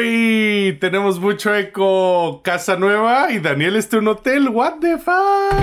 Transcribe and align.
Hoy 0.00 0.78
tenemos 0.80 1.20
mucho 1.20 1.54
eco, 1.54 2.40
casa 2.42 2.74
nueva 2.76 3.30
y 3.32 3.38
Daniel 3.38 3.76
está 3.76 3.98
en 3.98 4.04
un 4.04 4.08
hotel. 4.08 4.48
What 4.48 4.78
the 4.80 4.96
fuck? 4.96 5.60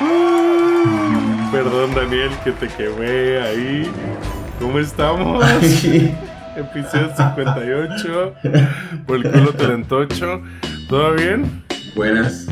Mm, 0.00 1.50
Perdón 1.50 1.92
Daniel 1.92 2.30
que 2.44 2.52
te 2.52 2.68
quemé 2.68 3.38
ahí. 3.40 3.90
¿Cómo 4.60 4.78
estamos? 4.78 5.44
Episodio 6.56 7.10
58. 7.16 8.34
Por 9.08 9.16
el 9.16 9.22
culo 9.32 9.52
talentocho. 9.54 10.40
¿Todo 10.88 11.14
bien? 11.14 11.64
Buenas. 11.96 12.46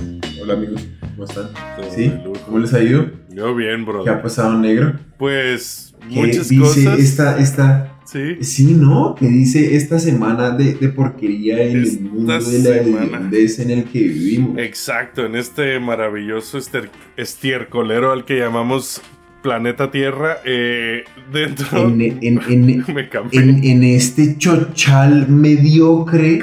Hola 0.50 0.56
amigos. 0.60 0.88
¿Cómo 1.14 1.24
están? 1.24 1.48
Todo 1.76 1.90
¿Sí? 1.94 2.10
¿Cómo 2.46 2.58
les 2.58 2.72
ha 2.72 2.82
ido? 2.82 3.10
Yo 3.28 3.54
bien, 3.54 3.84
¿Qué 3.84 3.90
ha 3.90 4.14
bro. 4.14 4.22
pasado 4.22 4.58
negro? 4.58 4.94
Pues 5.18 5.94
¿Qué 6.08 6.14
muchas 6.20 6.48
dice 6.48 6.84
cosas. 6.84 6.98
esta, 6.98 7.38
esta, 7.38 7.98
Sí. 8.06 8.36
sí, 8.42 8.72
¿no? 8.74 9.14
Que 9.14 9.28
dice 9.28 9.76
esta 9.76 9.98
semana 9.98 10.48
de, 10.52 10.72
de 10.72 10.88
porquería 10.88 11.62
en 11.64 11.82
Esta 11.82 11.98
el 11.98 12.10
mundo 12.10 12.38
de 12.40 12.58
la 12.60 12.76
hediondez 12.78 13.58
en 13.58 13.70
el 13.72 13.84
que 13.84 13.98
vivimos. 14.04 14.56
Exacto, 14.58 15.26
en 15.26 15.34
este 15.36 15.78
maravilloso 15.80 16.56
ester- 16.56 16.88
estiercolero 17.18 18.10
al 18.12 18.24
que 18.24 18.38
llamamos 18.38 19.02
planeta 19.42 19.90
Tierra, 19.90 20.38
eh, 20.46 21.04
dentro... 21.30 21.88
En, 21.88 22.00
en, 22.00 22.40
en, 22.48 22.84
Me 22.94 23.10
cambié. 23.10 23.38
en, 23.38 23.62
en 23.62 23.82
este 23.84 24.38
chochal 24.38 25.28
mediocre, 25.28 26.40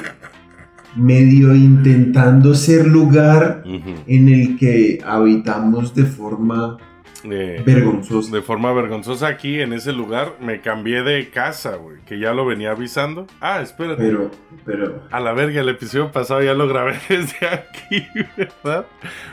medio 0.95 1.55
intentando 1.55 2.55
ser 2.55 2.88
lugar 2.88 3.63
en 4.08 4.30
el 4.30 4.58
que 4.58 4.99
habitamos 5.05 5.94
de 5.94 6.05
forma 6.05 6.77
Eh, 7.31 7.62
vergonzosa. 7.65 8.35
de 8.35 8.41
forma 8.41 8.71
vergonzosa 8.73 9.27
aquí, 9.27 9.59
en 9.59 9.73
ese 9.73 9.93
lugar, 9.93 10.34
me 10.40 10.62
cambié 10.62 11.01
de 11.04 11.29
casa, 11.29 11.76
güey, 11.77 11.98
que 12.05 12.20
ya 12.20 12.34
lo 12.34 12.45
venía 12.45 12.71
avisando. 12.71 13.26
Ah, 13.41 13.62
espérate. 13.62 14.04
Pero, 14.04 14.32
pero, 14.65 15.04
A 15.12 15.20
la 15.20 15.34
verga, 15.34 15.62
el 15.62 15.70
episodio 15.70 16.12
pasado 16.12 16.41
ya 16.43 16.54
lo 16.54 16.67
grabé 16.67 16.93
desde 17.09 17.48
aquí, 17.48 18.05
¿verdad? 18.37 18.85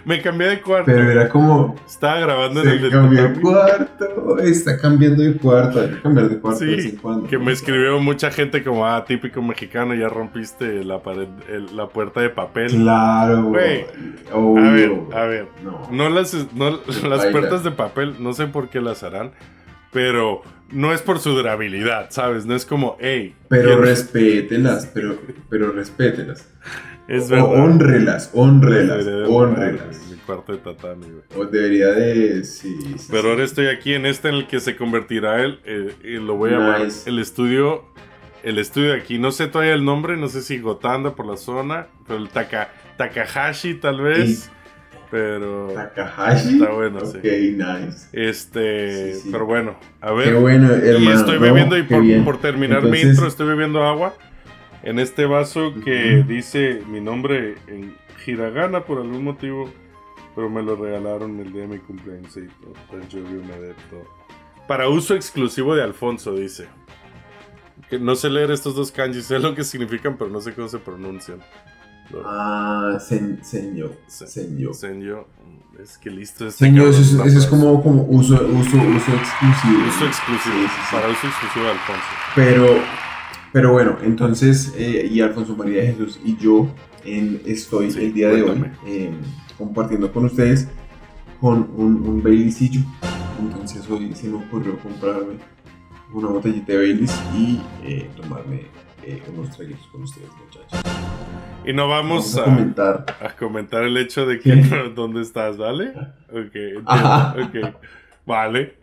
Me 0.05 0.21
cambié 0.23 0.49
de 0.49 0.61
cuarto. 0.61 0.87
pero 0.87 1.11
era 1.11 1.29
como, 1.29 1.77
Estaba 1.87 2.19
grabando 2.21 2.63
en 2.63 2.69
el 2.69 2.79
Se 2.79 2.85
de 2.87 2.91
cambió 2.91 3.23
de 3.29 3.41
cuarto, 3.41 4.39
está 4.39 4.79
cambiando 4.79 5.23
de 5.23 5.35
cuarto, 5.37 5.81
hay 5.81 5.89
que 5.91 6.01
cambiar 6.01 6.29
de 6.29 6.39
cuarto 6.41 6.61
de 6.65 6.77
vez 6.77 6.85
en 6.87 6.91
Sí, 6.93 6.97
cuando. 6.99 7.27
que 7.29 7.39
me 7.39 7.53
escribió 7.53 7.99
mucha 8.01 8.31
gente 8.31 8.63
como, 8.63 8.87
ah, 8.87 9.05
típico 9.05 9.43
mexicano, 9.43 9.95
ya 9.95 10.09
rompiste 10.09 10.85
la 10.85 11.03
pared, 11.03 11.29
el- 11.49 11.77
la 11.77 11.87
puerta 11.89 12.21
de 12.21 12.31
papel. 12.31 12.71
Claro, 12.71 13.43
Güey, 13.45 13.85
obvio. 14.33 14.63
A 14.63 14.71
ver, 14.73 14.93
a 15.15 15.25
ver. 15.27 15.49
No. 15.63 15.89
No 15.91 16.09
las, 16.11 16.35
no, 16.55 16.79
Se 16.91 17.09
las 17.09 17.27
puertas 17.27 17.63
de 17.65 17.71
papel, 17.71 17.82
no 18.19 18.33
sé 18.33 18.47
por 18.47 18.69
qué 18.69 18.81
las 18.81 19.03
harán, 19.03 19.33
pero 19.93 20.43
no 20.71 20.93
es 20.93 21.03
por 21.03 21.19
su 21.19 21.31
durabilidad, 21.31 22.07
¿sabes? 22.11 22.47
No 22.47 22.55
es 22.55 22.65
como, 22.65 22.97
hey, 23.01 23.35
Pero 23.49 23.77
respételas, 23.81 24.87
pero, 24.93 25.19
pero 25.51 25.71
respételas. 25.73 26.49
es 27.09 27.25
O- 27.27 27.29
verdad. 27.29 27.65
Honrelas, 27.65 28.31
honrelas, 28.33 29.07
honrelas. 29.29 29.99
güey, 29.99 30.11
Mi 30.13 30.17
cuarto 30.25 30.53
de 30.53 30.59
tatami, 30.59 31.07
güey. 31.07 31.23
O 31.37 31.45
debería 31.47 31.89
de, 31.89 32.43
sí, 32.45 32.75
sí, 32.97 33.07
Pero 33.11 33.23
sí. 33.23 33.29
ahora 33.29 33.45
estoy 33.45 33.67
aquí 33.67 33.93
en 33.95 34.07
este 34.07 34.29
en 34.29 34.37
el 34.37 34.47
que 34.47 34.61
se 34.61 34.77
convertirá 34.77 35.43
el, 35.43 35.61
eh, 35.65 35.95
y 36.05 36.13
lo 36.15 36.37
voy 36.37 36.51
a 36.55 36.59
llamar 36.59 36.85
Nice. 36.85 37.11
el 37.11 37.19
estudio, 37.19 37.85
el 38.43 38.59
estudio 38.59 38.93
de 38.93 38.97
aquí. 38.99 39.19
No 39.19 39.31
sé 39.31 39.47
todavía 39.49 39.75
el 39.75 39.85
nombre, 39.85 40.17
no 40.17 40.29
sé 40.29 40.41
si 40.41 40.59
Gotanda 40.59 41.15
por 41.15 41.27
la 41.27 41.37
zona, 41.37 41.89
pero 42.07 42.19
el 42.19 42.29
Taka, 42.31 42.71
Takahashi 42.97 43.75
tal 43.75 44.01
vez, 44.01 44.51
pero 45.13 45.69
Takahashi. 45.75 46.55
Está 46.55 46.71
bueno, 46.73 47.05
sí. 47.07 47.19
Ok, 47.19 47.25
nice. 47.25 48.09
este, 48.13 49.15
Sí, 49.15 49.21
sí. 49.21 49.29
pero 49.31 49.47
bueno, 49.47 49.77
a 50.01 50.09
Qué 50.09 50.15
ver. 50.15 50.35
bueno, 50.37 50.73
hermano. 50.73 50.99
y 50.99 51.09
estoy 51.15 51.35
¿no? 51.37 51.41
bebiendo 51.43 51.79
y 51.79 51.87
Qué 51.87 52.23
por, 52.25 52.39
terminar 52.41 52.79
mi 52.83 52.87
Entonces- 52.89 53.11
intro 53.11 53.27
estoy 53.29 53.47
bebiendo 53.47 53.85
agua 53.85 54.15
en 54.83 54.99
este 54.99 55.27
vaso 55.27 55.75
que 55.85 56.25
dice 56.27 56.83
mi 56.89 57.01
nombre 57.01 57.55
en 57.69 57.95
hiragana 58.27 58.85
por 58.85 58.99
algún 58.99 59.23
motivo, 59.23 59.71
pero 60.35 60.49
me 60.49 60.63
lo 60.63 60.75
regalaron 60.77 61.39
el 61.39 61.53
día 61.53 61.63
de 61.63 61.69
mi 61.69 61.79
cumpleaños 61.79 62.37
y 62.37 62.47
todo, 62.63 62.73
pues 62.91 63.07
yo 63.09 63.23
vi 63.23 63.35
una 63.37 63.55
de 63.57 63.75
todo. 63.91 64.05
Para 64.67 64.89
uso 64.89 65.15
exclusivo 65.15 65.75
de 65.77 65.83
Alfonso 65.83 66.35
dice. 66.35 66.67
Que 67.91 67.99
no 67.99 68.15
sé 68.15 68.31
leer 68.31 68.51
estos 68.51 68.75
dos 68.75 68.91
kanjis, 68.91 69.27
sé 69.27 69.39
lo 69.39 69.55
que 69.55 69.65
significan, 69.65 70.17
pero 70.17 70.31
no 70.31 70.41
sé 70.41 70.55
cómo 70.55 70.69
se 70.69 70.79
pronuncian. 70.79 71.41
Ah, 72.25 72.99
sen, 73.01 73.41
señor. 73.45 73.97
Se- 74.07 74.27
Señor. 74.27 74.75
Senyo, 74.75 75.27
es 75.83 75.99
que 75.99 76.11
listo. 76.11 76.47
este 76.47 76.67
Señor, 76.67 76.89
eso 76.89 77.01
es, 77.01 77.13
eso 77.27 77.39
es 77.39 77.47
como, 77.47 77.83
como 77.83 78.03
uso, 78.05 78.35
uso, 78.35 78.77
uso 78.77 79.13
exclusivo. 79.13 79.89
Uso 79.89 80.07
exclusivo, 80.07 80.55
Sí, 80.55 80.67
sí, 80.69 80.95
para 80.95 81.09
uso 81.09 81.27
exclusivo 81.27 81.65
de 81.65 81.71
Alfonso. 81.71 82.03
Pero, 82.35 82.67
pero 83.53 83.73
bueno, 83.73 83.99
entonces, 84.03 84.73
eh, 84.77 85.09
y 85.11 85.21
Alfonso 85.21 85.57
María 85.57 85.83
Jesús 85.85 86.21
y 86.25 86.37
yo 86.37 86.69
en- 87.05 87.41
estoy 87.47 87.91
Sí, 87.91 88.05
el 88.05 88.13
día 88.15 88.29
de 88.29 88.43
hoy 88.43 88.49
cuéntame. 88.49 88.75
eh, 88.87 89.13
compartiendo 89.59 90.13
con 90.13 90.25
ustedes 90.27 90.69
con 91.41 91.69
un, 91.77 91.97
un. 92.07 92.23
Entonces 93.41 93.89
hoy 93.91 94.15
se 94.15 94.29
me 94.29 94.37
ocurrió 94.37 94.79
comprarme 94.79 95.39
una 96.13 96.29
botellita 96.29 96.73
de 96.73 96.79
Baileys 96.79 97.13
y 97.37 97.61
eh, 97.83 98.09
tomarme 98.17 98.67
eh, 99.03 99.21
unos 99.37 99.51
traguitos 99.57 99.87
con 99.89 100.03
ustedes, 100.05 100.29
muchachos. 100.45 100.81
Y 101.65 101.73
no 101.73 101.89
vamos, 101.89 102.35
Vamos 102.35 102.39
a 102.39 102.41
a, 102.41 102.45
comentar. 102.45 103.07
a 103.21 103.37
comentar 103.37 103.85
el 103.85 103.97
hecho 103.97 104.27
de 104.27 104.39
que 104.41 104.55
dónde 104.95 105.23
estás, 105.23 105.57
¿vale? 105.57 105.91
Ok, 106.31 106.55
entiendo, 106.55 106.83
Ajá. 106.87 107.35
ok. 107.41 107.75
Vale. 108.27 108.75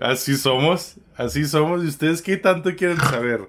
Así 0.00 0.36
somos, 0.36 0.96
así 1.16 1.44
somos. 1.44 1.84
¿Y 1.84 1.88
ustedes 1.88 2.22
qué 2.22 2.36
tanto 2.36 2.74
quieren 2.74 2.98
saber? 2.98 3.40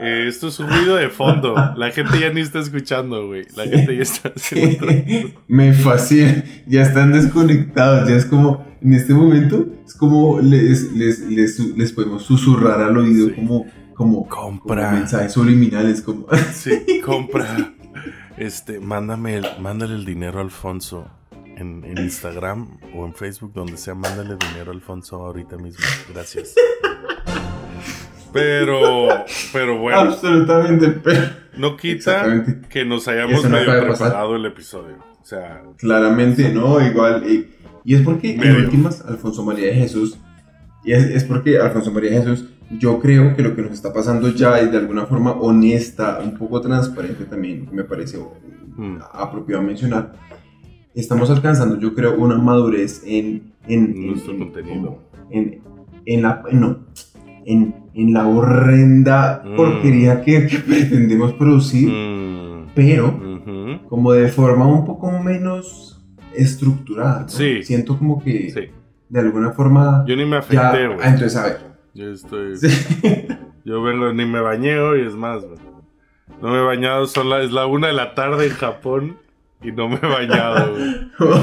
Eh, 0.00 0.26
esto 0.28 0.48
es 0.48 0.58
un 0.58 0.68
ruido 0.68 0.96
de 0.96 1.08
fondo. 1.08 1.54
La 1.76 1.90
gente 1.92 2.18
ya 2.18 2.30
ni 2.32 2.40
está 2.40 2.58
escuchando, 2.58 3.26
güey. 3.28 3.46
La 3.56 3.64
gente 3.64 3.94
ya 3.96 4.02
está 4.02 4.32
haciendo 4.34 4.86
me 5.48 5.72
fascina. 5.72 6.42
Ya 6.66 6.82
están 6.82 7.12
desconectados. 7.12 8.08
Ya 8.08 8.16
es 8.16 8.24
como, 8.26 8.66
en 8.82 8.94
este 8.94 9.14
momento, 9.14 9.66
es 9.86 9.94
como 9.94 10.40
les, 10.40 10.92
les, 10.92 11.20
les, 11.20 11.58
les 11.60 11.92
podemos 11.92 12.24
susurrar 12.24 12.80
al 12.80 12.96
oído 12.96 13.28
Sí. 13.28 13.34
como, 13.36 13.66
como, 13.94 14.28
Compra. 14.28 14.86
como 14.86 14.98
mensajes 14.98 15.32
subliminales. 15.32 16.00
Como, 16.02 16.26
Sí, 16.52 17.00
compra. 17.04 17.73
Este, 18.36 18.80
mándame 18.80 19.36
el, 19.36 19.46
mándale 19.60 19.94
el 19.94 20.04
dinero 20.04 20.38
a 20.38 20.42
Alfonso 20.42 21.08
en, 21.56 21.84
en 21.84 21.98
Instagram 21.98 22.78
o 22.94 23.06
en 23.06 23.14
Facebook, 23.14 23.52
donde 23.54 23.76
sea, 23.76 23.94
mándale 23.94 24.36
dinero 24.36 24.70
a 24.70 24.74
Alfonso 24.74 25.16
ahorita 25.16 25.56
mismo. 25.56 25.84
Gracias. 26.12 26.54
Pero, 28.32 29.08
pero 29.52 29.78
bueno, 29.78 30.00
absolutamente. 30.00 30.88
pero 30.88 31.20
no 31.56 31.76
quita 31.76 32.44
que 32.68 32.84
nos 32.84 33.06
hayamos 33.06 33.44
no 33.44 33.50
medio 33.50 33.86
preparado 33.86 34.34
el 34.34 34.44
episodio. 34.44 34.96
O 35.22 35.24
sea, 35.24 35.62
Claramente, 35.78 36.50
no, 36.52 36.84
igual. 36.84 37.24
Y, 37.30 37.54
y 37.84 37.94
es 37.94 38.02
porque, 38.02 38.34
en 38.34 38.56
últimas, 38.56 39.02
Alfonso 39.02 39.44
María 39.44 39.68
de 39.68 39.74
Jesús. 39.74 40.18
Y 40.84 40.92
es, 40.92 41.04
es 41.04 41.24
porque 41.24 41.58
Alfonso 41.58 41.92
María 41.92 42.10
de 42.10 42.16
Jesús, 42.18 42.46
yo 42.70 42.98
creo 43.00 43.34
que 43.36 43.42
lo 43.42 43.54
que 43.54 43.62
nos 43.62 43.72
está 43.72 43.92
pasando 43.92 44.28
ya 44.30 44.58
es 44.58 44.70
de 44.72 44.78
alguna 44.78 45.06
forma 45.06 45.32
honesta, 45.32 46.18
un 46.22 46.36
poco 46.36 46.60
transparente 46.60 47.24
también, 47.24 47.68
me 47.72 47.84
parece 47.84 48.18
mm, 48.76 48.96
apropiado 49.12 49.62
mencionar. 49.62 50.12
Estamos 50.94 51.28
alcanzando, 51.30 51.78
yo 51.78 51.94
creo, 51.94 52.16
una 52.16 52.36
madurez 52.38 53.02
en. 53.06 53.52
en, 53.66 54.06
Nuestro 54.06 54.32
en- 54.32 54.38
contenido. 54.38 54.98
En, 55.30 55.60
en 56.06 56.22
la. 56.22 56.42
No. 56.52 56.78
En, 57.46 57.74
en 57.94 58.12
la 58.14 58.26
horrenda 58.26 59.42
Mm. 59.44 59.56
porquería 59.56 60.22
que, 60.22 60.46
que 60.46 60.58
pretendemos 60.58 61.32
producir, 61.34 61.88
mm, 61.90 62.68
pero 62.74 63.08
ujú, 63.08 63.88
como 63.88 64.12
de 64.12 64.28
forma 64.28 64.66
un 64.66 64.84
poco 64.86 65.10
menos 65.20 66.02
estructurada. 66.34 67.22
¿no? 67.22 67.28
Sí. 67.28 67.62
Siento 67.62 67.98
como 67.98 68.22
que 68.22 68.50
sí. 68.50 68.60
de 69.08 69.20
alguna 69.20 69.50
forma. 69.52 70.04
Yo 70.08 70.16
ni 70.16 70.24
me 70.24 70.32
ya, 70.32 70.38
afecté, 70.38 70.62
ah, 70.84 70.86
güey. 70.94 70.98
entonces, 71.08 71.36
a 71.36 71.42
ver. 71.44 71.73
Yo 71.94 72.10
estoy. 72.10 72.56
Sí. 72.56 72.68
Yo 73.64 73.82
vengo, 73.82 74.12
ni 74.12 74.26
me 74.26 74.40
bañé 74.40 74.78
hoy, 74.78 75.06
es 75.06 75.14
más, 75.14 75.42
güey. 75.44 75.58
No 76.42 76.50
me 76.50 76.58
he 76.58 76.62
bañado, 76.62 77.06
son 77.06 77.30
la, 77.30 77.42
es 77.42 77.52
la 77.52 77.66
una 77.66 77.86
de 77.86 77.92
la 77.94 78.14
tarde 78.14 78.46
en 78.46 78.52
Japón 78.52 79.16
y 79.62 79.72
no 79.72 79.88
me 79.88 79.96
he 79.96 80.06
bañado, 80.06 80.74
güey. 81.18 81.40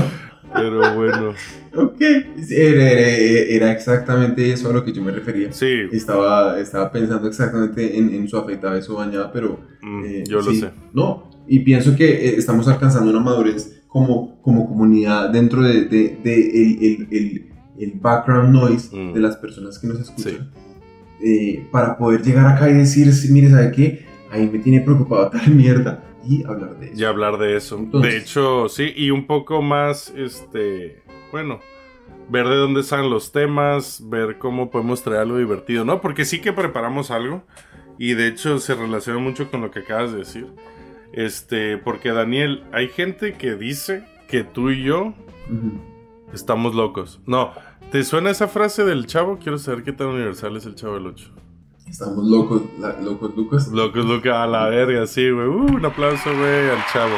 Pero 0.53 0.95
bueno, 0.95 1.33
ok. 1.75 2.01
Era, 2.49 2.91
era- 2.91 3.55
era 3.55 3.71
exactamente 3.71 4.51
eso 4.51 4.69
a 4.69 4.73
lo 4.73 4.83
que 4.83 4.91
yo 4.91 5.01
me 5.01 5.11
refería. 5.11 5.51
sí, 5.53 5.67
Estaba, 5.91 6.59
estaba 6.59 6.91
pensando 6.91 7.27
exactamente 7.27 7.97
en, 7.97 8.13
en 8.13 8.27
su 8.27 8.37
afeitada 8.37 8.77
y 8.77 8.81
su 8.81 8.95
bañada, 8.95 9.31
pero 9.31 9.59
mm, 9.81 10.03
eh, 10.05 10.23
yo 10.27 10.37
lo 10.37 10.51
sí, 10.51 10.59
sé. 10.59 10.71
No, 10.93 11.31
y 11.47 11.59
pienso 11.59 11.95
que 11.95 12.05
eh, 12.27 12.35
estamos 12.37 12.67
alcanzando 12.67 13.09
una 13.11 13.21
madurez 13.21 13.81
como, 13.87 14.41
como 14.41 14.67
comunidad 14.67 15.29
dentro 15.29 15.61
de, 15.63 15.85
de- 15.85 16.17
de 16.21 16.49
el, 16.49 16.83
el- 16.83 17.07
el- 17.11 17.50
el 17.83 17.93
background 17.99 18.53
noise 18.53 18.95
Mm. 18.95 19.13
de 19.13 19.19
las 19.19 19.37
personas 19.37 19.77
que 19.79 19.87
nos 19.87 19.99
escuchan. 19.99 20.51
eh, 21.23 21.67
para 21.71 21.97
poder 21.99 22.23
llegar 22.23 22.47
acá 22.47 22.67
y 22.69 22.73
decir, 22.73 23.13
sí, 23.13 23.31
mire, 23.31 23.49
¿sabe 23.51 23.71
qué? 23.71 24.05
Ahí 24.31 24.49
me 24.51 24.57
tiene 24.57 24.81
preocupado 24.81 25.29
tal 25.31 25.53
mierda. 25.53 26.03
y 26.27 26.43
hablar 26.45 26.79
de 26.79 26.87
eso. 26.87 26.99
Y 26.99 27.03
hablar 27.05 27.37
de 27.37 27.55
eso. 27.57 27.77
Entonces- 27.77 28.11
de 28.11 28.17
hecho, 28.19 28.69
sí, 28.69 28.91
y 28.95 29.09
un 29.11 29.25
poco 29.27 29.61
más, 29.61 30.11
este, 30.17 31.01
bueno, 31.31 31.59
ver 32.29 32.47
de 32.47 32.55
dónde 32.55 32.81
salen 32.83 33.09
los 33.11 33.31
temas, 33.31 34.03
ver 34.09 34.37
cómo 34.39 34.69
podemos 34.71 35.03
traer 35.03 35.21
algo 35.21 35.37
divertido, 35.37 35.83
¿no? 35.85 35.99
Porque 36.01 36.25
sí 36.25 36.39
que 36.41 36.53
preparamos 36.53 37.11
algo 37.11 37.43
y 37.99 38.13
de 38.13 38.27
hecho 38.27 38.57
se 38.59 38.73
relaciona 38.75 39.19
mucho 39.19 39.49
con 39.51 39.61
lo 39.61 39.69
que 39.71 39.79
acabas 39.79 40.11
de 40.11 40.19
decir. 40.19 40.47
Este, 41.13 41.77
porque 41.77 42.09
Daniel, 42.11 42.63
hay 42.71 42.87
gente 42.87 43.33
que 43.33 43.55
dice 43.55 44.05
que 44.27 44.43
tú 44.43 44.69
y 44.71 44.83
yo 44.83 45.13
Ujú. 45.49 45.81
estamos 46.33 46.73
locos. 46.73 47.19
No, 47.25 47.51
¿te 47.91 48.03
suena 48.03 48.29
esa 48.29 48.47
frase 48.47 48.83
del 48.85 49.05
chavo? 49.07 49.37
Quiero 49.41 49.57
saber 49.57 49.83
qué 49.83 49.91
tan 49.91 50.07
universal 50.07 50.55
es 50.57 50.65
el 50.65 50.75
chavo 50.75 50.95
del 50.95 51.07
8. 51.07 51.29
Estamos 51.87 52.25
locos, 52.25 52.61
la- 52.79 52.99
locos, 53.01 53.35
Lucas. 53.35 53.67
Locos, 53.67 54.05
locos, 54.05 54.31
a 54.31 54.47
la 54.47 54.69
verga, 54.69 55.05
sí, 55.07 55.29
güey. 55.29 55.47
Uh, 55.47 55.75
un 55.75 55.85
aplauso, 55.85 56.29
güey, 56.35 56.69
al 56.69 56.85
chavo. 56.91 57.15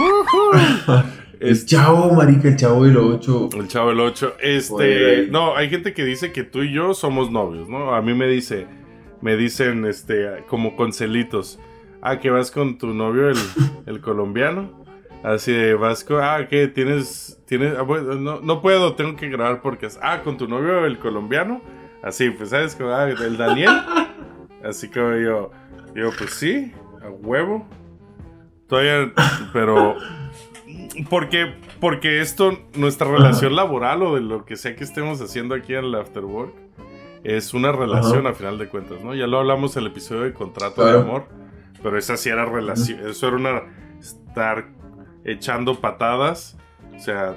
Woohoo. 0.00 1.02
El 1.40 1.50
Es- 1.50 1.66
chavo, 1.66 2.12
marica, 2.14 2.48
el 2.48 2.56
chavo 2.56 2.82
del 2.84 2.96
8. 2.96 3.50
El 3.52 3.68
chavo 3.68 3.90
del 3.90 4.00
8. 4.00 4.34
Este. 4.40 5.28
No, 5.30 5.56
hay 5.56 5.70
gente 5.70 5.94
que 5.94 6.04
dice 6.04 6.32
que 6.32 6.42
tú 6.42 6.62
y 6.64 6.72
yo 6.72 6.94
somos 6.94 7.30
novios, 7.30 7.68
¿no? 7.68 7.94
A 7.94 8.02
mí 8.02 8.12
me 8.12 8.26
dice. 8.26 8.66
Me 9.20 9.36
dicen, 9.36 9.84
este, 9.84 10.44
como 10.48 10.74
con 10.74 10.92
celitos. 10.92 11.60
Ah, 12.02 12.18
que 12.18 12.30
vas 12.30 12.50
con 12.50 12.76
tu 12.78 12.88
novio, 12.88 13.28
el, 13.28 13.36
el 13.86 14.00
colombiano. 14.00 14.84
Así 15.22 15.52
de, 15.52 15.74
vas 15.74 16.04
con. 16.04 16.22
Ah, 16.22 16.46
que 16.48 16.68
tienes. 16.68 17.40
tienes 17.46 17.76
ah, 17.76 17.82
bueno, 17.82 18.14
no, 18.14 18.40
no 18.40 18.62
puedo, 18.62 18.94
tengo 18.94 19.16
que 19.16 19.28
grabar 19.28 19.60
porque. 19.62 19.88
Ah, 20.02 20.22
con 20.22 20.36
tu 20.36 20.46
novio, 20.48 20.84
el 20.84 20.98
colombiano. 20.98 21.60
Así, 22.02 22.30
pues, 22.30 22.50
¿sabes? 22.50 22.74
Como, 22.74 22.90
ah, 22.90 23.08
el 23.10 23.36
Daniel. 23.36 23.72
Así 24.64 24.88
como 24.88 25.16
yo. 25.16 25.50
Digo, 25.94 26.10
pues 26.16 26.30
sí, 26.34 26.72
a 27.02 27.10
huevo. 27.10 27.66
Todavía. 28.68 29.12
Pero. 29.52 29.96
Porque, 31.08 31.54
porque 31.80 32.20
esto, 32.20 32.58
nuestra 32.74 33.08
relación 33.08 33.56
laboral 33.56 34.02
o 34.02 34.14
de 34.14 34.20
lo 34.20 34.44
que 34.44 34.56
sea 34.56 34.76
que 34.76 34.84
estemos 34.84 35.20
haciendo 35.20 35.54
aquí 35.54 35.74
en 35.74 35.84
el 35.84 35.94
Afterwork, 35.94 36.52
es 37.24 37.54
una 37.54 37.72
relación 37.72 38.20
Ajá. 38.20 38.30
a 38.30 38.34
final 38.34 38.58
de 38.58 38.68
cuentas, 38.68 39.02
¿no? 39.02 39.14
Ya 39.14 39.26
lo 39.26 39.38
hablamos 39.38 39.76
en 39.76 39.84
el 39.84 39.90
episodio 39.90 40.22
de 40.22 40.32
contrato 40.32 40.84
de 40.84 40.98
amor, 40.98 41.26
pero 41.82 41.96
esa 41.96 42.16
sí 42.16 42.28
era 42.28 42.44
relación, 42.44 43.06
eso 43.06 43.28
era 43.28 43.36
una 43.36 43.62
estar 44.00 44.66
echando 45.30 45.80
patadas, 45.80 46.56
o 46.96 47.00
sea, 47.00 47.34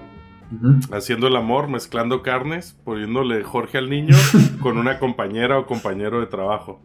haciendo 0.92 1.28
el 1.28 1.36
amor, 1.36 1.68
mezclando 1.68 2.22
carnes, 2.22 2.78
poniéndole 2.84 3.44
Jorge 3.44 3.78
al 3.78 3.90
niño 3.90 4.16
con 4.62 4.78
una 4.78 5.00
compañera 5.00 5.58
o 5.60 5.66
compañero 5.66 6.20
de 6.20 6.28
trabajo. 6.28 6.82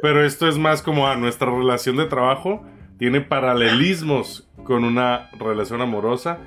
Pero 0.00 0.24
esto 0.24 0.48
es 0.48 0.58
más 0.58 0.82
como 0.82 1.06
a 1.06 1.16
nuestra 1.16 1.50
relación 1.50 1.96
de 1.96 2.06
trabajo 2.06 2.64
tiene 2.98 3.20
paralelismos 3.20 4.48
con 4.64 4.84
una 4.84 5.28
relación 5.38 5.80
amorosa 5.80 6.38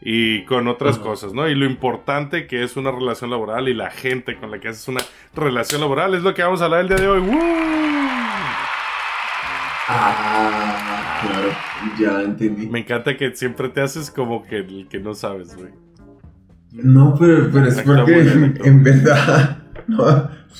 y 0.00 0.44
con 0.44 0.68
otras 0.68 0.98
cosas, 0.98 1.32
¿no? 1.32 1.48
Y 1.48 1.54
lo 1.54 1.64
importante 1.64 2.46
que 2.46 2.64
es 2.64 2.76
una 2.76 2.90
relación 2.90 3.30
laboral 3.30 3.68
y 3.68 3.74
la 3.74 3.90
gente 3.90 4.36
con 4.36 4.50
la 4.50 4.58
que 4.58 4.68
haces 4.68 4.88
una 4.88 5.00
relación 5.34 5.80
laboral 5.80 6.14
es 6.14 6.22
lo 6.22 6.34
que 6.34 6.42
vamos 6.42 6.60
a 6.60 6.66
hablar 6.66 6.80
el 6.80 6.88
día 6.88 6.98
de 6.98 7.08
hoy. 7.08 7.20
¡Woo! 7.20 7.38
Ah, 9.88 11.20
claro, 11.22 11.71
ya 11.98 12.22
entendí. 12.22 12.66
Me 12.66 12.80
encanta 12.80 13.16
que 13.16 13.34
siempre 13.34 13.68
te 13.68 13.80
haces 13.80 14.10
como 14.10 14.42
que 14.44 14.58
el 14.58 14.88
que 14.88 14.98
no 15.00 15.14
sabes, 15.14 15.56
güey. 15.56 15.70
No, 16.72 17.14
pero, 17.18 17.50
pero 17.52 17.66
es 17.66 17.80
porque 17.82 18.58
en 18.64 18.82
verdad. 18.82 19.58
No, 19.88 20.06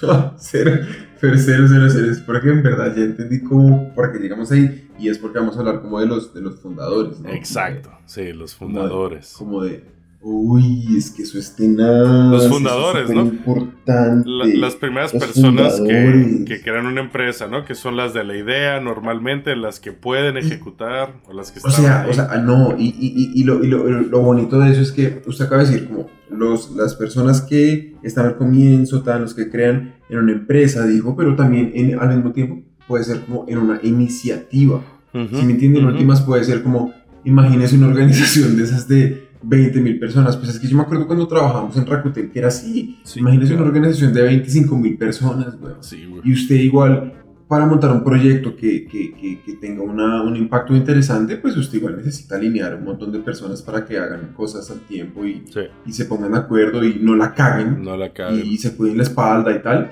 no, 0.02 0.34
cero, 0.36 0.72
pero 1.20 1.38
cero, 1.38 1.66
cero, 1.68 1.86
cero. 1.88 2.10
Es 2.10 2.20
porque 2.20 2.50
en 2.50 2.62
verdad 2.62 2.92
ya 2.96 3.02
entendí 3.04 3.40
cómo, 3.40 3.92
porque 3.94 4.18
llegamos 4.18 4.50
ahí 4.50 4.88
y 4.98 5.08
es 5.08 5.18
porque 5.18 5.38
vamos 5.38 5.56
a 5.56 5.60
hablar 5.60 5.80
como 5.80 6.00
de 6.00 6.06
los, 6.06 6.34
de 6.34 6.40
los 6.40 6.58
fundadores, 6.60 7.20
¿no? 7.20 7.28
Exacto, 7.30 7.90
sí, 8.04 8.32
los 8.32 8.56
Como 8.56 8.70
de- 8.72 8.80
fundadores. 8.80 9.32
Como 9.38 9.62
de, 9.62 9.84
uy, 10.22 10.96
es 10.96 11.10
que 11.10 11.22
eso 11.22 11.38
es 11.38 11.54
tenaz. 11.56 12.30
Los 12.30 12.48
fundadores, 12.48 13.08
es 13.10 13.14
¿no? 13.14 13.22
importante. 13.22 14.28
La- 14.28 14.46
las 14.46 14.76
primeras 14.76 15.12
los 15.12 15.22
personas 15.24 15.80
que, 15.80 16.44
que 16.46 16.60
crean 16.62 16.86
una 16.86 17.00
empresa, 17.00 17.48
¿no? 17.48 17.64
Que 17.64 17.74
son 17.74 17.96
las 17.96 18.14
de 18.14 18.22
la 18.24 18.36
idea, 18.36 18.80
normalmente 18.80 19.56
las 19.56 19.80
que 19.80 19.92
pueden 19.92 20.36
ejecutar 20.36 21.20
o 21.28 21.32
las 21.32 21.50
que 21.50 21.60
O 21.64 21.68
están 21.68 21.84
sea, 21.84 22.02
ahí. 22.02 22.10
o 22.10 22.14
sea, 22.14 22.36
no, 22.38 22.76
y, 22.78 22.86
y, 22.98 23.32
y, 23.34 23.44
lo, 23.44 23.64
y 23.64 23.66
lo, 23.68 23.86
lo 23.88 24.20
bonito 24.20 24.58
de 24.60 24.70
eso 24.72 24.80
es 24.80 24.92
que 24.92 25.22
usted 25.26 25.46
acaba 25.46 25.64
de 25.64 25.70
decir, 25.70 25.88
como 25.88 26.08
los, 26.30 26.70
las 26.76 26.94
personas 26.94 27.40
que 27.42 27.96
están 28.02 28.26
al 28.26 28.36
comienzo, 28.36 29.02
tan, 29.02 29.22
los 29.22 29.34
que 29.34 29.50
crean 29.50 29.94
en 30.08 30.18
una 30.18 30.32
empresa, 30.32 30.86
dijo, 30.86 31.16
pero 31.16 31.34
también 31.36 31.72
en, 31.74 31.98
al 31.98 32.14
mismo 32.14 32.32
tiempo 32.32 32.62
puede 32.86 33.04
ser 33.04 33.20
como 33.22 33.44
en 33.48 33.58
una 33.58 33.80
iniciativa. 33.82 34.82
Si 35.12 35.18
me 35.44 35.52
entienden, 35.52 35.80
en 35.82 35.84
ujú. 35.88 35.92
últimas 35.94 36.22
puede 36.22 36.42
ser 36.44 36.62
como, 36.62 36.92
imagínese 37.24 37.76
una 37.76 37.88
organización 37.88 38.56
de 38.56 38.62
esas 38.64 38.88
de 38.88 39.21
20 39.42 39.80
mil 39.80 39.98
personas. 39.98 40.36
Pues 40.36 40.50
es 40.50 40.58
que 40.58 40.68
yo 40.68 40.76
me 40.76 40.82
acuerdo 40.82 41.06
cuando 41.06 41.26
trabajamos 41.26 41.76
en 41.76 41.86
Rakuten 41.86 42.30
que 42.30 42.38
era 42.38 42.48
así. 42.48 42.98
Sí, 43.04 43.20
imagínese 43.20 43.52
claro. 43.54 43.64
una 43.64 43.72
organización 43.78 44.12
de 44.14 44.22
25 44.22 44.76
mil 44.76 44.96
personas, 44.96 45.58
güey. 45.58 45.74
Sí, 45.80 46.06
güey. 46.06 46.22
Y 46.24 46.32
usted 46.32 46.54
igual, 46.56 47.14
para 47.48 47.66
montar 47.66 47.90
un 47.92 48.02
proyecto 48.02 48.56
que, 48.56 48.86
que, 48.86 49.12
que, 49.12 49.40
que 49.44 49.52
tenga 49.54 49.82
una, 49.82 50.22
un 50.22 50.36
impacto 50.36 50.74
interesante, 50.74 51.36
pues 51.36 51.56
usted 51.56 51.78
igual 51.78 51.96
necesita 51.98 52.36
alinear 52.36 52.74
un 52.76 52.84
montón 52.84 53.12
de 53.12 53.18
personas 53.18 53.60
para 53.62 53.84
que 53.84 53.98
hagan 53.98 54.32
cosas 54.34 54.70
al 54.70 54.80
tiempo 54.80 55.24
y, 55.26 55.42
Sí, 55.52 55.60
y 55.84 55.92
se 55.92 56.06
pongan 56.06 56.32
de 56.32 56.38
acuerdo 56.38 56.82
y 56.84 56.94
no 57.00 57.14
la 57.14 57.34
caguen 57.34 57.82
no 57.82 57.96
la 57.96 58.12
cabe. 58.12 58.40
y 58.44 58.56
se 58.58 58.74
cuiden 58.74 58.96
la 58.96 59.02
espalda 59.02 59.54
y 59.54 59.60
tal. 59.62 59.90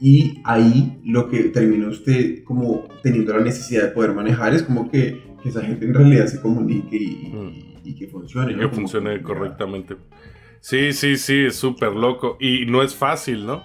Y 0.00 0.40
ahí 0.44 1.00
lo 1.04 1.28
que 1.28 1.44
termina 1.44 1.88
usted 1.88 2.42
como 2.44 2.88
teniendo 3.02 3.32
la 3.36 3.40
necesidad 3.44 3.82
de 3.84 3.88
poder 3.90 4.12
manejar 4.14 4.52
es 4.54 4.62
como 4.64 4.90
que, 4.90 5.22
que 5.42 5.48
esa 5.48 5.60
gente 5.62 5.86
en 5.86 5.94
realidad 5.94 6.26
se 6.26 6.40
comunique 6.40 6.96
y, 6.96 7.04
y- 7.04 7.71
y 7.84 7.94
que 7.94 8.06
funcione. 8.08 8.52
Y 8.52 8.56
que 8.56 8.68
funcione 8.68 9.22
correctamente. 9.22 9.96
Sí, 10.60 10.92
sí, 10.92 11.16
sí, 11.16 11.46
es 11.46 11.56
súper 11.56 11.92
loco. 11.92 12.36
Y 12.40 12.66
no 12.66 12.82
es 12.82 12.94
fácil, 12.94 13.46
¿no? 13.46 13.64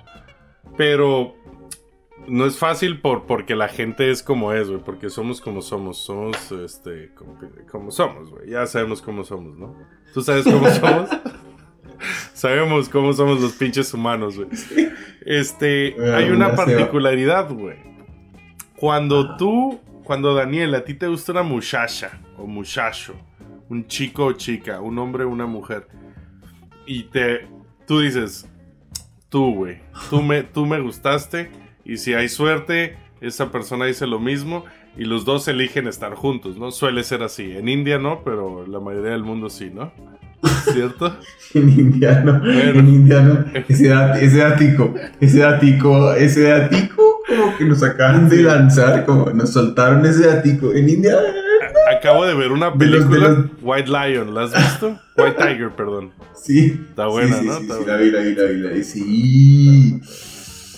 Pero 0.77 1.35
no 2.27 2.45
es 2.45 2.57
fácil 2.57 2.99
por, 2.99 3.25
porque 3.25 3.55
la 3.55 3.67
gente 3.67 4.09
es 4.09 4.23
como 4.23 4.53
es, 4.53 4.69
güey. 4.69 4.81
Porque 4.83 5.09
somos 5.09 5.39
como 5.39 5.61
somos. 5.61 5.97
Somos, 5.99 6.51
este, 6.51 7.11
como, 7.13 7.37
como 7.71 7.91
somos, 7.91 8.31
güey. 8.31 8.49
Ya 8.49 8.65
sabemos 8.65 9.01
cómo 9.01 9.23
somos, 9.23 9.57
¿no? 9.57 9.75
¿Tú 10.13 10.21
sabes 10.21 10.43
cómo 10.43 10.67
somos? 10.71 11.09
Sabemos 12.33 12.89
cómo 12.89 13.13
somos 13.13 13.41
los 13.41 13.53
pinches 13.53 13.93
humanos, 13.93 14.35
güey. 14.35 14.49
Este, 15.25 15.93
Bueno, 15.97 16.15
hay 16.15 16.29
una 16.29 16.55
particularidad, 16.55 17.51
güey. 17.51 17.77
Cuando 18.75 19.37
tú, 19.37 19.79
cuando 20.03 20.33
Daniel, 20.35 20.75
a 20.75 20.83
ti 20.83 20.93
te 20.93 21.07
gusta 21.07 21.31
una 21.31 21.43
muchacha 21.43 22.21
o 22.37 22.45
muchacho, 22.45 23.15
un 23.69 23.87
chico 23.87 24.25
o 24.25 24.31
chica, 24.33 24.81
un 24.81 24.97
hombre 24.99 25.23
o 25.23 25.29
una 25.29 25.45
mujer, 25.45 25.87
y 26.85 27.03
te, 27.03 27.47
tú 27.85 27.99
dices, 28.01 28.47
tú, 29.29 29.53
güey, 29.55 29.79
tú 30.09 30.21
me, 30.21 30.43
tú 30.43 30.65
me 30.65 30.79
gustaste, 30.79 31.49
y 31.83 31.97
si 31.97 32.13
hay 32.13 32.29
suerte, 32.29 32.97
esa 33.21 33.51
persona 33.51 33.85
dice 33.85 34.07
lo 34.07 34.19
mismo, 34.19 34.63
y 34.97 35.03
los 35.05 35.25
dos 35.25 35.47
eligen 35.47 35.87
estar 35.87 36.15
juntos, 36.15 36.57
¿no? 36.57 36.71
Suele 36.71 37.03
ser 37.03 37.21
así. 37.21 37.51
En 37.51 37.69
India 37.69 37.99
no, 37.99 38.23
pero 38.23 38.65
la 38.65 38.79
mayoría 38.79 39.11
del 39.11 39.23
mundo 39.23 39.49
sí, 39.49 39.69
¿no? 39.73 39.91
¿Cierto? 40.73 41.15
En 41.53 41.69
indiano, 41.69 42.39
Bueno. 42.39 42.79
en 42.79 42.87
indiano, 42.89 43.45
ese, 43.69 43.89
dat- 43.89 44.17
ese 44.21 44.37
datico, 44.37 44.93
ese 45.21 45.39
datico, 45.39 46.13
ese 46.13 46.41
datico, 46.43 47.19
como 47.27 47.57
que 47.57 47.65
nos 47.65 47.81
acaban 47.83 48.27
de 48.29 48.41
lanzar, 48.43 49.05
como 49.05 49.29
nos 49.31 49.53
soltaron 49.53 50.05
ese 50.05 50.27
datico. 50.27 50.73
En 50.73 50.89
India, 50.89 51.15
Acabo 51.97 52.25
de 52.25 52.33
ver 52.35 52.51
una 52.51 52.69
De 52.71 52.85
los- 52.85 53.03
de 53.09 53.15
película, 53.15 53.29
los- 53.29 53.45
White 53.61 53.89
Lion, 53.89 54.33
¿la 54.33 54.43
has 54.43 54.53
visto? 54.53 54.99
White 55.17 55.35
Tiger, 55.37 55.71
perdón. 55.75 56.11
sí. 56.35 56.79
Está 56.89 57.07
buena, 57.07 57.35
sí, 57.37 57.41
sí, 57.41 57.47
¿no? 57.47 57.55
Sí, 57.57 57.61
Está 57.63 57.73
sí, 57.77 57.83
buena. 57.83 57.97
la 57.97 58.03
vi, 58.03 58.11
la 58.11 58.19
vi, 58.21 58.35
la 58.35 58.43
vi, 58.43 58.57
la 58.59 58.69
vi, 58.71 58.83
sí. 58.83 60.01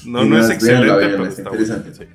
No, 0.06 0.26
no 0.26 0.38
es 0.40 0.50
excelente, 0.50 0.88
pero 0.88 1.26
está 1.26 1.50
buena. 1.50 1.64
interesante. 1.76 2.10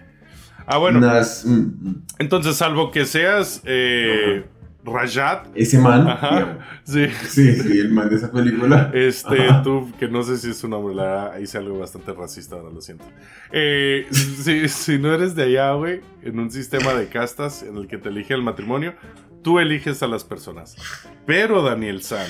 Ah, 0.67 0.79
bueno, 0.79 0.99
mm, 1.01 1.51
mm, 1.51 2.03
entonces, 2.21 2.57
salvo 2.57 2.91
que 2.91 3.05
seas 3.05 3.61
eh, 3.67 4.45
Rajat, 4.85 5.49
ese 5.55 5.79
man, 5.79 6.07
ajá, 6.07 6.59
sí. 6.85 7.09
sí, 7.27 7.55
sí, 7.55 7.79
el 7.79 7.91
man 7.91 8.11
de 8.11 8.17
esa 8.17 8.31
película. 8.31 8.91
Este, 8.93 9.49
Ajá. 9.49 9.63
tú, 9.63 9.91
que 9.99 10.09
no 10.09 10.23
sé 10.23 10.37
si 10.37 10.51
es 10.51 10.63
un 10.63 10.75
hombre, 10.75 10.95
la 10.95 11.41
hice 11.41 11.59
algo 11.59 11.79
bastante 11.79 12.13
racista, 12.13 12.57
ahora 12.57 12.71
lo 12.71 12.81
siento. 12.81 13.05
Eh, 13.51 14.07
si, 14.11 14.69
si 14.69 14.99
no 14.99 15.13
eres 15.13 15.35
de 15.35 15.45
allá, 15.45 15.73
güey, 15.73 16.01
en 16.23 16.39
un 16.39 16.51
sistema 16.51 16.93
de 16.93 17.09
castas 17.09 17.63
en 17.63 17.77
el 17.77 17.87
que 17.89 17.97
te 17.97 18.11
elige 18.11 18.35
el 18.35 18.43
matrimonio, 18.43 18.95
tú 19.43 19.59
eliges 19.59 20.03
a 20.03 20.07
las 20.07 20.25
personas. 20.25 20.77
Pero, 21.25 21.63
Daniel 21.63 22.03
San, 22.03 22.27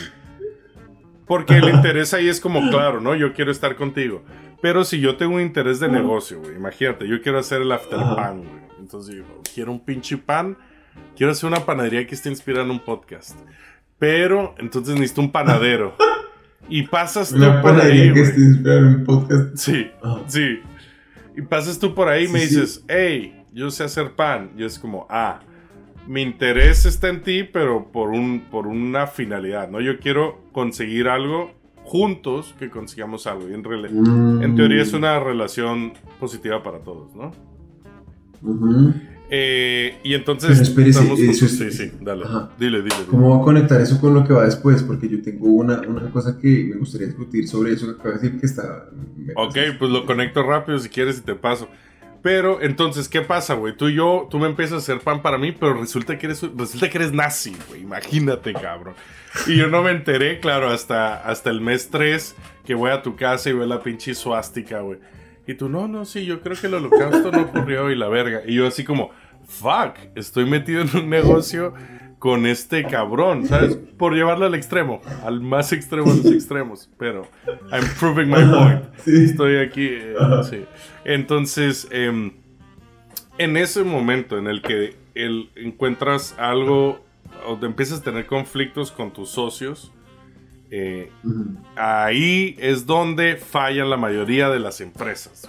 porque 1.27 1.57
el 1.57 1.69
interés 1.71 2.15
ahí 2.15 2.29
es 2.29 2.41
como, 2.41 2.71
claro, 2.71 3.01
¿no? 3.01 3.15
Yo 3.15 3.33
quiero 3.33 3.51
estar 3.51 3.77
contigo. 3.77 4.23
Pero 4.61 4.85
si 4.85 5.01
yo 5.01 5.17
tengo 5.17 5.35
un 5.37 5.41
interés 5.41 5.81
de 5.81 5.89
negocio, 5.89 6.41
güey, 6.41 6.57
imagínate, 6.57 7.09
yo 7.09 7.21
quiero 7.21 7.39
hacer 7.39 7.63
el 7.63 7.73
after 7.73 7.99
pan, 7.99 8.39
güey. 8.39 8.65
Entonces 8.79 9.15
digo, 9.15 9.43
quiero 9.55 9.73
un 9.73 9.81
pinche 9.85 10.19
pan, 10.19 10.57
quiero 11.17 11.33
hacer 11.33 11.49
una 11.49 11.65
panadería 11.65 12.07
que 12.07 12.15
esté 12.15 12.29
inspirada 12.29 12.65
en 12.65 12.71
un 12.71 12.81
podcast. 12.81 13.39
Pero, 13.99 14.55
entonces 14.59 14.95
necesito 14.95 15.21
un 15.21 15.33
panadero. 15.33 15.95
Y 16.69 16.83
pasas 16.85 17.31
tú 17.31 17.37
Una 17.37 17.61
por 17.61 17.73
ahí, 17.73 17.77
panadería 17.79 18.05
que 18.15 18.21
güey. 18.21 18.31
esté 18.31 18.41
inspirada 18.41 18.79
en 18.81 18.87
un 18.87 19.05
podcast. 19.05 19.57
Sí, 19.57 19.91
Ajá. 20.03 20.21
sí. 20.27 20.61
Y 21.37 21.43
pasas 21.43 21.79
tú 21.79 21.95
por 21.95 22.09
ahí 22.09 22.25
y 22.25 22.29
me 22.29 22.41
sí. 22.41 22.47
dices, 22.57 22.85
hey, 22.89 23.45
yo 23.53 23.71
sé 23.71 23.85
hacer 23.85 24.13
pan. 24.13 24.51
Y 24.57 24.65
es 24.65 24.79
como, 24.79 25.07
ah, 25.11 25.41
mi 26.07 26.23
interés 26.23 26.85
está 26.87 27.09
en 27.09 27.23
ti, 27.23 27.45
pero 27.45 27.91
por, 27.93 28.11
un, 28.11 28.41
por 28.51 28.67
una 28.67 29.07
finalidad, 29.07 29.69
¿no? 29.69 29.81
Yo 29.81 29.99
quiero 29.99 30.41
conseguir 30.53 31.09
algo 31.09 31.53
juntos 31.83 32.55
que 32.59 32.71
consigamos 32.71 33.27
algo. 33.27 33.49
Y 33.49 33.55
en, 33.55 34.43
en 34.43 34.55
teoría 34.57 34.83
es 34.83 34.93
una 34.93 35.19
relación 35.21 35.93
positiva 36.19 36.63
para 36.63 36.79
todos, 36.81 37.15
¿no? 37.15 37.33
Eh, 39.31 39.97
y 40.05 40.15
entonces 40.15 40.51
Pero 40.51 40.63
espérese, 40.63 40.99
estamos 41.01 41.19
eso 41.21 41.47
es- 41.47 41.59
Sí, 41.59 41.71
sí, 41.71 41.93
dale. 42.01 42.25
Ajá. 42.25 42.51
Dile, 42.59 42.83
dile. 42.83 42.95
dile. 42.95 43.07
¿Cómo 43.11 43.31
va 43.37 43.43
a 43.43 43.45
conectar 43.45 43.81
eso 43.81 44.01
con 44.01 44.15
lo 44.15 44.25
que 44.25 44.33
va 44.33 44.45
después? 44.45 44.83
Porque 44.83 45.09
yo 45.09 45.23
tengo 45.23 45.47
una, 45.49 45.81
una 45.81 46.11
cosa 46.11 46.39
que 46.39 46.67
me 46.71 46.77
gustaría 46.77 47.07
discutir 47.09 47.49
sobre 47.49 47.73
eso 47.73 47.97
que 47.99 48.09
de 48.09 48.15
decir 48.15 48.39
que 48.39 48.47
está... 48.47 48.87
Ok, 49.37 49.57
pues 49.79 49.91
lo 49.91 50.05
conecto 50.07 50.43
rápido 50.43 50.79
si 50.79 50.89
quieres 50.89 51.19
y 51.19 51.23
te 51.23 51.35
paso. 51.35 51.69
Pero 52.23 52.63
entonces, 52.63 53.09
¿qué 53.09 53.21
pasa, 53.21 53.55
güey? 53.55 53.77
Tú 53.77 53.89
y 53.89 53.95
yo, 53.97 54.29
tú 54.31 54.39
me 54.39 54.47
empiezas 54.47 54.75
a 54.75 54.79
hacer 54.79 55.01
pan 55.01 55.21
para 55.21 55.37
mí, 55.37 55.53
pero 55.53 55.75
resulta 55.75 56.17
que 56.19 56.27
eres, 56.27 56.43
resulta 56.57 56.89
que 56.89 56.97
eres 56.99 57.13
nazi, 57.13 57.55
güey. 57.69 57.83
Imagínate, 57.83 58.53
cabrón. 58.55 58.95
Y 59.47 59.57
yo 59.57 59.69
no 59.69 59.83
me 59.83 59.91
enteré, 59.91 60.41
claro, 60.41 60.71
hasta, 60.71 61.17
hasta 61.17 61.51
el 61.51 61.61
mes 61.61 61.89
3 61.91 62.35
que 62.65 62.75
voy 62.75 62.91
a 62.93 63.03
tu 63.03 63.15
casa 63.17 63.51
y 63.51 63.53
veo 63.53 63.67
la 63.67 63.83
pinche 63.83 64.15
suástica, 64.15 64.81
güey. 64.81 64.99
Y 65.47 65.55
tú, 65.55 65.69
no, 65.69 65.89
no, 65.89 66.05
sí, 66.05 66.25
yo 66.25 66.41
creo 66.41 66.57
que 66.57 66.67
el 66.69 66.75
holocausto 66.75 67.31
no 67.31 67.43
ocurrió 67.43 67.91
y 67.91 67.97
la 67.97 68.09
verga. 68.09 68.43
Y 68.47 68.55
yo 68.55 68.67
así 68.67 68.83
como, 68.85 69.11
fuck, 69.47 69.97
estoy 70.15 70.47
metido 70.47 70.81
en 70.83 70.97
un 70.97 71.11
negocio 71.11 71.75
con 72.19 72.47
este 72.47 72.85
cabrón, 72.87 73.47
¿sabes? 73.47 73.77
Por 73.99 74.15
llevarlo 74.15 74.47
al 74.47 74.55
extremo, 74.55 75.03
al 75.25 75.43
más 75.43 75.73
extremo 75.75 76.11
de 76.15 76.23
los 76.23 76.33
extremos. 76.33 76.89
Pero, 76.99 77.29
I'm 77.71 77.85
proving 78.01 78.29
my 78.31 78.43
point. 78.45 78.83
Sí. 79.05 79.25
Estoy 79.27 79.57
aquí, 79.59 79.89
eh, 79.91 80.15
sí. 80.49 80.65
Entonces, 81.05 81.87
em, 81.91 82.33
en 83.37 83.57
ese 83.59 83.85
momento 83.85 84.39
en 84.39 84.47
el 84.47 84.63
que 84.63 84.97
el- 85.15 85.51
encuentras 85.57 86.35
algo 86.39 87.05
o 87.47 87.57
te 87.59 87.67
empiezas 87.67 88.01
a 88.01 88.03
tener 88.03 88.25
conflictos 88.27 88.91
con 88.91 89.13
tus 89.13 89.29
socios, 89.29 89.93
eh, 90.77 91.09
ahí 91.77 92.57
es 92.59 92.85
donde 92.85 93.37
fallan 93.37 93.91
la 93.91 93.97
mayoría 93.97 94.49
de 94.49 94.59
las 94.59 94.81
empresas. 94.81 95.47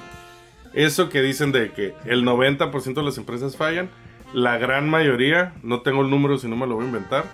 Eso 0.74 1.10
que 1.10 1.24
dicen 1.24 1.52
de 1.52 1.72
que 1.72 1.96
el 2.06 2.24
90% 2.24 2.94
de 2.94 3.02
las 3.02 3.18
empresas 3.18 3.58
fallan, 3.58 3.90
la 4.36 4.60
gran 4.60 4.88
mayoría, 4.88 5.56
no 5.64 5.82
tengo 5.82 6.04
el 6.04 6.12
número 6.12 6.38
si 6.38 6.48
no 6.48 6.56
me 6.56 6.68
lo 6.68 6.76
voy 6.76 6.84
a 6.84 6.88
inventar, 6.90 7.26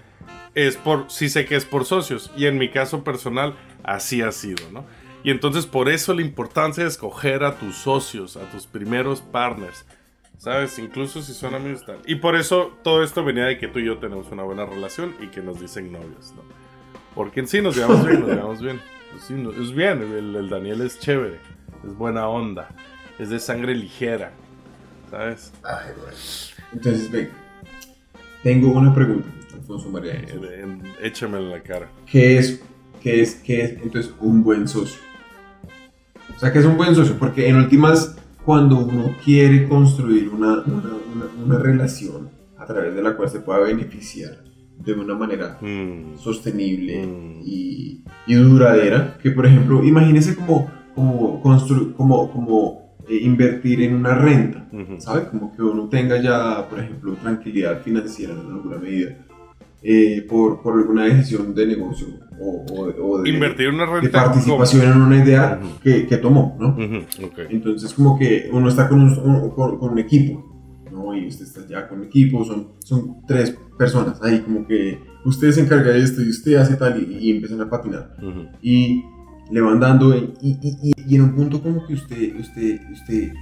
es 0.56 0.78
por, 0.78 1.12
sí 1.12 1.28
sé 1.28 1.46
que 1.46 1.58
es 1.58 1.66
por 1.66 1.84
socios. 1.84 2.32
Y 2.38 2.46
en 2.46 2.58
mi 2.58 2.70
caso 2.70 3.04
personal, 3.04 3.56
así 3.84 4.22
ha 4.22 4.32
sido, 4.32 4.72
¿no? 4.72 4.86
Y 5.26 5.32
entonces 5.32 5.66
por 5.66 5.90
eso 5.90 6.14
la 6.14 6.22
importancia 6.22 6.86
de 6.86 6.90
escoger 6.90 7.44
a 7.44 7.58
tus 7.58 7.76
socios, 7.76 8.38
a 8.38 8.50
tus 8.52 8.68
primeros 8.68 9.20
partners. 9.20 9.86
¿Sabes? 10.38 10.80
Incluso 10.80 11.22
si 11.22 11.34
son 11.34 11.56
amigos 11.56 11.86
tal. 11.86 12.00
Y 12.06 12.16
por 12.16 12.38
eso 12.38 12.72
todo 12.84 13.04
esto 13.04 13.26
venía 13.26 13.44
de 13.44 13.58
que 13.58 13.68
tú 13.68 13.80
y 13.80 13.86
yo 13.86 13.98
tenemos 13.98 14.32
una 14.32 14.44
buena 14.44 14.66
relación 14.66 15.14
y 15.20 15.28
que 15.28 15.42
nos 15.42 15.60
dicen 15.60 15.92
novios, 15.92 16.34
¿no? 16.38 16.61
Porque 17.16 17.42
en 17.42 17.48
sí 17.48 17.62
nos 17.62 17.76
llevamos 17.76 18.06
bien, 18.06 18.20
nos 18.22 18.30
llevamos 18.30 18.62
bien. 18.62 18.80
Pues 19.12 19.24
sí, 19.24 19.34
no- 19.34 19.52
es 19.52 19.72
bien, 19.74 20.02
el, 20.02 20.36
el 20.36 20.50
Daniel 20.50 20.82
es 20.82 21.00
chévere, 21.00 21.40
es 21.86 21.96
buena 21.98 22.28
onda, 22.28 22.70
es 23.20 23.30
de 23.30 23.40
sangre 23.40 23.76
ligera, 23.76 24.32
¿sabes? 25.10 25.52
Ay, 25.64 25.92
bueno. 25.98 26.16
Entonces, 26.74 27.12
ven. 27.12 27.30
Tengo 28.44 28.72
una 28.72 28.94
pregunta, 28.96 29.28
Alfonso 29.54 29.90
María. 29.90 30.14
Eh, 30.14 30.62
en- 30.64 30.82
en 31.02 31.50
la 31.52 31.60
cara. 31.62 31.90
¿Qué 32.06 32.38
es, 32.38 32.62
qué 33.02 33.22
es, 33.22 33.36
qué 33.36 33.64
es 33.66 33.72
entonces 33.82 34.14
un 34.20 34.44
buen 34.44 34.68
socio? 34.68 35.00
O 36.36 36.40
sea, 36.40 36.52
¿qué 36.54 36.60
es 36.60 36.66
un 36.66 36.78
buen 36.78 36.96
socio? 36.96 37.18
Porque 37.20 37.48
en 37.50 37.58
últimas, 37.58 38.16
cuando 38.46 38.78
uno 38.78 39.16
quiere 39.24 39.68
construir 39.68 40.30
una, 40.30 40.62
una, 40.62 40.90
una, 41.14 41.26
una 41.46 41.60
relación 41.60 42.30
a 42.58 42.66
través 42.66 42.96
de 42.96 43.02
la 43.04 43.16
cual 43.18 43.30
se 43.30 43.42
pueda 43.42 43.60
beneficiar 43.60 44.40
de 44.84 44.94
una 44.94 45.16
manera 45.16 45.58
Mm, 45.62 46.18
sostenible 46.18 47.06
Mm. 47.06 47.42
y, 47.46 48.04
y 48.28 48.34
duradera, 48.36 49.18
que 49.22 49.32
por 49.32 49.46
ejemplo, 49.46 49.84
imagínese 49.84 50.36
como, 50.36 50.70
como, 50.96 51.42
como, 51.98 52.32
como 52.32 52.96
eh, 53.10 53.18
invertir 53.22 53.82
en 53.82 53.96
una 53.96 54.16
renta, 54.16 54.68
ujú. 54.72 55.00
¿sabe? 55.00 55.28
Como 55.30 55.56
que 55.56 55.62
uno 55.64 55.88
tenga 55.90 56.22
ya, 56.22 56.68
por 56.70 56.80
ejemplo, 56.80 57.14
tranquilidad 57.22 57.82
financiera 57.82 58.34
en 58.34 58.52
alguna 58.52 58.78
medida 58.78 59.18
eh, 59.84 60.26
por, 60.30 60.62
por 60.62 60.78
alguna 60.78 61.06
decisión 61.06 61.56
de 61.56 61.66
negocio 61.66 62.08
o, 62.40 62.66
o- 62.72 63.04
o 63.08 63.22
de, 63.24 63.30
Invertir 63.32 63.70
una 63.70 63.86
de 63.88 64.02
renta. 64.02 64.24
participación 64.26 64.84
en 64.92 65.02
una 65.02 65.24
idea 65.24 65.60
Ujú. 65.62 65.80
que, 65.84 66.06
que 66.06 66.18
tomó, 66.18 66.56
¿no? 66.60 66.76
como- 66.76 66.86
Ujú, 66.88 66.98
ok. 67.26 67.40
Entonces 67.50 67.92
como 67.94 68.18
que 68.20 68.48
uno 68.52 68.70
está 68.70 68.88
con 68.88 69.02
un, 69.02 69.10
un- 69.20 69.50
con, 69.50 69.80
con 69.80 69.92
un 69.94 69.98
equipo, 70.00 70.51
Y 71.16 71.28
usted 71.28 71.46
está 71.46 71.68
ya 71.68 71.88
con 71.88 72.04
equipo, 72.04 72.44
son, 72.46 72.70
son 72.84 73.26
tres 73.28 73.56
personas 73.78 74.22
ahí 74.22 74.40
como 74.42 74.66
que 74.68 75.00
usted 75.26 75.52
se 75.52 75.62
encarga 75.62 75.92
de 75.92 76.02
esto 76.04 76.22
y 76.22 76.30
usted 76.30 76.56
hace 76.56 76.76
tal 76.76 77.02
y, 77.02 77.18
y 77.18 77.32
empiezan 77.32 77.62
a 77.62 77.70
patinar. 77.70 78.16
Ujú. 78.20 78.48
Y 78.62 79.04
le 79.52 79.62
van 79.62 79.80
dando 79.80 80.16
y, 80.16 80.34
y, 80.42 80.94
y- 81.08 81.16
en 81.16 81.22
un 81.22 81.36
punto 81.36 81.62
como 81.62 81.86
que 81.86 81.94
usted, 81.94 82.36
usted, 82.40 82.80
usted, 82.92 83.34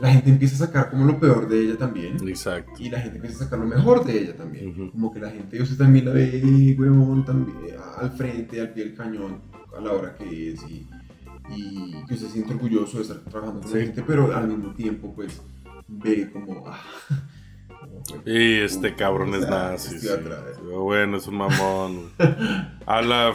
la 0.00 0.12
gente 0.12 0.28
empieza 0.30 0.54
a 0.62 0.66
sacar 0.66 0.90
como 0.90 1.06
lo 1.06 1.18
peor 1.18 1.48
de 1.48 1.58
ella 1.60 1.78
también. 1.78 2.16
Exacto. 2.28 2.72
Y 2.78 2.90
la 2.90 3.00
gente 3.00 3.16
empieza 3.16 3.36
a 3.36 3.44
sacar 3.44 3.58
lo 3.60 3.66
mejor 3.66 4.04
de 4.04 4.20
ella 4.22 4.36
también. 4.36 4.68
Ujú. 4.70 4.90
Como 4.90 5.12
que 5.12 5.20
la 5.20 5.30
gente, 5.30 5.62
usted 5.62 5.76
también 5.78 6.04
la 6.04 6.12
ve, 6.12 6.76
huevón, 6.78 7.24
también, 7.24 7.56
al 7.98 8.10
frente, 8.10 8.60
al 8.60 8.70
pie 8.74 8.84
del 8.84 8.94
cañón, 8.94 9.38
a 9.76 9.80
la 9.80 9.92
hora 9.92 10.14
que 10.14 10.52
es, 10.52 10.60
y, 10.68 10.86
y 11.54 11.92
que 12.06 12.14
usted 12.14 12.26
se 12.26 12.32
siente 12.32 12.52
orgulloso 12.52 12.96
de 12.98 13.04
estar 13.04 13.18
trabajando 13.20 13.60
con 13.62 13.70
Sí. 13.70 13.78
la 13.78 13.84
gente, 13.84 14.02
pero 14.06 14.36
al 14.36 14.48
mismo 14.48 14.74
tiempo, 14.74 15.12
pues, 15.14 15.40
ve 15.88 16.30
como, 16.32 16.64
ah, 16.68 16.80
Y 18.24 18.60
este 18.60 18.94
cabrón 18.94 19.34
es 19.34 19.48
nazi. 19.48 19.98
sí. 19.98 20.08
Bueno, 20.72 21.16
es 21.16 21.26
un 21.26 21.36
mamón. 21.36 22.10
Habla, 22.86 23.34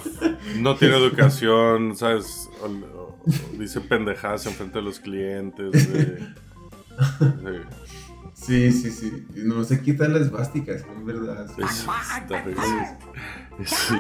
no 0.58 0.76
tiene 0.76 0.96
educación, 0.98 1.96
¿sabes? 1.96 2.50
O- 2.62 2.66
o- 2.68 3.02
o 3.22 3.58
dice 3.60 3.82
pendejadas 3.82 4.46
en 4.48 4.54
frente 4.54 4.80
de 4.80 4.84
los 4.84 5.00
clientes. 5.00 5.92
güey. 5.92 6.18
Sí. 8.34 8.72
Sí, 8.72 8.90
sí. 8.92 9.26
No 9.36 9.64
se 9.64 9.82
quitan 9.82 10.14
las 10.14 10.32
básicas, 10.32 10.84
en 10.96 11.06
verdad. 11.06 11.46
Es- 11.60 11.86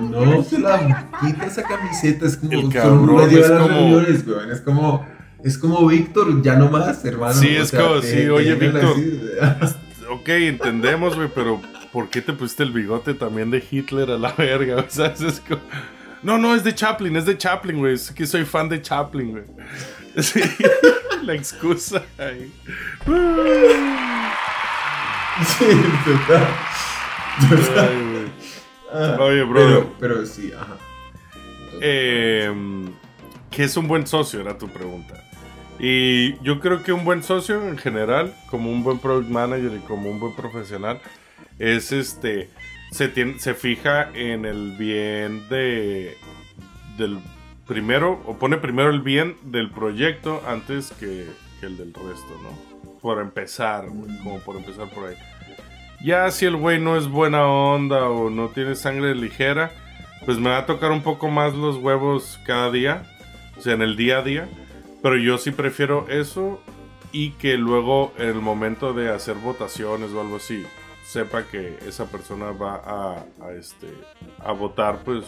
No 0.02 0.44
se 0.44 0.60
la 0.60 1.10
quita 1.20 1.46
esa 1.46 1.64
camiseta, 1.64 2.26
es 2.26 2.38
como 2.38 2.52
El 2.54 2.70
cabrón 2.70 3.30
es 3.32 3.48
como- 3.50 3.68
reuniones. 3.68 4.26
Es 4.52 4.62
como, 4.62 5.06
es 5.44 5.58
como 5.58 5.86
Víctor, 5.88 6.42
ya 6.42 6.56
no 6.56 6.70
más, 6.70 7.04
hermano. 7.06 7.34
Sí, 7.34 7.50
es 7.50 7.72
como, 7.72 8.02
sí, 8.02 8.28
oye, 8.30 8.56
Víctor. 8.56 8.96
Ok, 10.10 10.28
entendemos, 10.28 11.16
güey, 11.16 11.30
pero 11.34 11.62
¿por 11.94 12.10
qué 12.10 12.22
te 12.22 12.34
pusiste 12.34 12.64
el 12.64 12.74
bigote 12.74 13.14
también 13.14 13.50
de 13.50 13.64
Hitler 13.72 14.12
a 14.12 14.18
la 14.18 14.34
verga? 14.34 14.76
O 14.76 14.86
sea, 14.90 15.06
es 15.06 15.40
como... 15.48 15.62
No, 16.22 16.38
no, 16.38 16.54
es 16.54 16.66
de 16.66 16.76
Chaplin, 16.76 17.16
es 17.16 17.26
de 17.26 17.38
Chaplin, 17.38 17.80
güey. 17.80 17.94
Es 17.94 18.12
que 18.12 18.28
soy 18.28 18.44
fan 18.44 18.68
de 18.68 18.82
Chaplin, 18.82 19.32
güey. 19.32 19.44
Sí, 20.22 20.42
la 21.24 21.34
excusa 21.34 22.04
ahí. 22.18 22.52
Sí, 25.46 25.66
total. 26.04 26.48
Total. 27.50 27.90
Ay, 27.90 28.12
güey. 28.12 28.32
Ah, 28.94 29.18
Oye, 29.22 29.44
brother. 29.44 29.86
Pero, 29.86 29.96
pero 29.98 30.26
sí, 30.26 30.52
ajá. 30.54 30.76
Eh, 31.80 32.54
¿Qué 33.50 33.64
es 33.64 33.78
un 33.78 33.88
buen 33.88 34.06
socio? 34.06 34.42
Era 34.42 34.58
tu 34.58 34.68
pregunta. 34.68 35.31
Y 35.84 36.38
yo 36.44 36.60
creo 36.60 36.84
que 36.84 36.94
un 36.94 37.04
buen 37.04 37.24
socio 37.24 37.68
en 37.68 37.76
general, 37.76 38.36
como 38.52 38.70
un 38.70 38.84
buen 38.84 39.00
product 39.00 39.30
manager 39.30 39.74
y 39.76 39.80
como 39.80 40.12
un 40.12 40.20
buen 40.20 40.36
profesional, 40.36 41.02
es 41.58 41.92
este. 41.92 42.52
Se, 42.92 43.08
tiene, 43.08 43.40
se 43.40 43.56
fija 43.56 44.12
en 44.14 44.46
el 44.46 44.78
bien 44.78 45.50
de. 45.50 46.16
del 47.00 47.18
primero, 47.66 48.22
o 48.28 48.38
pone 48.38 48.58
primero 48.58 48.92
el 48.92 49.02
bien 49.02 49.38
del 49.42 49.72
proyecto 49.72 50.44
antes 50.48 50.92
que, 51.00 51.26
que 51.60 51.66
el 51.66 51.78
del 51.78 51.96
resto, 51.96 52.40
¿no? 52.44 53.00
Por 53.00 53.20
empezar, 53.20 53.88
como 53.88 54.40
por 54.42 54.58
empezar 54.58 54.88
por 54.90 55.10
ahí. 55.10 55.16
Ya 56.04 56.30
si 56.30 56.46
el 56.46 56.58
güey 56.58 56.80
no 56.80 56.96
es 56.96 57.08
buena 57.08 57.48
onda 57.48 58.08
o 58.08 58.30
no 58.30 58.50
tiene 58.50 58.76
sangre 58.76 59.16
ligera, 59.16 59.72
pues 60.26 60.38
me 60.38 60.52
va 60.52 60.60
a 60.60 60.66
tocar 60.68 60.92
un 60.92 61.02
poco 61.02 61.30
más 61.30 61.56
los 61.56 61.78
huevos 61.78 62.40
cada 62.46 62.70
día, 62.70 63.02
o 63.58 63.62
sea, 63.62 63.74
en 63.74 63.82
el 63.82 63.96
día 63.96 64.20
a 64.20 64.22
día. 64.22 64.48
Pero 65.02 65.18
yo 65.18 65.38
sí 65.38 65.52
prefiero 65.52 66.08
eso 66.10 66.62
y 67.12 67.32
que 67.32 67.58
luego 67.58 68.14
en 68.18 68.30
el 68.30 68.42
momento 68.42 68.94
de 68.94 69.10
hacer 69.10 69.36
votaciones 69.36 70.12
o 70.12 70.22
algo 70.22 70.38
así, 70.38 70.64
sepa 71.06 71.44
que 71.44 71.78
esa 71.88 72.06
persona 72.06 72.52
va 72.52 72.76
a, 72.76 73.26
a, 73.44 73.52
este, 73.54 73.88
a 74.40 74.52
votar, 74.52 75.00
pues 75.04 75.26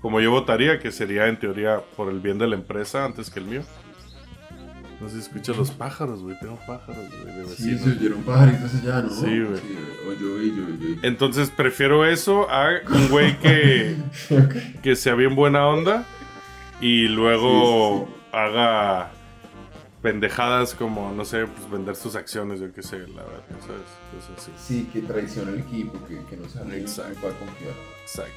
como 0.00 0.20
yo 0.20 0.30
votaría, 0.30 0.78
que 0.80 0.92
sería 0.92 1.28
en 1.28 1.38
teoría 1.38 1.80
por 1.96 2.10
el 2.10 2.20
bien 2.20 2.38
de 2.38 2.48
la 2.48 2.56
empresa 2.56 3.04
antes 3.04 3.30
que 3.30 3.40
el 3.40 3.46
mío. 3.46 3.62
No 5.00 5.08
sé 5.08 5.16
si 5.16 5.22
escuchas 5.22 5.56
los 5.56 5.72
pájaros, 5.72 6.22
güey. 6.22 6.38
Tengo 6.38 6.56
pájaros, 6.64 7.08
güey, 7.22 7.36
de 7.36 7.46
Sí, 7.48 7.76
se 7.76 7.90
oyeron 7.90 8.22
pajaritos 8.22 8.72
allá, 8.76 9.02
¿no? 9.02 9.10
Sí, 9.10 9.40
güey. 9.40 9.60
Oye, 10.08 10.32
oye, 10.32 10.52
oye. 10.52 10.98
Entonces 11.02 11.50
prefiero 11.50 12.04
eso 12.04 12.48
a 12.48 12.68
un 12.88 13.08
güey 13.08 13.36
que, 13.40 13.96
que 14.82 14.94
sea 14.94 15.14
bien 15.14 15.34
buena 15.34 15.66
onda 15.66 16.04
y 16.80 17.08
luego 17.08 18.06
Sí, 18.08 18.21
haga 18.32 19.10
pendejadas 20.02 20.74
como, 20.74 21.12
no 21.12 21.24
sé, 21.24 21.46
pues 21.46 21.70
vender 21.70 21.94
sus 21.94 22.16
acciones, 22.16 22.58
yo 22.60 22.72
qué 22.72 22.82
sé, 22.82 22.98
la 22.98 23.22
verdad, 23.22 23.44
¿sabes? 23.60 24.50
Sí, 24.58 24.88
que 24.92 25.00
traiciona 25.02 25.52
el 25.52 25.60
equipo, 25.60 26.04
que, 26.06 26.18
que 26.28 26.36
no 26.36 26.48
sabe 26.48 26.80
Exacto. 26.80 27.20
puede 27.20 27.34
confiar. 27.36 27.72
Exacto. 28.02 28.32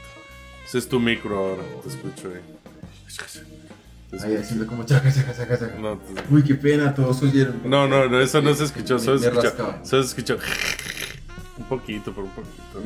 Ese 0.66 0.78
es 0.80 0.88
tu 0.90 1.00
micro 1.00 1.38
ahora, 1.38 1.64
te 1.82 1.90
escucho 1.90 2.30
ahí. 2.30 2.42
Ahí 4.24 4.36
haciendo 4.36 4.66
como 4.68 4.84
chaca, 4.86 5.12
chaca, 5.12 5.34
chaca, 5.36 5.58
chaca. 5.60 5.76
No, 5.80 5.98
te- 5.98 6.34
Uy, 6.34 6.44
qué 6.44 6.56
pena, 6.56 6.94
todos 6.94 7.22
oyeron. 7.24 7.62
no, 7.66 7.88
no, 7.88 8.08
no, 8.08 8.22
eso 8.22 8.42
no 8.42 8.54
se 8.54 8.64
escuchó, 8.66 8.98
solo 9.00 9.18
se 9.18 9.26
escuchó. 9.28 9.44
rascaba. 9.48 9.84
Solo 9.86 10.04
se 10.04 10.10
escuchó. 10.10 10.38
Un 11.58 11.66
poquito, 11.66 12.12
pero 12.14 12.28
un 12.28 12.32
poquito. 12.32 12.82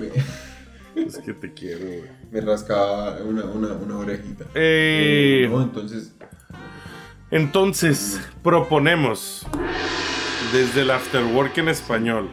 Me, 0.96 1.04
Es 1.04 1.18
que 1.18 1.34
te 1.34 1.54
quiero, 1.54 1.86
güey. 1.86 2.04
me 2.32 2.42
rascaba 2.42 3.18
una, 3.22 3.46
una, 3.46 3.74
una 3.74 3.98
orejita. 3.98 4.46
Eh, 4.56 5.48
No, 5.52 5.62
entonces, 5.62 6.14
Entonces, 7.32 8.20
proponemos 8.44 9.46
desde 10.52 10.82
el 10.82 10.92
Afterwork 10.92 11.58
en 11.60 11.70
español. 11.70 12.30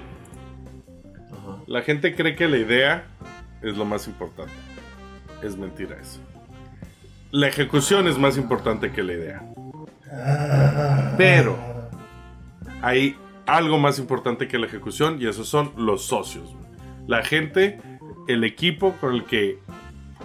ajá. 1.30 1.62
La 1.66 1.82
gente 1.82 2.14
cree 2.14 2.34
que 2.34 2.48
la 2.48 2.56
idea 2.56 3.06
es 3.62 3.76
lo 3.76 3.84
más 3.84 4.06
importante. 4.06 4.52
Es 5.42 5.56
mentira 5.56 5.96
eso. 6.00 6.20
La 7.30 7.48
ejecución 7.48 8.08
es 8.08 8.16
más 8.18 8.38
importante 8.38 8.92
que 8.92 9.02
la 9.02 9.12
idea. 9.12 9.42
Pero 11.18 11.58
hay 12.80 13.16
algo 13.46 13.78
más 13.78 13.98
importante 13.98 14.48
que 14.48 14.58
la 14.58 14.66
ejecución 14.66 15.18
y 15.20 15.26
esos 15.26 15.48
son 15.48 15.72
los 15.76 16.06
socios. 16.06 16.54
La 17.06 17.22
gente, 17.22 17.80
el 18.28 18.44
equipo 18.44 18.94
con 19.00 19.14
el 19.14 19.24
que, 19.24 19.58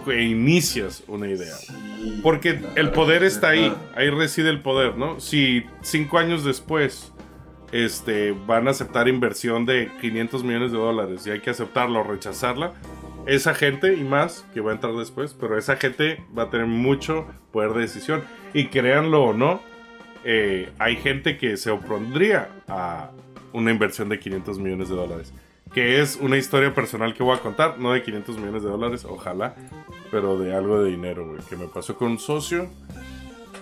que 0.04 0.22
inicias 0.22 1.04
una 1.08 1.28
idea. 1.28 1.54
Sí, 1.54 1.74
Porque 2.22 2.60
el 2.76 2.90
poder 2.90 3.22
es 3.22 3.34
está 3.34 3.50
ahí, 3.50 3.72
ahí 3.94 4.10
reside 4.10 4.50
el 4.50 4.60
poder, 4.60 4.96
¿no? 4.96 5.20
Si 5.20 5.64
cinco 5.82 6.18
años 6.18 6.44
después 6.44 7.12
este, 7.72 8.32
van 8.32 8.68
a 8.68 8.72
aceptar 8.72 9.08
inversión 9.08 9.64
de 9.64 9.90
500 10.00 10.44
millones 10.44 10.72
de 10.72 10.78
dólares 10.78 11.26
y 11.26 11.30
hay 11.30 11.40
que 11.40 11.50
aceptarla 11.50 12.00
o 12.00 12.02
rechazarla, 12.04 12.72
esa 13.26 13.54
gente 13.54 13.94
y 13.94 14.04
más 14.04 14.46
que 14.52 14.60
va 14.60 14.72
a 14.72 14.74
entrar 14.74 14.94
después, 14.94 15.34
pero 15.34 15.56
esa 15.56 15.76
gente 15.76 16.22
va 16.36 16.44
a 16.44 16.50
tener 16.50 16.66
mucho 16.66 17.26
poder 17.52 17.72
de 17.72 17.80
decisión. 17.80 18.22
Y 18.52 18.66
créanlo 18.66 19.24
o 19.24 19.32
no, 19.32 19.60
eh, 20.24 20.70
hay 20.78 20.96
gente 20.96 21.38
que 21.38 21.56
se 21.56 21.70
opondría 21.70 22.48
a 22.68 23.10
una 23.52 23.70
inversión 23.70 24.08
de 24.08 24.18
500 24.18 24.58
millones 24.58 24.88
de 24.88 24.96
dólares. 24.96 25.32
Que 25.72 26.00
es 26.00 26.16
una 26.16 26.36
historia 26.36 26.74
personal 26.74 27.14
que 27.14 27.22
voy 27.22 27.36
a 27.36 27.40
contar, 27.40 27.78
no 27.78 27.92
de 27.92 28.02
500 28.02 28.36
millones 28.36 28.62
de 28.62 28.68
dólares, 28.68 29.06
ojalá, 29.08 29.54
pero 30.12 30.38
de 30.38 30.54
algo 30.54 30.82
de 30.82 30.90
dinero, 30.90 31.26
güey, 31.26 31.40
que 31.48 31.56
me 31.56 31.66
pasó 31.66 31.96
con 31.96 32.12
un 32.12 32.18
socio 32.18 32.70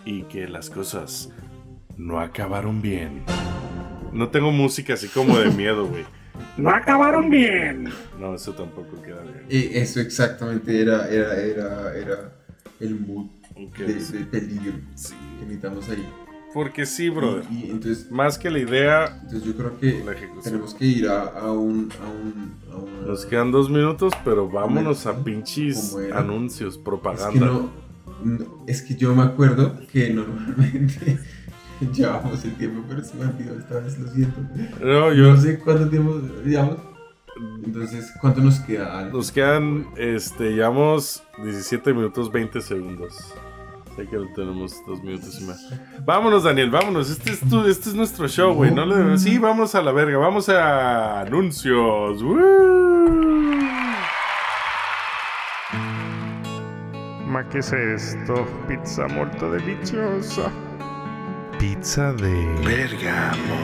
y 0.05 0.23
que 0.25 0.49
las 0.49 0.69
cosas 0.69 1.31
no 1.97 2.19
acabaron 2.21 2.83
bien. 2.83 3.23
No 4.13 4.29
tengo 4.31 4.51
música 4.51 4.95
así 4.95 5.07
como 5.09 5.39
de 5.39 5.51
miedo, 5.57 5.87
güey. 5.87 6.05
No 6.57 6.71
acabaron 6.71 7.31
bien. 7.31 7.89
No, 8.19 8.35
eso 8.35 8.53
tampoco 8.53 9.01
queda 9.01 9.23
bien. 9.23 9.47
Eh, 9.49 9.71
eso 9.75 10.01
exactamente 10.01 10.81
era, 10.83 11.09
era, 11.09 11.37
era, 11.41 11.97
era 11.97 12.33
el 12.81 12.99
mood 12.99 13.27
de, 13.79 14.01
sí. 14.01 14.13
de 14.19 14.25
peligro 14.25 14.73
Sí. 14.97 15.15
que 15.39 15.45
necesitamos 15.47 15.89
ahí. 15.89 16.05
Porque 16.53 16.85
sí, 16.87 17.09
brother. 17.09 17.45
Y, 17.51 17.67
y 17.67 17.71
entonces, 17.71 18.11
Más 18.11 18.37
que 18.39 18.51
la 18.51 18.59
idea, 18.59 19.07
entonces 19.23 19.45
yo 19.45 19.55
creo 19.57 19.79
que 19.79 20.03
tenemos 20.43 20.75
que 20.75 20.85
ir 20.85 21.09
a, 21.09 21.23
a 21.23 21.53
un... 21.53 21.89
A 22.03 22.09
un, 22.11 22.55
a 22.73 22.77
una- 22.77 23.07
Nos 23.07 23.25
quedan 23.27 23.53
dos 23.53 23.71
minutos, 23.71 24.13
pero 24.25 24.49
vámonos 24.49 25.07
a 25.07 25.23
pinches 25.23 25.97
anuncios, 26.13 26.75
Es 26.75 26.81
propaganda. 26.81 27.33
que 27.33 27.39
no, 27.41 27.71
no- 28.25 28.65
es 28.67 28.83
que 28.83 28.97
yo 28.97 29.15
me 29.15 29.23
acuerdo 29.23 29.79
que 29.93 30.11
normalmente 30.11 31.19
llevamos 31.95 32.45
el 32.45 32.55
tiempo, 32.57 32.83
pero 32.89 33.05
se 33.05 33.17
me 33.17 33.27
olvidó 33.27 33.59
esta 33.59 33.79
vez, 33.81 33.99
lo 33.99 34.09
siento. 34.11 34.41
No, 34.83 35.13
Yo 35.13 35.33
no 35.33 35.37
sé 35.41 35.59
cuánto 35.59 35.89
tiempo 35.89 36.21
llevamos. 36.45 36.77
Entonces, 37.65 38.13
¿cuánto 38.21 38.41
nos 38.43 38.59
queda? 38.61 39.05
Nos 39.09 39.33
quedan, 39.33 39.87
este, 39.97 40.51
llevamos 40.51 41.23
17 41.43 41.95
minutos 41.95 42.31
20 42.31 42.61
segundos. 42.61 43.17
Sé 44.01 44.07
que 44.07 44.17
tenemos 44.35 44.83
dos 44.87 45.03
minutos 45.03 45.39
y 45.43 45.45
más. 45.45 45.69
Vámonos, 46.07 46.45
Daniel, 46.45 46.71
vámonos. 46.71 47.11
Este 47.11 47.33
es, 47.33 47.41
tu, 47.41 47.67
este 47.67 47.91
es 47.91 47.95
nuestro 47.95 48.27
show, 48.29 48.55
güey. 48.55 48.71
No 48.71 48.87
le- 48.87 49.19
sí, 49.19 49.37
vamos 49.37 49.75
a 49.75 49.83
la 49.83 49.93
verga. 49.93 50.17
Vamos 50.17 50.49
a 50.49 51.21
anuncios. 51.21 52.23
¡Woo! 52.23 52.39
Ma, 57.27 57.47
¿qué 57.51 57.59
es 57.59 57.73
esto? 57.75 58.47
Pizza 58.67 59.07
molto 59.09 59.51
deliciosa. 59.53 60.51
Pizza 61.59 62.15
de 62.15 62.33
Bergamo. 62.65 63.59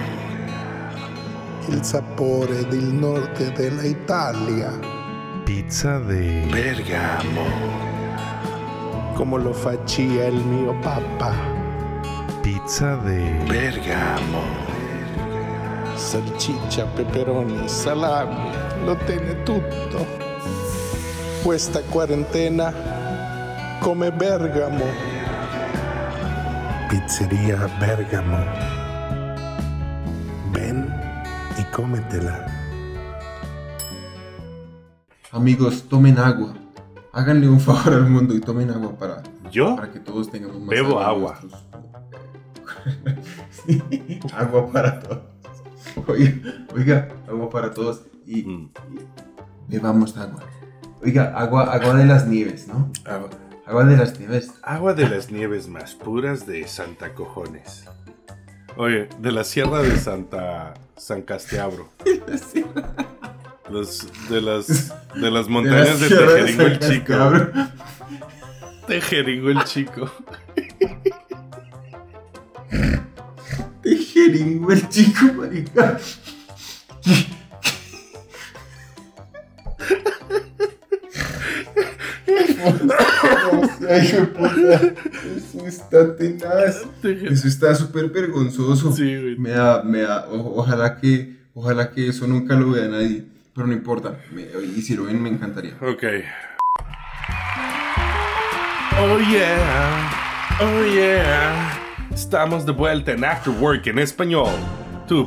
il 1.69 1.83
sapore 1.83 2.63
del 2.67 2.93
nord 2.95 3.39
dell'Italia, 3.57 4.71
Pizza 5.47 5.99
de 6.01 6.47
Bergamo. 6.53 7.96
Come 9.17 9.39
lo 9.43 9.55
faccia 9.55 10.03
il 10.03 10.45
mio 10.45 10.79
papà. 10.81 11.33
Pizza 12.43 12.97
de 12.97 13.43
Bergamo. 13.47 14.43
Salsiccia, 15.95 16.85
peperoni, 16.85 17.67
salami, 17.67 18.53
lo 18.85 18.95
tiene 19.07 19.43
tutto. 19.43 20.07
Questa 21.43 21.81
quarantena 21.89 22.71
come 23.81 24.13
Bergamo. 24.13 24.85
Pizzeria 26.89 27.71
Bergamo. 27.79 28.45
Ven 30.51 30.93
y 31.57 31.65
cómetela. 31.73 32.45
Amigos, 35.31 35.89
tomen 35.89 36.19
agua. 36.19 36.66
Háganle 37.17 37.49
un 37.49 37.59
favor 37.67 37.95
al 37.95 38.09
mundo 38.11 38.35
y 38.35 38.41
tomen 38.41 38.71
agua 38.71 38.93
para, 38.99 39.23
¿Yo? 39.51 39.75
para 39.75 39.91
que 39.91 39.99
todos 40.01 40.31
tengamos 40.31 40.61
más 40.61 40.69
Bebo 40.69 41.01
agua. 41.01 41.39
Sí, 43.51 43.83
agua 44.37 44.71
para 44.71 45.01
todos. 45.01 45.19
Oiga, 46.07 46.35
oiga, 46.75 47.09
agua 47.29 47.51
para 47.51 47.73
todos 47.73 48.03
y, 48.27 48.43
Mm. 48.45 48.71
y 48.93 48.99
bebamos 49.77 50.17
agua. 50.17 50.41
Oiga, 51.03 51.33
agua, 51.37 51.73
agua 51.73 51.95
de 51.95 52.05
las 52.07 52.27
nieves, 52.29 52.69
¿no? 52.69 52.91
Agua, 53.05 53.31
agua 53.67 53.85
de 53.85 53.97
las 53.97 54.19
nieves. 54.21 54.53
Agua 54.63 54.95
de 54.95 55.09
las 55.09 55.31
nieves 55.33 55.69
más 55.69 55.95
puras 55.95 56.47
de 56.47 56.69
Santa 56.69 57.15
Cojones. 57.15 57.87
Oye, 58.77 59.09
de 59.19 59.33
la 59.33 59.43
sierra 59.43 59.83
de 59.83 59.97
Santa 59.97 60.75
San 60.97 61.23
Castiabro. 61.23 61.89
Los, 63.71 64.07
de 64.31 64.41
las 64.41 64.67
de 65.15 65.31
las 65.31 65.49
montañas 65.49 65.99
de, 66.01 66.09
Tejeringo 66.09 66.63
el 66.63 66.79
Chico. 66.79 67.15
Tejeringo 68.87 69.51
el 69.51 69.65
Chico. 69.65 70.11
Tejeringo 73.83 74.73
el 74.73 74.89
chico, 74.89 75.27
marica. 75.37 75.99
Ay, 83.89 84.27
puta. 84.35 84.95
Eso 85.37 85.67
está 85.67 86.17
tenaz. 86.17 86.83
Eso 87.03 87.49
está 87.49 87.75
súper 87.75 88.09
vergonzoso. 88.11 88.93
Sí, 88.93 89.03
güey. 89.17 89.37
Me 89.37 89.51
da, 89.51 89.83
me 89.83 90.01
da, 90.03 90.27
o- 90.29 90.61
ojalá 90.61 90.97
que, 90.97 91.37
ojalá 91.55 91.91
que 91.91 92.09
eso 92.09 92.27
nunca 92.27 92.55
lo 92.55 92.71
vea 92.73 92.89
nadie. 92.89 93.25
Pero 93.57 93.67
no 93.69 93.73
importa. 93.73 94.21
Me- 94.33 94.47
y 94.77 94.83
si 94.83 94.95
lo 94.95 95.05
ven, 95.05 95.23
me 95.23 95.31
encantaría. 95.31 95.73
Ok. 95.81 96.05
Oh 99.01 99.19
yeah. 99.31 100.11
Oh 100.61 100.85
yeah. 100.95 101.81
Estamos 102.13 102.67
de 102.67 102.73
vuelta 102.73 103.13
en 103.13 103.25
After 103.25 103.55
Work 103.55 103.87
en 103.87 103.99
español. 103.99 104.51
Tu 105.09 105.27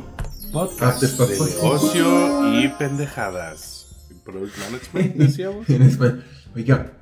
podcast 0.52 1.02
de 1.02 1.26
negocio 1.28 2.60
y 2.60 2.68
pendejadas. 2.68 4.08
Product 4.24 4.56
Management, 4.58 5.14
decíamos. 5.16 5.68
En 5.68 5.82
español. 5.82 6.24
Oiga, 6.54 6.92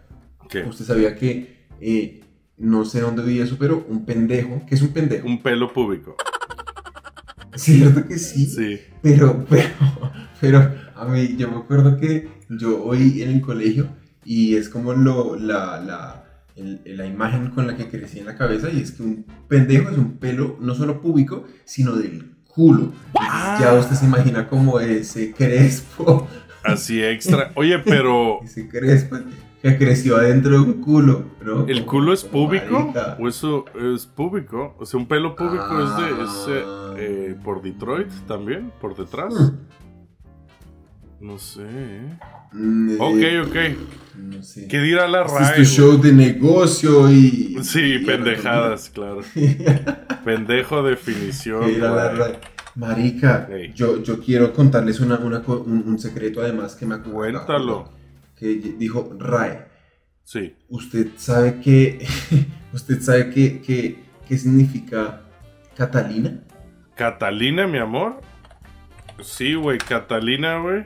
¿Qué? 0.49 0.62
usted 0.62 0.87
sabía 0.87 1.14
que, 1.14 1.59
eh, 1.81 2.23
no 2.57 2.87
sé 2.87 3.01
dónde 3.01 3.23
vi 3.23 3.41
eso, 3.41 3.57
pero 3.59 3.85
un 3.87 4.07
pendejo, 4.07 4.62
¿qué 4.67 4.75
es 4.77 4.81
un 4.83 4.88
pendejo? 4.95 5.27
Un 5.27 5.43
pelo 5.43 5.73
público. 5.75 6.17
Cierto 7.55 8.07
que 8.07 8.19
sí. 8.19 8.47
Sí. 8.47 8.81
Pero, 9.03 9.45
pero, 9.49 9.69
pero, 10.41 10.75
a 10.99 11.05
mí, 11.07 11.37
yo 11.37 11.51
me 11.51 11.57
acuerdo 11.59 11.97
que 11.97 12.29
yo 12.51 12.83
oí 12.85 13.23
en 13.23 13.31
el 13.31 13.41
colegio 13.41 13.89
y 14.25 14.57
es 14.57 14.69
como 14.69 14.93
lo, 14.95 15.37
la, 15.37 15.81
la, 15.81 16.25
el- 16.57 16.81
la 16.85 17.07
imagen 17.07 17.51
con 17.51 17.67
la 17.67 17.77
que 17.77 17.89
crecí 17.89 18.19
en 18.19 18.27
la 18.27 18.37
cabeza 18.37 18.69
y 18.71 18.81
es 18.81 18.93
que 18.93 19.03
un 19.03 19.25
pendejo 19.49 19.91
es 19.91 19.99
un 19.99 20.19
pelo 20.19 20.57
no 20.61 20.75
solo 20.75 21.01
púbico, 21.01 21.45
sino 21.65 21.93
del 21.97 22.35
culo. 22.47 22.93
Ah. 23.19 23.59
Ya 23.61 23.75
usted 23.75 23.95
se 23.97 24.07
imagina 24.07 24.49
como 24.49 24.81
ese 24.81 25.33
crespo, 25.33 26.27
Así 26.65 27.03
extra. 27.03 27.53
Oye, 27.55 27.79
pero 27.79 28.41
ese 28.45 28.69
crespo. 28.69 29.17
que 29.63 29.79
creció 29.79 30.17
adentro 30.17 30.53
de 30.53 30.59
un 30.59 30.73
culo, 30.83 31.25
¿no? 31.45 31.67
¿El 31.67 31.85
culo 31.87 32.13
es 32.13 32.29
marica. 32.33 33.17
¿O 33.21 33.29
eso 33.29 33.65
es 33.95 34.07
púbico? 34.07 34.75
O 34.79 34.85
sea, 34.85 34.99
un 35.01 35.07
pelo 35.07 35.35
púbico 35.37 35.81
es 35.83 35.97
de 35.97 36.25
es, 36.25 36.65
Ah. 36.67 36.95
eh, 36.99 37.31
eh, 37.31 37.37
por 37.45 37.63
Detroit 37.63 38.09
también, 38.27 38.73
por 38.81 38.97
detrás. 38.97 39.33
Mm. 39.35 39.51
No 41.20 41.38
sé. 41.38 41.62
¿eh? 41.68 42.18
Mm, 42.52 42.90
eh, 42.90 42.96
Ok, 43.00 43.48
ok. 43.48 43.57
No 44.16 44.42
sé. 44.42 44.68
¿Qué 44.68 44.81
dirá 44.81 45.09
la 45.09 45.22
Este 45.22 45.38
RAE? 45.38 45.50
es 45.50 45.57
tu 45.57 45.64
show 45.64 46.00
de 46.00 46.12
negocio 46.12 47.11
y. 47.11 47.59
Sí, 47.62 47.98
pendejadas, 48.00 48.90
claro. 48.90 49.20
Pendejo 50.24 50.83
definición. 50.83 51.64
¿Qué 51.64 51.72
dirá 51.72 51.90
la. 51.90 52.11
RAE? 52.12 52.38
Marica, 52.76 53.48
yo, 53.74 54.00
yo 54.04 54.20
quiero 54.20 54.52
contarles 54.52 55.00
una, 55.00 55.18
una 55.18 55.40
un, 55.40 55.83
un 55.85 55.98
secreto 55.98 56.40
además 56.40 56.76
que 56.76 56.87
me 56.87 56.94
acabo 56.94 57.24
de 57.24 57.33
Cuéntalo. 57.33 57.90
Que 58.37 58.54
dijo 58.78 59.16
RAE. 59.18 59.66
Sí. 60.22 60.54
¿Usted 60.68 61.09
sabe 61.16 61.61
qué, 61.61 62.07
usted 62.72 63.00
sabe 63.00 63.31
qué, 63.31 63.61
qué, 63.62 64.04
qué 64.28 64.38
significa 64.38 65.22
Catalina? 65.76 66.38
¿Catalina, 66.94 67.66
mi 67.66 67.78
amor? 67.78 68.20
Sí, 69.22 69.54
güey, 69.54 69.78
Catalina, 69.78 70.61
güey. 70.61 70.85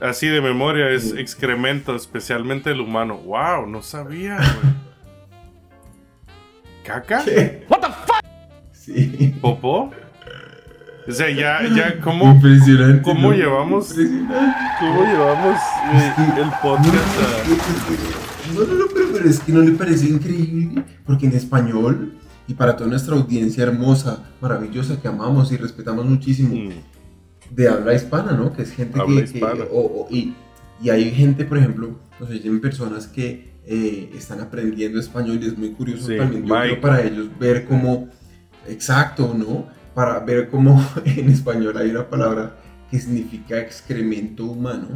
Así 0.00 0.26
de 0.28 0.40
memoria, 0.40 0.90
es 0.90 1.12
excremento, 1.12 1.94
especialmente 1.94 2.70
el 2.70 2.80
humano. 2.80 3.16
Wow, 3.18 3.66
no 3.66 3.82
sabía, 3.82 4.36
güey. 4.36 4.74
¿Caca? 6.84 7.22
¿Qué? 7.24 7.66
Sí. 8.72 9.34
¿Popó? 9.40 9.90
O 11.08 11.12
sea, 11.12 11.30
ya, 11.30 11.60
ya, 11.74 12.00
¿cómo, 12.00 12.32
Impresionante. 12.32 13.02
cómo 13.02 13.30
¿no? 13.30 13.36
llevamos- 13.36 13.90
Impresionante. 13.90 14.56
cómo 14.80 15.02
llevamos 15.04 15.56
eh, 15.94 16.14
el 16.38 16.50
podcast 16.62 17.18
a... 17.18 18.52
No, 18.54 18.60
no, 18.60 18.74
no, 18.74 18.84
pero, 18.92 19.06
pero 19.12 19.28
es 19.28 19.40
que 19.40 19.52
no 19.52 19.60
le 19.62 19.72
parece 19.72 20.06
increíble, 20.08 20.84
porque 21.06 21.26
en 21.26 21.32
español, 21.32 22.14
y 22.46 22.54
para 22.54 22.76
toda 22.76 22.88
nuestra 22.90 23.14
audiencia 23.16 23.64
hermosa, 23.64 24.22
maravillosa, 24.40 25.00
que 25.00 25.08
amamos 25.08 25.50
y 25.52 25.56
respetamos 25.56 26.04
muchísimo, 26.06 26.54
Mm, 26.54 26.70
de 27.54 27.68
habla 27.68 27.94
hispana, 27.94 28.32
¿no? 28.32 28.52
Que 28.52 28.62
es 28.62 28.72
gente 28.72 28.98
Habla 29.00 29.24
que... 29.24 29.40
o- 29.70 29.80
o- 29.80 30.08
y, 30.10 30.34
y 30.82 30.90
hay 30.90 31.10
gente, 31.10 31.44
por 31.44 31.58
ejemplo, 31.58 31.98
nos 32.18 32.30
oyen 32.30 32.60
personas 32.60 33.06
que 33.06 33.52
eh, 33.66 34.10
están 34.16 34.40
aprendiendo 34.40 34.98
español 34.98 35.38
y 35.42 35.46
es 35.46 35.56
muy 35.58 35.70
curioso 35.70 36.06
Sí, 36.08 36.16
también, 36.16 36.44
yo 36.46 36.54
creo, 36.54 36.80
para 36.80 37.02
ellos 37.02 37.26
ver 37.38 37.64
cómo... 37.66 38.08
Exacto, 38.68 39.34
¿no? 39.36 39.66
Para 39.94 40.18
ver 40.20 40.48
cómo 40.48 40.82
en 41.04 41.28
español 41.28 41.76
hay 41.76 41.90
una 41.90 42.08
palabra 42.08 42.56
que 42.90 42.98
significa 42.98 43.58
excremento 43.60 44.44
humano, 44.46 44.88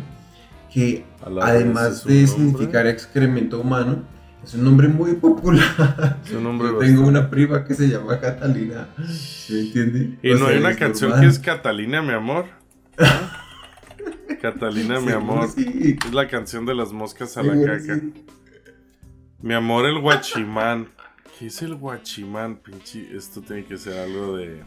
que 0.73 1.05
además 1.41 2.05
de 2.05 2.27
significar 2.27 2.87
excremento 2.87 3.61
humano, 3.61 4.03
es 4.47 4.55
un 4.55 4.65
nombre 4.65 4.89
muy 4.89 5.15
popular. 5.15 6.19
es 6.25 6.33
un 6.33 6.45
nombre 6.45 6.69
Yo 6.69 6.79
tengo 6.79 7.07
una 7.07 7.29
prima 7.29 7.65
que 7.65 7.75
se 7.75 7.89
llama 7.89 8.19
Catalina, 8.21 8.89
¿me 9.49 9.61
entiende? 9.61 10.19
Y 10.23 10.31
O 10.31 10.39
no 10.39 10.47
sea, 10.47 10.55
hay 10.55 10.59
una 10.61 10.77
canción 10.77 11.11
normal. 11.11 11.29
que 11.29 11.33
es 11.33 11.39
Catalina, 11.41 12.01
mi 12.03 12.13
amor. 12.13 12.47
Catalina, 14.41 15.01
mi 15.01 15.13
amor. 15.13 15.49
sí, 15.49 15.97
Es 16.07 16.13
la 16.15 16.29
canción 16.29 16.65
de 16.67 16.75
las 16.75 16.93
moscas 16.93 17.37
a 17.37 17.43
la 17.43 17.55
caca. 17.65 17.97
sí. 17.97 18.25
Mi 19.41 19.55
amor, 19.55 19.85
el 19.87 20.01
guachimán. 20.01 20.89
¿Qué 21.39 21.47
es 21.49 21.61
el 21.63 21.75
guachimán? 21.75 22.57
Pinche, 22.57 23.15
esto 23.15 23.43
tiene 23.43 23.65
que 23.65 23.77
ser 23.77 23.99
algo 23.99 24.37
de 24.37 24.63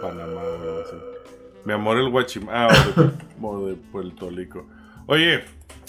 Panamá 0.00 0.40
o 0.40 0.54
algo 0.62 0.80
así. 0.86 0.96
Mi 1.64 1.72
amor, 1.72 1.98
el 1.98 2.08
guachimán. 2.10 2.54
Ah, 2.54 2.68
o 2.68 3.00
de, 3.00 3.12
o 3.40 3.66
de 3.68 3.74
Puerto 3.74 4.30
Rico. 4.30 4.66
Oye, 5.06 5.42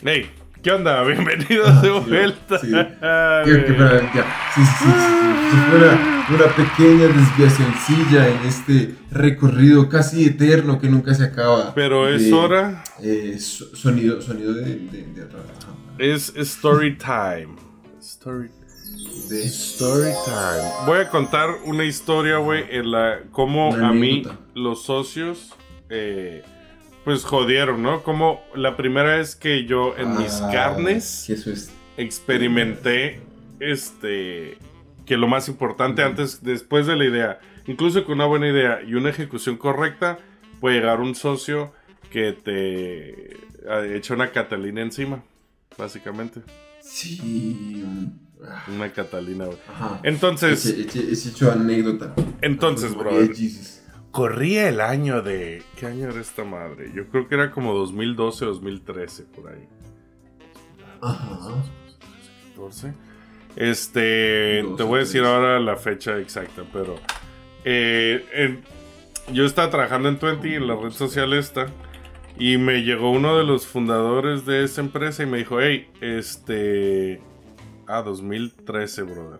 hey, 0.03 0.29
¿qué 0.63 0.71
onda? 0.71 1.03
Bienvenidos 1.07 1.67
Ah, 1.69 1.81
de 1.81 1.89
vuelta. 1.91 2.59
sí. 2.59 2.67
Sí, 2.67 4.61
sí, 4.63 5.57
una, 5.75 6.25
una 6.29 6.55
pequeña 6.55 7.07
desviacioncilla 7.07 8.27
en 8.29 8.37
este 8.47 8.95
recorrido 9.11 9.89
casi 9.89 10.25
eterno 10.25 10.79
que 10.79 10.87
nunca 10.89 11.13
se 11.13 11.23
acaba. 11.25 11.73
Pero 11.75 12.07
es 12.07 12.25
de, 12.25 12.33
hora, 12.33 12.83
eh, 13.01 13.37
so- 13.39 13.75
sonido, 13.75 14.21
sonido 14.21 14.53
de, 14.53 14.63
de, 14.77 15.03
de 15.03 15.27
es 15.99 16.33
story 16.35 16.97
time. 16.97 17.55
Story 17.99 18.49
De- 19.29 19.43
Story 19.45 20.11
time. 20.25 20.69
Voy 20.85 20.99
a 20.99 21.09
contar 21.09 21.49
una 21.65 21.83
historia, 21.83 22.37
güey, 22.37 22.63
en 22.69 22.91
la 22.91 23.19
cómo 23.31 23.75
a 23.75 23.91
mí 23.91 24.23
los 24.55 24.83
socios 24.83 25.53
eh, 25.89 26.43
pues 27.03 27.23
jodieron, 27.23 27.81
¿no? 27.83 28.03
Como 28.03 28.41
la 28.55 28.77
primera 28.77 29.17
vez 29.17 29.35
que 29.35 29.65
yo 29.65 29.95
en 29.97 30.17
mis 30.17 30.41
Ah, 30.41 30.49
carnes 30.51 31.23
Que 31.27 31.33
eso 31.33 31.51
es. 31.51 31.71
experimenté 31.97 33.21
este 33.59 34.57
que 35.05 35.17
lo 35.17 35.27
más 35.27 35.49
importante 35.49 36.01
antes 36.01 36.43
después 36.43 36.87
de 36.87 36.95
la 36.95 37.03
idea, 37.05 37.39
incluso 37.67 38.05
con 38.05 38.15
una 38.15 38.25
buena 38.25 38.47
idea 38.47 38.81
y 38.87 38.93
una 38.95 39.09
ejecución 39.09 39.57
correcta, 39.57 40.17
puede 40.61 40.77
llegar 40.77 41.01
un 41.01 41.13
socio 41.13 41.73
que 42.09 42.31
te 42.31 43.37
ha 43.69 43.85
echa 43.85 44.13
una 44.13 44.31
Catalina 44.31 44.81
encima, 44.81 45.21
básicamente, 45.77 46.41
Sí. 46.81 47.83
ah, 48.47 48.63
una 48.73 48.91
Catalina, 48.93 49.45
güey. 49.45 49.57
Ajá. 49.67 49.99
Entonces, 50.03 50.65
ese 50.65 51.29
hecho 51.29 51.51
anécdota. 51.51 52.13
Entonces, 52.41 52.95
brother, 52.95 53.33
Jesus. 53.35 53.81
Corría 54.13 54.69
el 54.69 54.79
año 54.79 55.21
de. 55.21 55.61
¿Qué 55.75 55.87
año 55.87 56.07
era 56.09 56.21
esta 56.21 56.45
madre? 56.45 56.91
Yo 56.95 57.07
creo 57.09 57.27
que 57.27 57.35
era 57.35 57.51
como 57.51 57.73
2012, 57.73 58.45
2013, 58.45 59.23
por 59.23 59.51
ahí. 59.51 59.67
Ajá. 61.01 61.63
14. 62.55 62.93
Este. 63.57 64.61
12, 64.63 64.77
te 64.77 64.83
voy 64.83 64.95
a 64.97 64.99
decir 64.99 65.21
13. 65.21 65.35
ahora 65.35 65.59
la 65.59 65.75
fecha 65.75 66.17
exacta, 66.19 66.63
pero. 66.71 66.95
eh, 67.65 68.25
en- 68.33 68.63
yo 69.33 69.45
estaba 69.45 69.69
trabajando 69.69 70.09
en 70.09 70.19
Twenty, 70.19 70.55
en 70.55 70.67
la 70.67 70.75
red 70.75 70.91
social 70.91 71.33
esta. 71.33 71.67
Y 72.37 72.57
me 72.57 72.83
llegó 72.83 73.11
uno 73.11 73.37
de 73.37 73.43
los 73.43 73.67
fundadores 73.67 74.45
de 74.45 74.63
esa 74.63 74.81
empresa 74.81 75.23
y 75.23 75.25
me 75.27 75.37
dijo: 75.39 75.59
Hey, 75.61 75.89
este. 76.01 77.21
Ah, 77.87 78.01
2013, 78.01 79.03
brother. 79.03 79.39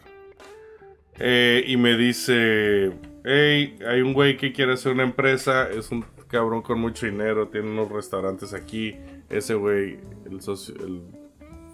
Eh, 1.20 1.64
y 1.68 1.76
me 1.78 1.96
dice: 1.98 2.92
Hey, 3.26 3.78
hay 3.88 4.02
un 4.02 4.14
güey 4.14 4.36
que 4.38 4.52
quiere 4.52 4.74
hacer 4.74 4.92
una 4.92 5.04
empresa. 5.04 5.70
Es 5.70 5.92
un 5.92 6.06
cabrón 6.28 6.62
con 6.62 6.80
mucho 6.80 7.06
dinero. 7.06 7.48
Tiene 7.48 7.70
unos 7.72 7.90
restaurantes 7.90 8.54
aquí. 8.54 8.96
Ese 9.30 9.56
güey, 9.56 10.00
el 10.30 10.42
socio, 10.42 10.76
el 10.86 11.02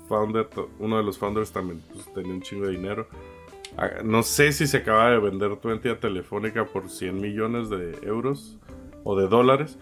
founder, 0.08 0.48
uno 0.80 0.98
de 0.98 1.04
los 1.04 1.18
founders 1.18 1.52
también 1.52 1.82
pues, 1.92 2.12
tenía 2.14 2.34
un 2.34 2.42
chingo 2.42 2.66
de 2.66 2.72
dinero. 2.74 3.08
Ah, 3.78 3.90
No 4.04 4.24
sé 4.24 4.52
si 4.52 4.68
se 4.68 4.78
acaba 4.78 5.10
de 5.12 5.20
vender 5.20 5.56
Twenty 5.58 5.90
a 5.90 6.00
Telefónica 6.00 6.66
por 6.66 6.90
100 6.90 7.20
millones 7.20 7.70
de 7.70 7.98
euros 8.04 8.58
o 9.04 9.20
de 9.20 9.28
dólares. 9.28 9.78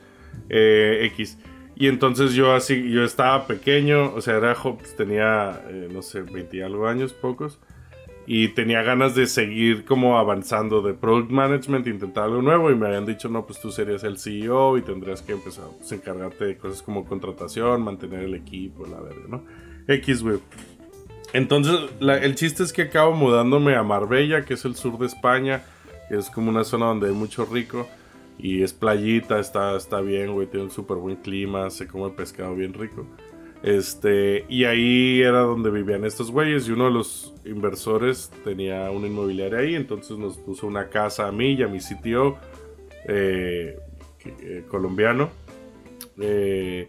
eh, 0.50 1.00
X. 1.14 1.38
Y 1.76 1.88
entonces 1.88 2.34
yo 2.34 2.54
así, 2.54 2.90
yo 2.92 3.04
estaba 3.04 3.46
pequeño, 3.46 4.14
o 4.16 4.22
sea, 4.22 4.38
era 4.38 4.56
pues, 4.56 4.96
tenía, 4.96 5.62
eh, 5.70 5.90
no 5.92 6.02
sé, 6.02 6.22
20 6.22 6.58
y 6.58 6.62
algo 6.62 6.88
años, 6.88 7.14
pocos. 7.14 7.60
Y 8.30 8.50
tenía 8.50 8.84
ganas 8.84 9.16
de 9.16 9.26
seguir 9.26 9.86
como 9.86 10.18
avanzando 10.18 10.82
de 10.82 10.94
product 10.94 11.32
management, 11.32 11.88
intentar 11.88 12.26
algo 12.26 12.42
nuevo. 12.42 12.70
Y 12.70 12.76
me 12.76 12.88
habían 12.88 13.06
dicho, 13.06 13.30
no, 13.30 13.46
pues 13.46 13.62
tú 13.62 13.72
serías 13.72 14.04
el 14.04 14.20
CEO 14.20 14.78
y 14.78 14.82
tendrías 14.82 15.22
que 15.22 15.32
empezar 15.32 15.66
pues, 15.78 15.90
a 15.94 15.96
encargarte 15.96 16.44
de 16.44 16.58
cosas 16.58 16.82
como 16.82 17.06
contratación, 17.06 17.82
mantener 17.82 18.24
el 18.24 18.36
equipo, 18.36 18.86
la 18.86 19.00
verga, 19.00 19.24
¿no? 19.30 19.44
X, 19.88 20.24
güey. 20.24 20.40
Entonces, 21.32 21.76
el 22.02 22.36
chiste 22.36 22.64
es 22.64 22.74
que 22.74 22.84
acabo 22.84 23.14
mudándome 23.14 23.76
a 23.76 23.84
Marbella, 23.84 24.44
que 24.44 24.56
es 24.56 24.66
el 24.66 24.76
sur 24.76 24.98
de 24.98 25.06
España, 25.06 25.64
es 26.10 26.30
como 26.30 26.50
una 26.50 26.66
zona 26.66 26.88
donde 26.88 27.08
hay 27.08 27.14
mucho 27.14 27.46
rico. 27.46 27.88
Y 28.40 28.62
es 28.62 28.74
playita, 28.74 29.40
está, 29.40 29.76
está 29.76 30.00
bien, 30.02 30.34
güey, 30.34 30.48
tiene 30.48 30.66
un 30.66 30.72
súper 30.72 30.98
buen 30.98 31.16
clima, 31.16 31.70
se 31.70 31.88
come 31.88 32.12
pescado 32.12 32.56
bien 32.56 32.74
rico. 32.74 33.08
Este, 33.64 34.46
y 34.50 34.66
ahí 34.66 35.22
era 35.22 35.40
donde 35.40 35.72
vivían 35.72 36.06
estos 36.06 36.32
güeyes 36.32 36.68
y 36.68 36.72
uno 36.72 36.86
de 36.86 36.92
los 36.92 37.34
inversores 37.44 38.32
tenía 38.44 38.92
una 38.92 39.08
inmobiliaria 39.08 39.60
ahí, 39.60 39.76
entonces 39.76 40.18
nos 40.18 40.38
puso 40.38 40.68
una 40.68 40.90
casa 40.90 41.28
a 41.28 41.32
mí 41.32 41.54
y 41.54 41.64
a 41.64 41.68
mi 41.68 41.80
sitio 41.80 42.38
eh, 43.08 43.80
eh, 44.26 44.64
colombiano. 44.68 45.30
Eh, 46.20 46.88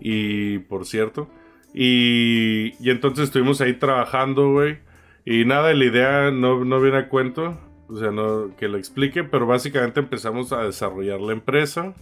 y 0.00 0.58
por 0.60 0.86
cierto. 0.86 1.28
Y, 1.74 2.72
y 2.80 2.90
entonces 2.90 3.24
estuvimos 3.24 3.60
ahí 3.60 3.74
trabajando, 3.74 4.52
güey. 4.52 4.78
Y 5.24 5.44
nada, 5.44 5.74
la 5.74 5.84
idea 5.84 6.30
no, 6.30 6.64
no 6.64 6.80
viene 6.80 6.98
a 6.98 7.08
cuento. 7.08 7.58
O 7.88 7.96
sea, 7.96 8.10
no 8.10 8.56
que 8.56 8.68
lo 8.68 8.78
explique. 8.78 9.24
Pero 9.24 9.46
básicamente 9.46 10.00
empezamos 10.00 10.52
a 10.52 10.62
desarrollar 10.62 11.20
la 11.20 11.32
empresa. 11.32 11.94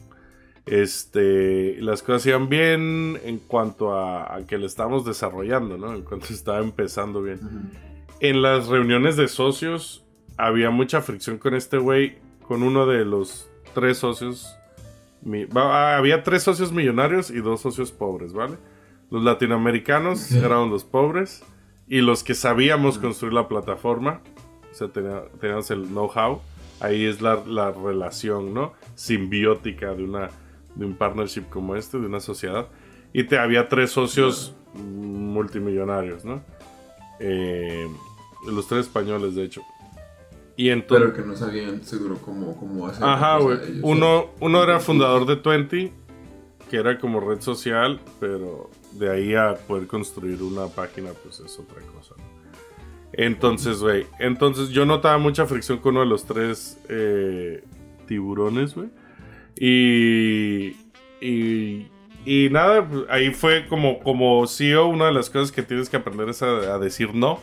Este, 0.66 1.76
las 1.80 2.02
cosas 2.02 2.26
iban 2.26 2.48
bien 2.48 3.18
en 3.24 3.38
cuanto 3.38 3.94
a, 3.94 4.34
a 4.34 4.46
que 4.46 4.58
la 4.58 4.66
estábamos 4.66 5.04
desarrollando, 5.04 5.76
¿no? 5.78 5.94
En 5.94 6.02
cuanto 6.02 6.26
estaba 6.30 6.58
empezando 6.60 7.22
bien. 7.22 7.40
En 8.20 8.42
las 8.42 8.68
reuniones 8.68 9.16
de 9.16 9.28
socios 9.28 10.04
había 10.36 10.70
mucha 10.70 11.00
fricción 11.02 11.38
con 11.38 11.54
este 11.54 11.78
güey, 11.78 12.16
con 12.46 12.62
uno 12.62 12.86
de 12.86 13.04
los 13.04 13.48
tres 13.74 13.98
socios. 13.98 14.56
mi- 15.22 15.44
va- 15.44 15.96
había 15.96 16.22
tres 16.22 16.42
socios 16.42 16.72
millonarios 16.72 17.30
y 17.30 17.40
dos 17.40 17.60
socios 17.60 17.92
pobres, 17.92 18.32
¿vale? 18.32 18.56
Los 19.10 19.22
latinoamericanos 19.22 20.32
éramos 20.32 20.70
los 20.70 20.84
pobres 20.84 21.42
y 21.86 22.00
los 22.00 22.24
que 22.24 22.34
sabíamos 22.34 22.98
construir 22.98 23.32
la 23.34 23.48
plataforma, 23.48 24.20
o 24.72 24.74
sea, 24.74 24.88
tenía- 24.88 25.24
teníamos 25.40 25.70
el 25.70 25.86
know-how, 25.88 26.40
ahí 26.80 27.04
es 27.04 27.20
la, 27.20 27.36
la 27.46 27.70
relación, 27.70 28.52
¿no? 28.54 28.72
Simbiótica 28.94 29.94
de, 29.94 30.02
una, 30.04 30.30
de 30.74 30.86
un 30.86 30.94
partnership 30.94 31.44
como 31.50 31.76
este, 31.76 31.98
de 31.98 32.06
una 32.06 32.20
sociedad. 32.20 32.68
Y 33.12 33.24
te 33.24 33.38
había 33.38 33.68
tres 33.68 33.90
socios 33.90 34.54
multimillonarios, 34.74 36.24
¿no? 36.24 36.42
Eh, 37.20 37.86
los 38.46 38.66
tres 38.66 38.86
españoles, 38.86 39.34
de 39.34 39.44
hecho. 39.44 39.62
Y 40.56 40.70
entonces... 40.70 41.06
Pero 41.06 41.16
que 41.16 41.28
no 41.28 41.36
sabían 41.36 41.82
seguro 41.82 42.16
cómo, 42.16 42.56
cómo 42.56 42.86
hacer. 42.86 43.04
Ajá, 43.04 43.38
güey. 43.38 43.58
Uno, 43.82 43.98
¿no? 43.98 44.30
uno 44.40 44.62
era 44.62 44.80
fundador 44.80 45.26
de 45.26 45.36
Twenty, 45.36 45.92
que 46.70 46.76
era 46.76 46.98
como 46.98 47.20
red 47.20 47.40
social, 47.40 48.00
pero 48.20 48.70
de 48.92 49.10
ahí 49.10 49.34
a 49.34 49.54
poder 49.54 49.86
construir 49.86 50.42
una 50.42 50.66
página, 50.66 51.10
pues 51.22 51.40
es 51.40 51.58
otra 51.58 51.80
cosa. 51.82 52.14
¿no? 52.16 52.34
Entonces, 53.16 53.80
güey, 53.80 54.06
entonces 54.18 54.70
yo 54.70 54.84
notaba 54.86 55.18
mucha 55.18 55.46
fricción 55.46 55.78
con 55.78 55.94
uno 55.94 56.00
de 56.00 56.06
los 56.06 56.24
tres 56.24 56.78
eh, 56.88 57.62
tiburones, 58.06 58.74
güey. 58.74 58.88
Y, 59.56 60.76
y, 61.20 61.88
y 62.24 62.48
nada, 62.50 62.86
ahí 63.08 63.30
fue 63.30 63.66
como, 63.68 64.00
como 64.00 64.46
CEO, 64.46 64.86
una 64.86 65.06
de 65.06 65.12
las 65.12 65.30
cosas 65.30 65.52
que 65.52 65.62
tienes 65.62 65.88
que 65.88 65.96
aprender 65.96 66.28
es 66.28 66.42
a, 66.42 66.74
a 66.74 66.78
decir 66.78 67.14
no. 67.14 67.38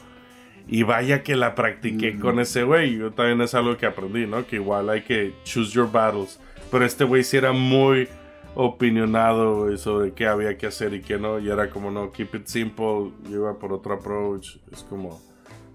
Y 0.67 0.83
vaya 0.83 1.23
que 1.23 1.35
la 1.35 1.55
practiqué 1.55 2.11
Ujú. 2.11 2.19
con 2.21 2.39
ese 2.39 2.63
güey. 2.63 2.97
Yo 2.97 3.11
también 3.11 3.41
es 3.41 3.53
algo 3.55 3.75
que 3.77 3.85
aprendí, 3.85 4.25
¿no? 4.27 4.45
Que 4.45 4.57
igual 4.57 4.89
hay 4.89 5.01
que 5.01 5.33
choose 5.43 5.71
your 5.73 5.91
battles. 5.91 6.39
Pero 6.69 6.85
este 6.85 7.03
güey 7.03 7.23
sí 7.23 7.35
era 7.37 7.51
muy 7.51 8.07
opinionado, 8.55 9.63
güey, 9.65 9.77
sobre 9.77 10.13
qué 10.13 10.27
había 10.27 10.57
que 10.57 10.67
hacer 10.67 10.93
y 10.93 11.01
qué 11.01 11.17
no. 11.17 11.39
Y 11.39 11.49
era 11.49 11.69
como, 11.69 11.91
no, 11.91 12.11
keep 12.11 12.35
it 12.35 12.45
simple. 12.45 13.11
Yo 13.29 13.37
iba 13.37 13.59
por 13.59 13.73
otro 13.73 13.95
approach. 13.95 14.57
Es 14.71 14.83
como, 14.83 15.19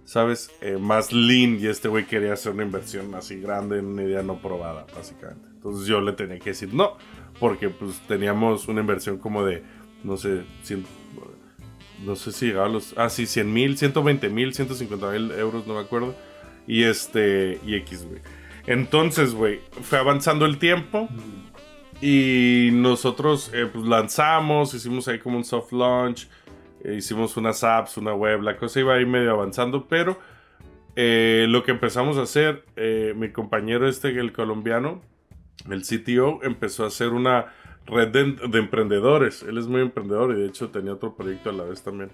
¿sabes? 0.07 0.51
Eh, 0.63 0.79
más 0.79 1.13
lean. 1.13 1.59
Y 1.61 1.67
este 1.67 1.89
güey 1.89 2.07
quería 2.07 2.33
hacer 2.33 2.53
una 2.53 2.63
inversión 2.63 3.15
así 3.15 3.39
grande 3.39 3.81
en 3.81 3.87
una 3.87 4.05
idea 4.05 4.23
no 4.23 4.41
probada, 4.41 4.87
básicamente. 4.97 5.47
Entonces 5.55 5.87
yo 5.87 6.01
le 6.01 6.13
tenía 6.13 6.39
que 6.39 6.51
decir 6.51 6.73
no. 6.73 6.97
Porque 7.39 7.69
pues 7.69 8.01
teníamos 8.09 8.67
una 8.69 8.81
inversión 8.81 9.19
como 9.19 9.45
de, 9.45 9.63
no 10.03 10.17
sé, 10.17 10.45
100, 10.63 10.87
no 12.07 12.17
sé 12.17 12.33
si 12.33 12.47
llegaba 12.47 12.67
a 12.67 12.71
los. 12.71 12.95
Ah, 12.97 13.11
sí, 13.11 13.27
100 13.27 13.53
mil, 13.53 13.77
120 13.77 14.31
mil, 14.31 14.55
150 14.55 15.11
mil 15.11 15.33
euros, 15.33 15.67
no 15.67 15.75
me 15.75 15.81
acuerdo. 15.81 16.15
Y 16.67 16.85
este. 16.85 17.61
Y 17.67 17.75
X, 17.75 18.07
güey. 18.09 18.23
Entonces, 18.67 19.35
güey, 19.35 19.61
fue 19.83 19.99
avanzando 19.99 20.47
el 20.47 20.59
tiempo. 20.59 21.09
Y 22.01 22.71
nosotros, 22.73 23.51
eh, 23.55 23.69
pues 23.73 23.87
lanzamos, 23.87 24.75
hicimos 24.75 25.09
ahí 25.09 25.19
como 25.19 25.37
un 25.37 25.45
soft 25.45 25.73
launch. 25.73 26.29
Eh, 26.87 26.95
hicimos 26.97 27.37
unas 27.37 27.65
apps, 27.65 27.97
una 27.97 28.15
web. 28.15 28.43
La 28.43 28.57
cosa 28.57 28.81
iba 28.81 28.95
ahí 28.95 29.07
medio 29.07 29.31
avanzando, 29.33 29.87
pero. 29.89 30.19
eh, 30.97 31.47
lo 31.49 31.63
que 31.63 31.73
empezamos 31.73 32.17
a 32.17 32.23
hacer, 32.23 32.65
eh, 32.77 33.13
mi 33.17 33.31
compañero 33.31 33.87
este, 33.89 34.09
el 34.19 34.33
colombiano, 34.33 35.03
el 35.71 35.83
CTO, 35.83 36.41
empezó 36.43 36.85
a 36.85 36.87
hacer 36.89 37.09
una 37.11 37.53
red 37.87 38.09
de, 38.09 38.25
de 38.49 38.59
emprendedores. 38.59 39.43
Él 39.43 39.59
es 39.59 39.67
muy 39.67 39.83
emprendedor 39.83 40.31
y 40.37 40.41
de 40.41 40.47
hecho 40.47 40.71
tenía 40.71 40.95
otro 40.95 41.15
proyecto 41.15 41.51
a 41.51 41.53
la 41.53 41.65
vez 41.65 41.83
también. 41.83 42.11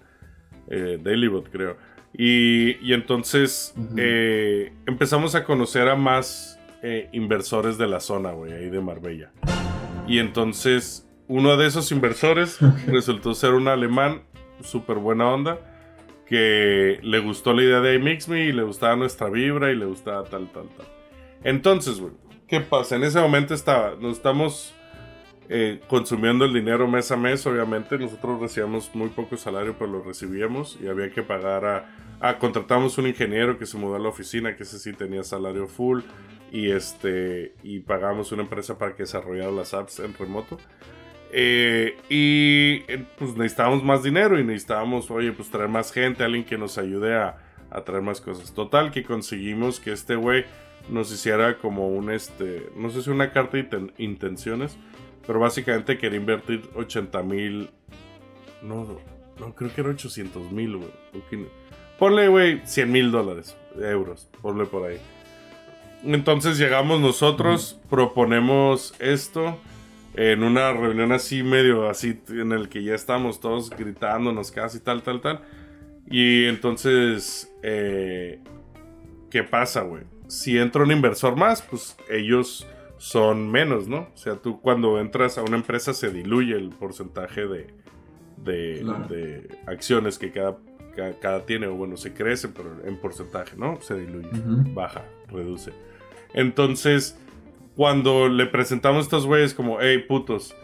Eh, 0.69 0.99
Dailybot, 1.03 1.49
creo. 1.51 1.77
Y, 2.15 2.77
y 2.87 2.93
entonces 2.93 3.75
empezamos 4.87 5.35
a 5.35 5.45
conocer 5.45 5.89
a 5.89 5.95
más 5.97 6.59
inversores 7.13 7.79
de 7.79 7.87
la 7.87 8.01
zona, 8.01 8.33
güey, 8.33 8.53
ahí 8.53 8.69
de 8.69 8.81
Marbella. 8.81 9.31
Y 10.09 10.19
entonces 10.19 11.09
uno 11.29 11.57
de 11.57 11.69
esos 11.69 11.93
inversores 11.93 12.59
resultó 12.87 13.35
ser 13.35 13.55
un 13.55 13.69
alemán 13.69 14.23
súper 14.63 14.97
buena 14.97 15.29
onda 15.29 15.59
que 16.27 16.99
le 17.03 17.19
gustó 17.19 17.53
la 17.53 17.63
idea 17.63 17.81
de 17.81 17.97
iMixMe 17.97 18.47
y 18.47 18.53
le 18.53 18.63
gustaba 18.63 18.97
nuestra 18.97 19.29
vibra 19.29 19.71
y 19.71 19.77
le 19.77 19.85
gustaba 19.85 20.25
tal, 20.25 20.51
tal, 20.51 20.69
tal. 20.77 20.87
Entonces, 21.45 22.01
güey, 22.01 22.15
¿qué 22.47 22.61
pasa? 22.61 22.97
En 22.97 23.05
ese 23.05 23.21
momento 23.21 23.53
estaba, 23.53 23.97
nos 24.01 24.17
estamos 24.17 24.73
eh, 25.49 25.81
consumiendo 25.89 26.47
el 26.47 26.55
dinero 26.55 26.89
mes 26.89 27.11
a 27.11 27.17
mes, 27.19 27.47
obviamente. 27.47 27.99
Nosotros 27.99 28.41
recibíamos 28.41 28.95
muy 28.95 29.11
poco 29.11 29.37
salario, 29.37 29.77
pero 29.79 29.91
lo 29.91 30.03
recibíamos 30.03 30.79
y 30.81 30.89
había 30.89 31.11
que 31.11 31.23
pagar 31.23 31.67
a... 31.67 32.39
Contratamos 32.39 32.97
un 32.97 33.09
ingeniero 33.09 33.59
que 33.59 33.67
se 33.67 33.77
mudó 33.77 33.97
a 33.97 33.99
la 33.99 34.09
oficina, 34.09 34.57
que 34.57 34.63
ese 34.63 34.79
sí 34.79 34.95
tenía 34.95 35.25
salario 35.25 35.67
full. 35.67 36.01
Y 36.51 36.71
este 36.71 37.55
y 37.63 37.81
pagamos 37.81 38.33
una 38.33 38.43
empresa 38.43 38.79
para 38.79 38.95
que 38.95 39.03
desarrollara 39.03 39.51
las 39.51 39.75
apps 39.75 39.99
en 39.99 40.15
remoto. 40.15 40.57
Eh, 41.35 41.97
y 42.11 42.85
eh, 42.93 43.05
pues 43.19 43.35
necesitábamos 43.37 43.83
más 43.83 44.03
dinero 44.03 44.39
y 44.39 44.45
necesitábamos, 44.45 45.11
oye, 45.11 45.33
pues 45.33 45.51
traer 45.51 45.69
más 45.71 45.91
gente, 45.91 46.23
alguien 46.25 46.45
que 46.45 46.59
nos 46.59 46.77
ayude 46.77 47.17
a, 47.17 47.39
a 47.71 47.81
traer 47.85 48.03
más 48.03 48.21
cosas. 48.21 48.53
Total, 48.53 48.91
que 48.91 49.03
conseguimos 49.03 49.81
que 49.81 49.93
este 49.93 50.15
güey 50.15 50.45
nos 50.91 51.11
hiciera 51.13 51.57
como 51.59 51.89
un, 51.89 52.11
este, 52.11 52.69
no 52.77 52.91
sé 52.91 53.03
si 53.03 53.09
una 53.11 53.33
carta 53.33 53.57
de 53.57 53.69
inten- 53.71 53.93
intenciones, 53.99 54.77
pero 55.27 55.39
básicamente 55.39 55.97
quería 55.97 56.19
invertir 56.19 56.69
80 56.75 57.23
mil, 57.23 57.71
no, 58.63 58.99
no, 59.41 59.55
creo 59.55 59.73
que 59.75 59.81
era 59.81 59.91
800 59.91 60.53
mil, 60.53 60.77
güey. 60.77 60.91
Ponle, 61.99 62.29
güey, 62.29 62.61
100 62.65 62.91
mil 62.93 63.11
dólares, 63.11 63.57
euros, 63.81 64.29
ponle 64.43 64.67
por 64.67 64.87
ahí. 64.89 64.99
Entonces 66.05 66.59
llegamos 66.59 67.01
nosotros, 67.01 67.81
proponemos 67.89 68.93
esto 68.99 69.57
en 70.15 70.43
una 70.43 70.73
reunión 70.73 71.13
así 71.13 71.43
medio 71.43 71.89
así 71.89 72.21
en 72.29 72.53
el 72.53 72.69
que 72.69 72.83
ya 72.83 72.95
estamos 72.95 73.41
todos 73.41 73.71
gritándonos 73.71 74.51
casi 74.51 74.81
tal, 74.81 75.03
tal, 75.03 75.21
tal. 75.21 75.41
Y 76.11 76.45
entonces, 76.47 77.51
eh, 77.63 78.41
¿qué 79.31 79.43
pasa, 79.45 79.83
güey? 79.83 80.03
Si 80.29 80.59
entra 80.59 80.83
un 80.83 80.91
inversor 80.93 81.37
más, 81.37 81.63
pues 81.63 81.97
ellos 82.11 82.67
son 82.99 83.51
menos, 83.51 83.89
¿no? 83.89 84.09
O 84.15 84.17
sea, 84.17 84.37
tú 84.37 84.61
cuando 84.61 85.01
entras 85.01 85.39
a 85.39 85.43
una 85.43 85.57
empresa 85.57 85.93
se 85.95 86.11
diluye 86.11 86.55
el 86.55 86.69
porcentaje 86.71 87.47
de, 87.47 87.67
de, 88.37 88.81
Claro. 88.83 89.07
de 89.09 89.49
acciones 89.67 90.19
que 90.19 90.31
cada, 90.31 90.57
cada, 90.95 91.19
cada 91.19 91.47
tiene, 91.47 91.67
o 91.67 91.75
bueno, 91.75 91.97
se 91.97 92.13
crece, 92.13 92.49
pero 92.49 92.77
en 92.85 92.97
porcentaje, 92.99 93.57
¿no? 93.57 93.81
Se 93.81 93.95
diluye 93.99 94.29
Ujú. 94.29 94.73
baja, 94.75 95.05
reduce. 95.29 95.73
Entonces, 96.35 97.19
cuando 97.77 98.29
le 98.29 98.47
presentamos 98.47 98.99
a 98.99 99.03
estos 99.03 99.27
güeyes 99.27 99.55
como, 99.55 99.79
hey, 99.81 100.05
putos, 100.07 100.55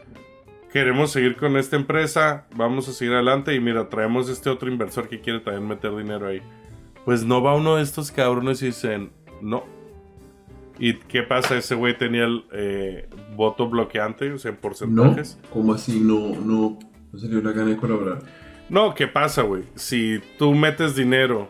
queremos 0.72 1.10
seguir 1.10 1.36
con 1.36 1.56
esta 1.56 1.76
empresa, 1.76 2.46
vamos 2.54 2.88
a 2.88 2.92
seguir 2.92 3.14
adelante 3.14 3.54
y 3.54 3.60
mira, 3.60 3.88
traemos 3.88 4.28
este 4.28 4.50
otro 4.50 4.70
inversor 4.70 5.08
que 5.08 5.20
quiere 5.20 5.40
también 5.40 5.66
meter 5.66 5.96
dinero 5.96 6.26
ahí. 6.26 6.42
Pues 7.04 7.24
no 7.24 7.42
va 7.42 7.54
uno 7.56 7.76
de 7.76 7.82
estos 7.82 8.10
cabrones 8.10 8.62
y 8.62 8.66
dicen, 8.66 9.10
no. 9.40 9.64
¿Y 10.78 10.94
qué 10.94 11.22
pasa? 11.22 11.56
Ese 11.56 11.74
güey 11.74 11.96
tenía 11.96 12.24
el 12.24 12.44
eh, 12.52 13.08
voto 13.34 13.68
bloqueante, 13.68 14.30
o 14.32 14.38
sea, 14.38 14.50
en 14.50 14.56
No, 14.56 14.60
porcentajes. 14.60 15.38
¿cómo 15.50 15.72
así? 15.72 15.98
No, 16.00 16.36
no, 16.38 16.78
no 17.12 17.18
se 17.18 17.26
le 17.26 17.36
dio 17.36 17.42
la 17.42 17.52
gana 17.52 17.70
de 17.70 17.76
colaborar. 17.76 18.18
No, 18.68 18.94
¿qué 18.94 19.06
pasa, 19.08 19.42
güey? 19.42 19.64
Si 19.74 20.20
tú 20.38 20.54
metes 20.54 20.94
dinero, 20.94 21.48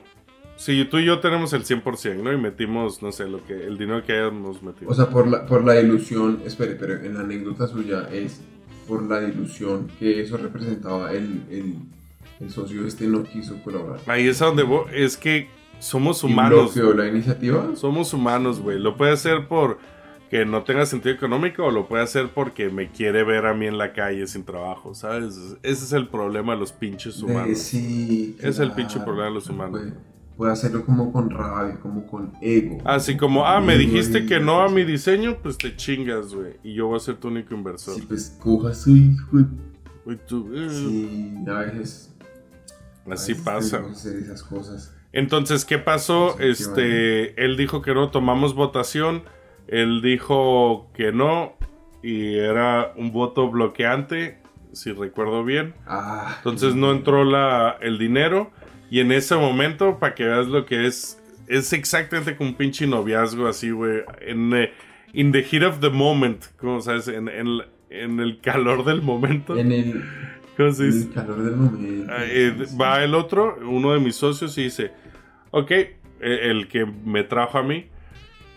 si 0.58 0.84
tú 0.84 0.98
y 0.98 1.04
yo 1.06 1.20
tenemos 1.20 1.52
el 1.54 1.64
100%, 1.64 2.22
¿no? 2.22 2.32
Y 2.32 2.36
metimos, 2.36 3.02
no 3.02 3.12
sé, 3.12 3.26
lo 3.28 3.42
que 3.44 3.54
el 3.66 3.78
dinero 3.78 4.04
que 4.04 4.12
hayamos 4.12 4.62
metido. 4.62 4.90
O 4.90 4.94
sea, 4.94 5.08
por 5.08 5.26
la, 5.26 5.46
por 5.46 5.64
la 5.64 5.80
ilusión, 5.80 6.42
espere, 6.44 6.74
pero 6.74 6.94
en 7.02 7.14
la 7.14 7.20
anécdota 7.20 7.66
suya 7.66 8.08
es 8.12 8.40
por 8.86 9.02
la 9.08 9.22
ilusión 9.22 9.88
que 9.98 10.20
eso 10.20 10.36
representaba 10.36 11.12
el, 11.12 11.42
el, 11.50 11.74
el 12.40 12.50
socio 12.50 12.86
este 12.86 13.06
no 13.06 13.22
quiso 13.22 13.56
colaborar. 13.62 14.00
Ahí 14.06 14.26
es 14.28 14.42
a 14.42 14.46
donde 14.46 14.64
voy. 14.64 14.86
Es 14.92 15.16
que 15.16 15.48
somos 15.78 16.22
¿Y 16.22 16.26
humanos. 16.26 16.74
bloqueó 16.74 16.92
la 16.94 17.06
iniciativa? 17.08 17.70
Somos 17.76 18.12
humanos, 18.12 18.60
güey. 18.60 18.78
Lo 18.78 18.96
puede 18.96 19.12
hacer 19.12 19.46
por 19.46 19.78
que 20.30 20.44
no 20.44 20.62
tenga 20.64 20.84
sentido 20.84 21.14
económico 21.14 21.64
o 21.64 21.70
lo 21.70 21.88
puede 21.88 22.02
hacer 22.02 22.28
porque 22.34 22.68
me 22.68 22.90
quiere 22.90 23.24
ver 23.24 23.46
a 23.46 23.54
mí 23.54 23.66
en 23.66 23.78
la 23.78 23.92
calle 23.94 24.26
sin 24.26 24.44
trabajo, 24.44 24.94
¿sabes? 24.94 25.36
Ese 25.62 25.84
es 25.84 25.92
el 25.92 26.08
problema 26.08 26.52
de 26.52 26.58
los 26.60 26.72
pinches 26.72 27.22
humanos. 27.22 27.58
sí, 27.58 28.36
Es 28.40 28.58
el 28.58 28.72
claro, 28.72 28.74
pinche 28.74 29.00
problema 29.00 29.28
de 29.28 29.34
los 29.34 29.48
humanos. 29.48 29.80
Puede, 29.80 29.94
puede 30.38 30.52
hacerlo 30.52 30.86
como 30.86 31.12
con 31.12 31.28
rabia, 31.30 31.80
como 31.80 32.06
con 32.06 32.32
ego. 32.40 32.78
Así 32.84 33.16
como, 33.16 33.44
ah, 33.44 33.60
me 33.60 33.76
dijiste 33.76 34.24
que 34.24 34.38
no 34.38 34.62
a 34.62 34.68
mi 34.68 34.84
diseño, 34.84 35.36
pues 35.42 35.58
te 35.58 35.74
chingas, 35.74 36.32
güey. 36.32 36.52
Y 36.62 36.74
yo 36.74 36.86
voy 36.86 36.96
a 36.96 37.00
ser 37.00 37.16
tu 37.16 37.26
único 37.26 37.54
inversor. 37.54 37.96
Sí, 37.96 38.02
pues 38.08 38.38
coja 38.40 38.72
su 38.72 38.96
hijo. 38.96 39.40
Y 40.06 40.16
tú, 40.28 40.48
eh, 40.54 40.68
Sí, 40.70 41.34
a 41.48 41.54
veces. 41.58 42.14
a 43.10 43.14
Así 43.14 43.32
veces 43.32 43.44
pasa. 43.44 43.76
tenemos 43.78 44.00
que 44.02 44.08
hacer 44.08 44.22
esas 44.22 44.42
cosas. 44.44 44.94
Entonces, 45.12 45.64
¿qué 45.64 45.78
pasó? 45.78 46.36
Sí, 46.38 46.44
Este, 46.46 47.44
él 47.44 47.56
dijo 47.56 47.82
que 47.82 47.92
no, 47.92 48.10
tomamos 48.10 48.54
votación. 48.54 49.24
Él 49.66 50.00
dijo 50.02 50.88
que 50.94 51.10
no 51.10 51.54
y 52.00 52.36
era 52.36 52.92
un 52.96 53.10
voto 53.10 53.50
bloqueante, 53.50 54.40
si 54.72 54.92
recuerdo 54.92 55.42
bien. 55.44 55.74
Ah, 55.84 56.34
Entonces 56.38 56.76
no 56.76 56.92
entró 56.92 57.24
la, 57.24 57.76
el 57.80 57.98
dinero 57.98 58.52
y 58.90 59.00
en 59.00 59.12
ese 59.12 59.36
momento, 59.36 59.98
para 59.98 60.14
que 60.14 60.24
veas 60.24 60.46
lo 60.46 60.64
que 60.66 60.86
es, 60.86 61.20
es 61.46 61.72
exactamente 61.72 62.36
como 62.36 62.50
un 62.50 62.56
pinche 62.56 62.86
noviazgo 62.86 63.46
así, 63.46 63.70
güey. 63.70 64.02
En 64.20 64.54
eh, 64.54 64.72
in 65.12 65.32
the 65.32 65.42
heat 65.42 65.62
of 65.62 65.80
the 65.80 65.90
moment, 65.90 66.44
como 66.56 66.80
sabes, 66.80 67.08
en, 67.08 67.28
en, 67.28 67.60
en 67.90 68.20
el 68.20 68.40
calor 68.40 68.84
del 68.84 69.02
momento. 69.02 69.56
En 69.56 69.72
el. 69.72 70.04
¿Cómo 70.56 70.72
se 70.72 70.86
dice? 70.86 71.08
El 71.08 71.12
calor 71.12 71.42
del 71.42 71.56
momento. 71.56 72.12
Ah, 72.12 72.24
eh, 72.24 72.66
va 72.80 73.02
el 73.04 73.14
otro, 73.14 73.58
uno 73.62 73.92
de 73.92 74.00
mis 74.00 74.16
socios, 74.16 74.56
y 74.58 74.64
dice: 74.64 74.92
Ok, 75.50 75.70
eh, 75.70 75.96
el 76.20 76.68
que 76.68 76.84
me 76.84 77.24
trajo 77.24 77.58
a 77.58 77.62
mí, 77.62 77.86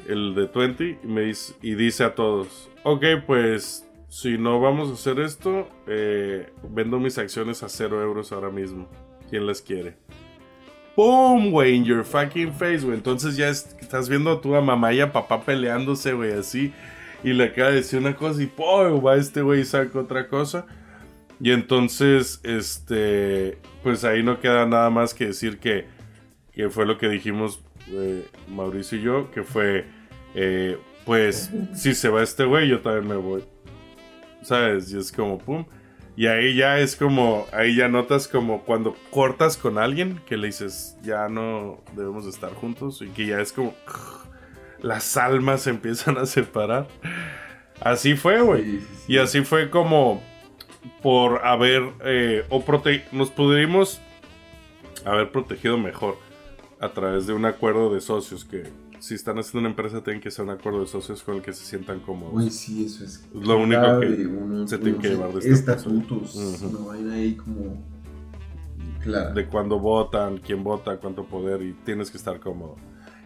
el 0.07 0.33
de 0.35 0.47
20, 0.47 0.99
y, 1.03 1.07
me 1.07 1.21
dice, 1.21 1.53
y 1.61 1.75
dice 1.75 2.03
a 2.03 2.15
todos: 2.15 2.69
Ok, 2.83 3.03
pues 3.25 3.87
si 4.07 4.37
no 4.37 4.59
vamos 4.59 4.89
a 4.89 4.93
hacer 4.93 5.19
esto, 5.19 5.69
eh, 5.87 6.49
vendo 6.69 6.99
mis 6.99 7.17
acciones 7.17 7.63
a 7.63 7.69
0 7.69 8.01
euros 8.01 8.31
ahora 8.31 8.49
mismo. 8.49 8.89
¿Quién 9.29 9.47
las 9.47 9.61
quiere? 9.61 9.95
¡Pum, 10.95 11.51
güey! 11.51 11.75
In 11.75 11.85
your 11.85 12.03
fucking 12.03 12.53
face, 12.53 12.79
güey. 12.79 12.95
Entonces 12.95 13.37
ya 13.37 13.49
es- 13.49 13.75
estás 13.79 14.09
viendo 14.09 14.31
a 14.31 14.41
tu 14.41 14.49
mamá 14.49 14.93
y 14.93 14.99
a 14.99 15.11
papá 15.11 15.41
peleándose, 15.41 16.13
güey, 16.13 16.33
así. 16.33 16.73
Y 17.23 17.33
le 17.33 17.45
acaba 17.45 17.69
de 17.69 17.75
decir 17.75 17.99
una 17.99 18.15
cosa 18.15 18.41
y 18.41 18.47
¡pum! 18.47 19.03
Va 19.05 19.15
este 19.15 19.41
güey 19.41 19.61
y 19.61 19.65
saca 19.65 19.99
otra 19.99 20.27
cosa. 20.27 20.65
Y 21.39 21.51
entonces, 21.51 22.39
este, 22.43 23.57
pues 23.83 24.03
ahí 24.03 24.21
no 24.21 24.39
queda 24.39 24.65
nada 24.65 24.89
más 24.89 25.13
que 25.13 25.27
decir 25.27 25.57
que, 25.59 25.85
que 26.53 26.69
fue 26.69 26.85
lo 26.85 26.97
que 26.97 27.07
dijimos 27.09 27.63
eh, 27.89 28.27
Mauricio 28.47 28.97
y 28.99 29.01
yo, 29.01 29.31
que 29.31 29.41
fue, 29.43 29.85
eh, 30.35 30.77
pues, 31.05 31.49
si 31.73 31.95
se 31.95 32.09
va 32.09 32.21
este 32.21 32.43
güey, 32.45 32.67
yo 32.67 32.81
también 32.81 33.07
me 33.07 33.15
voy. 33.15 33.43
¿Sabes? 34.43 34.91
Y 34.93 34.97
es 34.97 35.11
como, 35.11 35.37
pum. 35.39 35.65
Y 36.21 36.27
ahí 36.27 36.53
ya 36.53 36.77
es 36.77 36.95
como, 36.95 37.47
ahí 37.51 37.75
ya 37.75 37.87
notas 37.87 38.27
como 38.27 38.61
cuando 38.61 38.95
cortas 39.09 39.57
con 39.57 39.79
alguien 39.79 40.21
que 40.27 40.37
le 40.37 40.45
dices, 40.45 40.95
ya 41.01 41.27
no 41.29 41.81
debemos 41.95 42.25
de 42.25 42.29
estar 42.29 42.53
juntos 42.53 43.01
y 43.01 43.07
que 43.07 43.25
ya 43.25 43.41
es 43.41 43.51
como, 43.51 43.73
las 44.83 45.17
almas 45.17 45.63
se 45.63 45.71
empiezan 45.71 46.19
a 46.19 46.27
separar. 46.27 46.87
Así 47.79 48.15
fue, 48.15 48.39
güey. 48.39 48.63
Sí, 48.63 48.79
sí, 48.81 48.87
sí. 48.97 49.13
Y 49.13 49.17
así 49.17 49.41
fue 49.41 49.71
como 49.71 50.21
por 51.01 51.43
haber 51.43 51.91
eh, 52.05 52.45
o 52.49 52.63
prote 52.63 53.03
nos 53.11 53.31
pudimos 53.31 53.99
haber 55.03 55.31
protegido 55.31 55.79
mejor 55.79 56.19
a 56.79 56.89
través 56.89 57.25
de 57.25 57.33
un 57.33 57.45
acuerdo 57.45 57.91
de 57.91 57.99
socios 57.99 58.45
que 58.45 58.65
si 59.01 59.15
están 59.15 59.37
haciendo 59.39 59.59
una 59.59 59.69
empresa 59.69 60.01
tienen 60.03 60.21
que 60.21 60.31
ser 60.31 60.45
un 60.45 60.51
acuerdo 60.51 60.79
de 60.81 60.87
socios 60.87 61.21
con 61.23 61.35
el 61.35 61.41
que 61.41 61.51
se 61.53 61.65
sientan 61.65 61.99
cómodos. 61.99 62.33
Uy, 62.35 62.49
sí, 62.49 62.85
eso 62.85 63.03
es. 63.03 63.27
Lo 63.33 63.57
único 63.57 63.99
que 63.99 64.25
uno- 64.27 64.67
se 64.67 64.77
tiene 64.77 64.97
que 64.99 65.09
llevar 65.09 65.31
de 65.33 65.39
este 65.39 65.51
Estatutos, 65.51 66.35
Ujú. 66.35 66.67
una 66.77 66.87
vaina 66.87 67.13
ahí 67.15 67.35
como. 67.35 67.83
Claro. 69.03 69.33
de 69.33 69.47
cuándo 69.47 69.79
votan, 69.79 70.37
quién 70.37 70.63
vota, 70.63 70.97
cuánto 70.97 71.25
poder 71.25 71.63
y 71.63 71.73
tienes 71.73 72.11
que 72.11 72.17
estar 72.17 72.39
cómodo. 72.39 72.75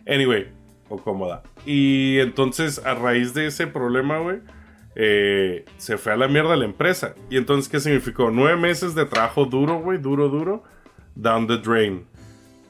Anyway, 0.08 0.48
o 0.88 0.98
cómoda. 0.98 1.44
Y 1.66 2.18
entonces 2.20 2.80
a 2.86 2.96
raíz 2.96 3.34
de 3.34 3.48
ese 3.48 3.68
problema, 3.68 4.20
güey, 4.20 4.40
eh, 4.96 5.66
se 5.76 5.98
fue 5.98 6.14
a 6.14 6.16
la 6.16 6.30
mierda 6.30 6.56
la 6.56 6.64
empresa. 6.64 7.14
Y 7.30 7.36
entonces, 7.36 7.68
¿qué 7.68 7.82
significó? 7.82 8.32
Nueve 8.32 8.58
meses 8.58 8.96
de 8.96 9.06
trabajo 9.06 9.44
duro, 9.44 9.82
güey, 9.82 9.98
duro, 9.98 10.30
duro, 10.30 10.64
down 11.16 11.46
the 11.46 11.58
drain. 11.58 12.06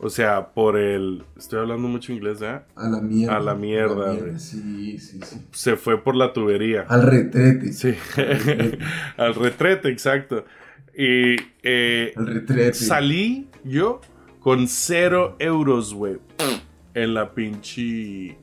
O 0.01 0.10
sea, 0.10 0.49
por 0.53 0.77
el... 0.77 1.23
Estoy 1.38 1.60
hablando 1.60 1.88
mucho 1.88 2.12
inglés, 2.12 2.41
¿eh? 2.41 2.60
A 2.75 2.89
la 2.89 2.99
mierda. 3.01 3.38
A 3.38 3.39
la 3.39 3.55
mierda, 3.55 4.13
güey. 4.13 4.38
Sí, 4.39 4.97
sí, 4.99 5.19
sí. 5.23 5.41
Se 5.51 5.77
fue 5.77 6.03
por 6.03 6.15
la 6.15 6.34
tubería. 6.34 6.86
Al 6.88 7.03
retrete. 7.03 7.71
Sí, 7.73 7.95
al 9.17 9.36
retrete, 9.36 9.89
exacto. 9.89 10.45
Y 10.97 11.36
eh, 11.63 12.13
Al 12.15 12.27
retrete. 12.27 12.73
salí 12.73 13.47
yo 13.63 14.01
con 14.39 14.67
cero 14.67 15.36
euros, 15.39 15.93
güey, 15.93 16.17
en 16.93 17.13
la 17.13 17.34
pinche 17.34 18.38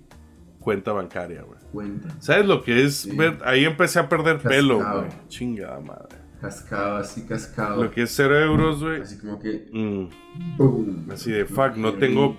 cuenta 0.58 0.92
bancaria, 0.92 1.42
güey. 1.42 1.58
Cuenta. 1.70 2.08
¿Sabes 2.20 2.46
lo 2.46 2.62
que 2.62 2.84
es? 2.84 2.96
Sí. 2.96 3.16
ahí 3.44 3.64
empecé 3.64 3.98
a 3.98 4.08
perder 4.08 4.38
pelo, 4.38 4.78
güey. 4.78 5.08
Chingada 5.28 5.80
madre. 5.80 6.16
Cascado, 6.42 6.96
así 6.96 7.24
cascado. 7.24 7.84
Lo 7.84 7.90
que 7.90 8.02
es 8.02 8.10
cero 8.14 8.38
euros, 8.38 8.82
güey. 8.82 9.00
Así 9.00 9.16
como 9.18 9.38
que. 9.38 9.70
mm, 9.72 10.56
¡Boom! 10.58 11.06
así 11.12 11.30
de 11.30 11.44
fuck, 11.46 11.76
no 11.76 11.94
tengo 11.94 12.36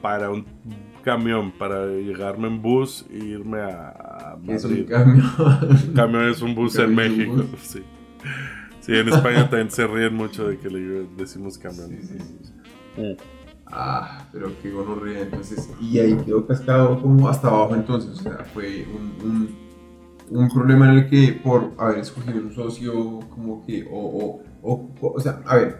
para 0.00 0.30
un 0.30 0.46
camión 1.04 1.52
para 1.52 1.86
llegarme 1.86 2.48
en 2.48 2.62
bus 2.62 3.04
e 3.10 3.18
irme 3.18 3.60
a, 3.60 3.88
a 3.90 4.38
Es 4.48 4.64
un 4.64 4.70
Madrid. 4.70 4.88
cambio. 4.88 5.24
camión 5.94 6.28
es 6.30 6.40
un 6.42 6.54
bus 6.54 6.76
en 6.76 6.96
camión, 6.96 6.96
México. 7.18 7.34
bus. 7.50 7.60
Sí. 7.60 7.82
Sí, 8.80 8.96
en 8.96 9.08
España 9.10 9.48
también 9.50 9.70
se 9.70 9.86
ríen 9.86 10.14
mucho 10.14 10.48
de 10.48 10.58
que 10.58 10.68
le 10.70 11.06
decimos 11.16 11.56
camión. 11.58 11.88
Sí, 11.90 11.98
sí, 12.02 12.18
sí. 12.42 12.52
Mm. 13.00 13.16
Ah, 13.66 14.28
pero 14.32 14.50
qué 14.62 14.70
gonorrea. 14.70 15.22
Entonces, 15.22 15.70
y 15.80 15.98
ahí 15.98 16.16
quedó 16.24 16.46
cascado 16.46 17.00
como 17.00 17.28
hasta 17.28 17.48
abajo. 17.48 17.74
Entonces, 17.74 18.10
o 18.18 18.22
sea, 18.22 18.44
fue 18.52 18.86
un, 18.92 19.28
un, 19.30 19.56
un 20.38 20.48
problema 20.48 20.90
en 20.90 20.98
el 20.98 21.08
que 21.10 21.32
por 21.42 21.72
haber 21.78 21.98
escogido 21.98 22.38
un 22.40 22.54
socio, 22.54 23.20
como 23.30 23.64
que, 23.66 23.84
o, 23.90 23.96
o, 23.98 24.42
o, 24.62 25.12
o 25.14 25.20
sea, 25.20 25.40
a 25.46 25.56
ver, 25.56 25.78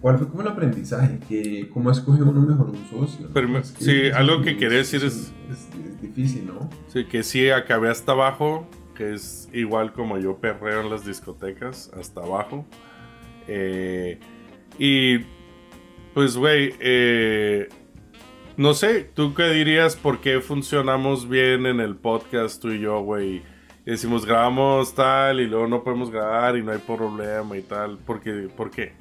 ¿cuál 0.00 0.18
fue 0.18 0.28
como 0.28 0.42
el 0.42 0.48
aprendizaje? 0.48 1.18
Que, 1.28 1.68
¿Cómo 1.72 1.90
escoge 1.90 2.22
uno 2.22 2.40
mejor 2.40 2.70
un 2.70 2.86
socio? 2.90 3.28
Pero 3.32 3.48
me- 3.48 3.58
Es 3.60 3.72
que- 3.72 3.84
sí, 3.84 4.10
algo 4.14 4.42
que 4.42 4.56
quería 4.56 4.78
decir 4.78 5.02
es, 5.04 5.14
es- 5.14 5.32
es, 5.50 5.86
es 5.86 6.00
difícil, 6.02 6.46
¿no? 6.46 6.68
Sí, 6.88 7.04
que 7.04 7.22
sí 7.22 7.50
acabé 7.50 7.90
hasta 7.90 8.12
abajo, 8.12 8.66
que 8.94 9.14
es 9.14 9.48
igual 9.52 9.92
como 9.92 10.18
yo 10.18 10.36
perreo 10.38 10.80
en 10.82 10.90
las 10.90 11.04
discotecas, 11.04 11.90
hasta 11.98 12.20
abajo. 12.22 12.64
Eh, 13.48 14.18
y 14.78 15.18
pues, 16.14 16.36
güey, 16.36 16.74
eh, 16.80 17.68
no 18.56 18.72
sé, 18.74 19.10
¿tú 19.14 19.34
qué 19.34 19.50
dirías 19.50 19.96
por 19.96 20.20
qué 20.20 20.40
funcionamos 20.40 21.28
bien 21.28 21.66
en 21.66 21.80
el 21.80 21.96
podcast 21.96 22.62
tú 22.62 22.70
y 22.70 22.78
yo, 22.80 23.00
güey? 23.02 23.42
Y 23.86 23.90
Decimos, 23.90 24.24
grabamos 24.24 24.94
tal 24.94 25.40
y 25.40 25.46
luego 25.46 25.66
no 25.66 25.84
podemos 25.84 26.10
grabar 26.10 26.56
y 26.56 26.62
no 26.62 26.72
hay 26.72 26.78
problema 26.78 27.56
y 27.56 27.62
tal. 27.62 27.98
¿Por 27.98 28.20
qué? 28.20 28.48
¿Por 28.56 28.70
qué? 28.70 28.94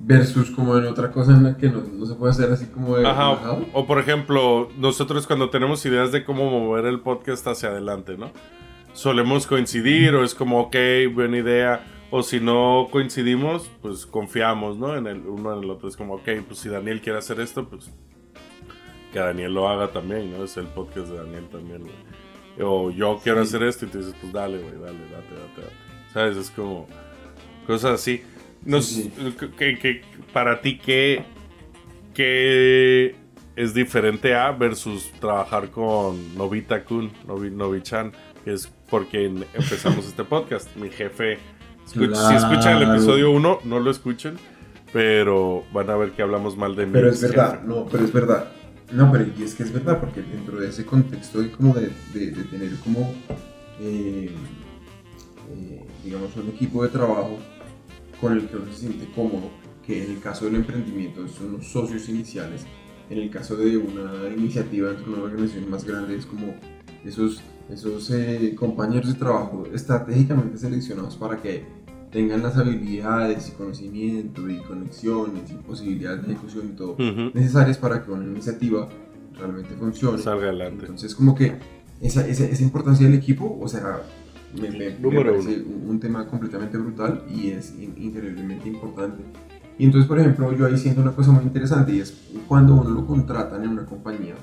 Versus 0.00 0.50
como 0.50 0.76
en 0.78 0.86
otra 0.86 1.10
cosa 1.10 1.32
en 1.32 1.42
la 1.42 1.56
que 1.56 1.68
no, 1.68 1.82
no 1.82 2.06
se 2.06 2.14
puede 2.14 2.30
hacer 2.30 2.50
así 2.52 2.66
como 2.66 2.96
de 2.96 3.06
Ajá, 3.06 3.32
o, 3.32 3.66
o 3.72 3.86
por 3.86 3.98
ejemplo, 3.98 4.68
nosotros 4.78 5.26
cuando 5.26 5.50
tenemos 5.50 5.84
ideas 5.84 6.12
de 6.12 6.24
cómo 6.24 6.48
mover 6.50 6.86
el 6.86 7.00
podcast 7.00 7.46
hacia 7.48 7.70
adelante, 7.70 8.16
¿no? 8.16 8.30
Solemos 8.92 9.46
coincidir 9.46 10.14
o 10.14 10.24
es 10.24 10.34
como, 10.34 10.60
ok, 10.60 10.76
buena 11.12 11.38
idea. 11.38 11.84
O 12.10 12.22
si 12.22 12.40
no 12.40 12.88
coincidimos, 12.90 13.70
pues 13.82 14.06
confiamos, 14.06 14.78
¿no? 14.78 14.96
En 14.96 15.06
el 15.06 15.26
uno 15.26 15.52
en 15.52 15.64
el 15.64 15.70
otro. 15.70 15.88
Es 15.88 15.96
como, 15.96 16.14
ok, 16.14 16.28
pues 16.46 16.60
si 16.60 16.70
Daniel 16.70 17.02
quiere 17.02 17.18
hacer 17.18 17.38
esto, 17.40 17.68
pues 17.68 17.90
que 19.12 19.18
Daniel 19.18 19.52
lo 19.52 19.68
haga 19.68 19.88
también, 19.88 20.32
¿no? 20.32 20.44
Es 20.44 20.56
el 20.56 20.66
podcast 20.66 21.08
de 21.08 21.18
Daniel 21.18 21.48
también, 21.50 21.82
güey. 21.82 22.27
O 22.60 22.90
yo 22.90 23.20
quiero 23.22 23.44
Sí. 23.44 23.48
hacer 23.56 23.68
esto 23.68 23.84
y 23.86 23.88
tú 23.88 23.98
dices, 23.98 24.14
pues 24.20 24.32
dale, 24.32 24.58
güey, 24.58 24.72
dale, 24.74 24.98
date, 24.98 25.34
date, 25.34 25.60
date. 25.60 25.72
¿Sabes? 26.12 26.36
Es 26.36 26.50
como 26.50 26.86
cosas 27.66 27.92
así. 28.00 28.22
No 28.64 28.82
Sí, 28.82 29.12
sé, 29.14 29.36
que, 29.56 29.78
que- 29.78 30.02
para 30.32 30.60
ti, 30.60 30.78
¿qué, 30.78 31.22
¿qué 32.14 33.14
es 33.56 33.74
diferente 33.74 34.34
a 34.34 34.50
versus 34.52 35.10
trabajar 35.20 35.70
con 35.70 36.36
Novita 36.36 36.84
Kun, 36.84 37.12
Novi, 37.26 37.50
Novichan? 37.50 38.12
Que 38.44 38.52
es 38.54 38.66
porque 38.90 39.26
empezamos 39.26 40.06
este 40.06 40.24
podcast. 40.24 40.74
Mi 40.76 40.90
jefe, 40.90 41.38
escuch- 41.86 42.14
si 42.14 42.34
escuchan 42.34 42.72
el 42.78 42.84
Claro. 42.84 42.94
episodio 42.94 43.30
1, 43.30 43.60
no 43.64 43.78
lo 43.80 43.90
escuchen, 43.90 44.36
pero 44.92 45.64
van 45.72 45.90
a 45.90 45.96
ver 45.96 46.12
que 46.12 46.22
hablamos 46.22 46.56
mal 46.56 46.74
de 46.74 46.86
mí. 46.86 46.92
Pero 46.92 47.10
es 47.10 47.20
verdad, 47.22 47.62
no, 47.62 47.86
pero 47.86 48.04
es 48.04 48.12
verdad. 48.12 48.48
No, 48.92 49.12
pero 49.12 49.24
es 49.24 49.54
que 49.54 49.62
es 49.62 49.72
verdad, 49.72 50.00
porque 50.00 50.22
dentro 50.22 50.58
de 50.58 50.68
ese 50.68 50.86
contexto 50.86 51.42
de 51.42 51.50
como 51.50 51.74
de 51.74 51.90
tener 52.50 52.74
como, 52.76 53.14
eh, 53.80 54.30
eh, 55.50 55.84
digamos, 56.02 56.34
un 56.36 56.48
equipo 56.48 56.82
de 56.82 56.88
trabajo 56.88 57.38
con 58.18 58.32
el 58.32 58.48
que 58.48 58.56
uno 58.56 58.72
se 58.72 58.80
siente 58.80 59.06
cómodo, 59.14 59.50
que 59.86 60.04
en 60.04 60.12
el 60.12 60.20
caso 60.20 60.46
del 60.46 60.56
emprendimiento 60.56 61.28
son 61.28 61.52
los 61.52 61.66
socios 61.66 62.08
iniciales, 62.08 62.64
en 63.10 63.18
el 63.18 63.30
caso 63.30 63.56
de 63.56 63.76
una 63.76 64.28
iniciativa 64.34 64.88
dentro 64.88 65.12
de 65.12 65.12
una 65.12 65.22
organización 65.24 65.70
más 65.70 65.84
grande 65.84 66.16
es 66.16 66.26
como 66.26 66.54
esos, 67.04 67.42
esos 67.70 68.10
eh, 68.10 68.54
compañeros 68.54 69.12
de 69.12 69.18
trabajo 69.18 69.66
estratégicamente 69.72 70.58
seleccionados 70.58 71.16
para 71.16 71.40
que 71.40 71.64
tengan 72.10 72.42
las 72.42 72.56
habilidades 72.56 73.48
y 73.48 73.52
conocimiento 73.52 74.48
y 74.48 74.58
conexiones 74.58 75.50
y 75.50 75.54
posibilidades 75.54 76.26
de 76.26 76.32
ejecución 76.32 76.70
y 76.72 76.76
todo 76.76 76.92
Ujú. 76.92 77.30
necesarias 77.34 77.78
para 77.78 78.02
que 78.04 78.10
una 78.10 78.24
iniciativa 78.24 78.88
realmente 79.38 79.74
funcione. 79.78 80.18
Salga 80.22 80.44
adelante. 80.48 80.80
Entonces, 80.86 81.14
como 81.14 81.34
que 81.34 81.54
esa, 82.00 82.26
esa, 82.26 82.44
esa 82.44 82.62
importancia 82.62 83.06
del 83.06 83.16
equipo, 83.18 83.58
o 83.60 83.68
sea, 83.68 84.02
me, 84.60 84.70
me- 84.70 84.90
me 84.98 85.24
parece 85.24 85.62
un, 85.62 85.90
un 85.90 86.00
tema 86.00 86.26
completamente 86.26 86.78
brutal 86.78 87.24
y 87.28 87.48
es 87.50 87.74
in- 87.78 87.94
increíblemente 87.96 88.68
importante. 88.68 89.22
Y 89.78 89.84
entonces, 89.84 90.08
por 90.08 90.18
ejemplo, 90.18 90.52
yo 90.56 90.66
ahí 90.66 90.76
siento 90.76 91.00
una 91.02 91.12
cosa 91.12 91.30
muy 91.30 91.44
interesante 91.44 91.92
y 91.92 92.00
es 92.00 92.12
cuando 92.48 92.74
uno 92.74 92.90
lo 92.90 93.06
contratan 93.06 93.62
en 93.62 93.70
una 93.70 93.84
compañía, 93.84 94.34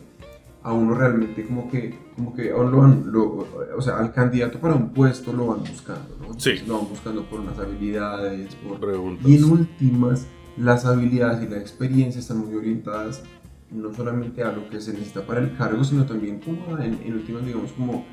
a 0.66 0.74
uno 0.74 0.95
realmente 0.95 1.45
como 1.45 1.70
que, 1.70 1.95
como 2.16 2.34
que 2.34 2.51
uno 2.51 2.72
lo 2.72 2.78
van- 2.80 3.03
lo- 3.11 3.47
o 3.78 3.82
sea, 3.82 3.99
al 3.99 4.11
candidato 4.11 4.59
para 4.59 4.74
un 4.74 4.89
puesto 4.89 5.32
lo 5.32 5.45
van 5.47 5.59
buscando, 5.59 6.18
¿no? 6.20 6.39
Sí. 6.39 6.53
Lo 6.68 6.80
van 6.80 6.89
buscando 6.89 7.24
por 7.24 7.39
unas 7.39 7.57
habilidades, 7.59 8.55
por, 8.55 8.80
Preguntas. 8.80 9.28
y 9.28 9.36
en 9.38 9.43
últimas, 9.43 10.26
las 10.57 10.86
habilidades 10.86 11.43
y 11.47 11.51
la 11.51 11.57
experiencia 11.59 12.20
están 12.20 12.39
muy 12.39 12.55
orientadas 12.55 13.22
no 13.72 13.93
solamente 13.93 14.41
a 14.43 14.51
lo 14.51 14.68
que 14.70 14.80
se 14.82 14.93
necesita 14.93 15.22
para 15.26 15.39
el 15.41 15.55
cargo, 15.55 15.84
sino 15.84 16.05
también 16.05 16.39
como 16.39 16.78
en, 16.80 16.99
en 17.03 17.13
últimas, 17.13 17.45
digamos, 17.45 17.72
como 17.74 18.05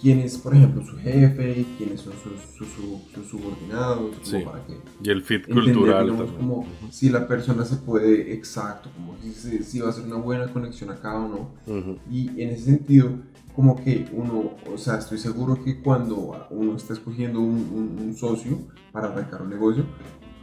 quién 0.00 0.18
es, 0.20 0.36
por 0.38 0.54
ejemplo, 0.54 0.84
su 0.84 0.96
jefe, 0.98 1.64
quiénes 1.78 2.00
son 2.00 2.12
sus, 2.22 2.40
sus, 2.56 2.68
sus- 2.68 3.26
subordinados, 3.28 4.16
Sí. 4.22 4.38
para 4.44 4.64
que 4.66 4.74
Y 5.02 5.10
el 5.10 5.22
fit 5.22 5.46
cultural 5.46 6.04
digamos, 6.06 6.26
también. 6.26 6.36
como 6.48 6.66
si 6.90 7.08
la 7.10 7.26
persona 7.26 7.64
se 7.64 7.76
puede, 7.76 8.32
exacto, 8.34 8.90
como 8.94 9.16
si, 9.22 9.62
si 9.62 9.78
va 9.80 9.88
a 9.88 9.92
ser 9.92 10.04
una 10.04 10.16
buena 10.16 10.52
conexión 10.52 10.90
acá 10.90 11.14
o 11.18 11.28
no. 11.28 11.50
Ujú. 11.66 11.98
Y 12.10 12.28
en 12.40 12.50
ese 12.50 12.64
sentido, 12.66 13.10
como 13.56 13.76
que 13.82 14.06
uno, 14.12 14.50
o 14.72 14.76
sea, 14.78 14.98
estoy 14.98 15.18
seguro 15.18 15.62
que 15.62 15.80
cuando 15.80 16.46
uno 16.50 16.76
está 16.76 16.92
escogiendo 16.92 17.40
un, 17.40 17.54
un- 17.98 18.04
un 18.06 18.16
socio 18.16 18.58
para 18.92 19.08
arrancar 19.08 19.42
un 19.42 19.50
negocio, 19.50 19.84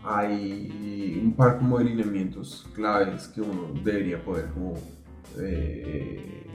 hay 0.04 1.20
un 1.24 1.34
par 1.34 1.60
como 1.60 1.78
de 1.78 1.86
lineamientos 1.86 2.66
claves 2.74 3.28
que 3.28 3.42
uno 3.42 3.68
debería 3.84 4.24
poder 4.24 4.48
como 4.54 4.74
eh, 5.38 6.48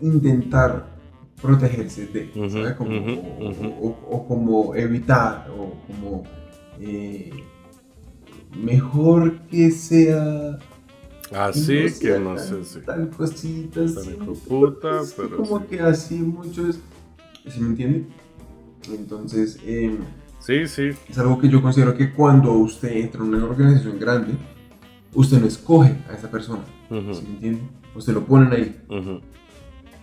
intentar 0.00 0.89
protegerse 1.42 2.06
de, 2.06 2.30
Ujú, 2.36 2.50
¿sabe? 2.50 2.76
Como- 2.76 2.98
ujú, 2.98 3.10
o, 3.10 3.48
ujú. 3.50 3.66
o- 3.80 4.16
o 4.16 4.28
como 4.28 4.74
evitar, 4.74 5.48
o 5.50 5.74
como 5.86 6.24
eh, 6.80 7.30
mejor 8.56 9.38
que 9.50 9.70
sea 9.70 10.58
Así 11.32 11.88
sea 11.88 12.14
que 12.16 12.18
no 12.18 12.36
sé 12.38 12.64
si. 12.64 12.80
Tal 12.80 13.08
sí, 13.36 13.70
de 13.72 14.34
puta, 14.48 15.00
es 15.02 15.12
pero 15.16 15.36
Como 15.36 15.60
sí. 15.60 15.64
que 15.70 15.80
así 15.80 16.14
mucho 16.16 16.66
es. 16.68 16.80
¿Se 17.48 17.60
me 17.60 17.68
entiende? 17.68 18.06
Entonces, 18.92 19.58
eh, 19.64 19.96
Sí, 20.40 20.66
sí. 20.66 20.90
es 21.08 21.18
algo 21.18 21.38
que 21.38 21.48
yo 21.48 21.62
considero 21.62 21.94
que 21.96 22.12
cuando 22.12 22.52
usted 22.54 22.96
entra 22.96 23.22
en 23.22 23.34
una 23.34 23.44
organización 23.44 23.98
grande, 24.00 24.32
usted 25.14 25.38
no 25.40 25.46
escoge 25.46 25.96
a 26.10 26.14
esa 26.14 26.30
persona. 26.30 26.62
Ujú, 26.90 27.14
¿Se 27.14 27.22
me 27.22 27.28
entiende? 27.30 27.60
Usted 27.94 28.12
lo 28.14 28.24
ponen 28.24 28.52
ahí. 28.52 28.80
ujú. 28.88 29.20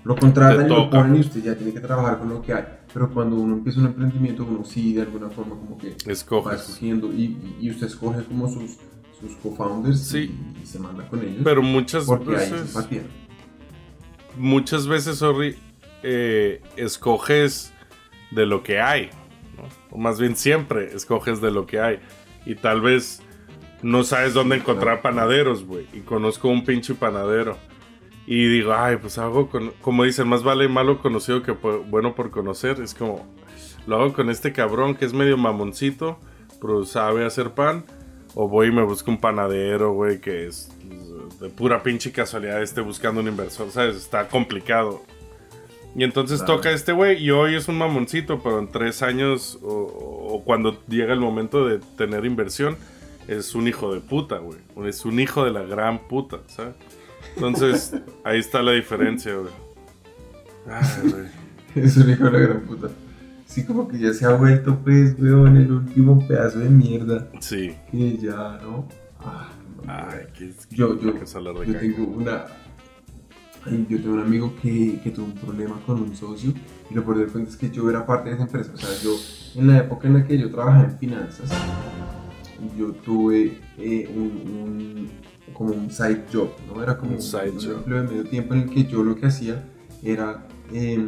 Lo 0.07 0.15
contratan 0.15 0.65
y 0.65 0.69
lo 0.69 0.89
ponen 0.89 1.15
y 1.17 1.19
usted 1.19 1.43
ya 1.43 1.55
tiene 1.55 1.73
que 1.73 1.79
trabajar 1.81 2.19
con 2.19 2.29
lo 2.29 2.41
que 2.41 2.53
hay. 2.53 2.63
Pero 2.93 3.09
cuando 3.13 3.35
uno 3.35 3.55
empieza 3.55 3.79
un 3.81 3.87
emprendimiento, 3.87 4.45
uno 4.45 4.63
sí 4.63 4.93
de 4.93 5.01
alguna 5.01 5.29
forma 5.29 5.55
como 5.55 5.77
que 5.77 5.89
va 5.89 6.11
Escoges. 6.11 6.61
escogiendo 6.61 7.11
y, 7.13 7.37
y- 7.59 7.69
usted 7.69 7.87
escoge 7.87 8.23
como 8.23 8.47
sus, 8.49 8.77
sus 9.19 9.35
co-founders 9.43 9.99
Sí. 9.99 10.33
y, 10.57 10.61
y 10.63 10.65
se 10.65 10.79
manda 10.79 11.07
con 11.07 11.21
ellos. 11.21 11.41
Pero 11.43 11.61
muchas 11.61 12.05
porque 12.05 12.29
veces. 12.31 12.75
muchas 14.37 14.87
veces, 14.87 15.17
sorry, 15.17 15.57
eh, 16.03 16.61
escoges 16.75 17.73
de 18.31 18.45
lo 18.45 18.63
que 18.63 18.79
hay, 18.79 19.09
¿no? 19.57 19.63
O 19.91 19.97
más 19.97 20.19
bien 20.19 20.35
siempre 20.35 20.93
escoges 20.95 21.41
de 21.41 21.51
lo 21.51 21.65
que 21.65 21.79
hay. 21.79 21.99
Y 22.45 22.55
tal 22.55 22.81
vez 22.81 23.21
no 23.81 24.03
sabes 24.03 24.33
dónde 24.33 24.55
encontrar 24.57 25.01
panaderos, 25.01 25.65
güey. 25.65 25.85
Y 25.93 25.99
conozco 26.01 26.47
un 26.49 26.63
pinche 26.63 26.93
panadero. 26.95 27.57
Y 28.27 28.47
digo, 28.49 28.73
ay, 28.73 28.97
pues 28.97 29.17
hago 29.17 29.49
con... 29.49 29.71
Como 29.81 30.03
dicen, 30.03 30.27
más 30.27 30.43
vale 30.43 30.67
malo 30.67 31.01
conocido 31.01 31.41
que 31.41 31.53
bueno 31.53 32.13
por 32.13 32.29
conocer. 32.29 32.81
Es 32.81 32.93
como, 32.93 33.25
lo 33.87 33.95
hago 33.95 34.13
con 34.13 34.29
este 34.29 34.51
cabrón 34.53 34.95
que 34.95 35.05
es 35.05 35.13
medio 35.13 35.37
mamoncito, 35.37 36.19
pero 36.61 36.85
sabe 36.85 37.25
hacer 37.25 37.51
pan. 37.51 37.85
O 38.35 38.47
voy 38.49 38.67
y 38.67 38.71
me 38.71 38.83
busco 38.83 39.09
un 39.09 39.19
panadero, 39.19 39.93
güey, 39.93 40.19
que 40.21 40.45
es 40.47 40.69
de 41.39 41.49
pura 41.49 41.81
pinche 41.81 42.11
casualidad 42.11 42.61
esté 42.61 42.81
buscando 42.81 43.21
un 43.21 43.27
inversor, 43.27 43.71
¿sabes? 43.71 43.95
Está 43.95 44.27
complicado. 44.27 45.01
Y 45.95 46.03
entonces 46.03 46.39
Claro. 46.43 46.57
toca 46.57 46.71
este 46.71 46.91
güey 46.91 47.23
y 47.23 47.31
hoy 47.31 47.55
es 47.55 47.67
un 47.67 47.77
mamoncito, 47.77 48.39
pero 48.43 48.59
en 48.59 48.67
tres 48.71 49.01
años 49.01 49.57
o, 49.63 49.69
o 49.69 50.43
cuando 50.43 50.77
llega 50.87 51.13
el 51.13 51.19
momento 51.19 51.65
de 51.65 51.79
tener 51.97 52.25
inversión, 52.25 52.77
es 53.27 53.55
un 53.55 53.67
hijo 53.67 53.93
de 53.93 54.01
puta, 54.01 54.37
güey. 54.37 54.59
Es 54.87 55.05
un 55.05 55.19
hijo 55.19 55.43
de 55.43 55.51
la 55.51 55.63
gran 55.63 56.07
puta, 56.07 56.37
¿sabes? 56.47 56.75
Entonces, 57.37 57.93
ahí 58.23 58.39
está 58.39 58.61
la 58.63 58.71
diferencia, 58.73 59.33
güey. 59.35 59.53
Ay, 60.69 61.09
güey. 61.11 61.85
Es 61.85 61.95
un 61.97 62.09
hijo 62.09 62.23
de 62.25 62.31
la 62.31 62.39
gran 62.39 62.61
puta. 62.61 62.87
Sí, 63.45 63.63
como 63.63 63.87
que 63.87 63.99
ya 63.99 64.13
se 64.13 64.25
ha 64.25 64.33
vuelto, 64.33 64.77
pues, 64.83 65.15
weón, 65.19 65.55
el 65.57 65.71
último 65.71 66.25
pedazo 66.27 66.59
de 66.59 66.69
mierda 66.69 67.29
Sí. 67.39 67.71
que 67.91 68.17
ya, 68.17 68.59
¿no? 68.61 68.87
Ah, 69.19 69.49
Ay, 69.87 70.25
qué, 70.37 70.51
Yo- 70.71 70.99
yo- 70.99 71.13
qué 71.13 71.23
hablar 71.35 71.53
de 71.55 71.67
yo 71.67 71.79
tengo 71.79 72.03
una. 72.07 72.45
Yo 73.89 73.99
tengo 74.01 74.13
un 74.13 74.19
amigo 74.21 74.53
que, 74.61 74.99
que 75.03 75.11
tuvo 75.11 75.25
un 75.27 75.33
problema 75.33 75.79
con 75.85 76.01
un 76.01 76.15
socio 76.15 76.53
y 76.89 76.93
lo 76.93 77.03
peor 77.03 77.19
del 77.19 77.27
cuento 77.27 77.49
es 77.51 77.57
que 77.57 77.69
yo 77.69 77.89
era 77.89 78.05
parte 78.05 78.29
de 78.29 78.35
esa 78.35 78.43
empresa. 78.45 78.71
O 78.73 78.77
sea, 78.77 78.89
yo 79.03 79.15
en 79.61 79.67
la 79.67 79.77
época 79.79 80.07
en 80.07 80.13
la 80.15 80.25
que 80.25 80.37
yo 80.37 80.49
trabajaba 80.51 80.85
en 80.85 80.97
finanzas, 80.97 81.49
yo 82.77 82.91
tuve 82.93 83.59
eh, 83.77 84.09
un, 84.13 84.21
un- 84.63 85.09
como 85.53 85.71
un 85.73 85.89
side 85.91 86.25
job, 86.31 86.49
¿no? 86.67 86.81
Era 86.83 86.97
como 86.97 87.13
Un 87.15 87.21
side 87.21 87.51
un 87.51 87.59
job. 87.59 87.71
empleo 87.77 88.03
de 88.03 88.07
medio 88.09 88.23
tiempo 88.25 88.53
en 88.53 88.61
el 88.61 88.69
que 88.69 88.83
yo 88.85 89.03
lo 89.03 89.15
que 89.15 89.25
hacía 89.27 89.63
era 90.03 90.45
eh, 90.71 91.07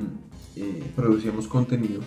eh, 0.56 0.84
producíamos 0.96 1.48
contenido 1.48 2.02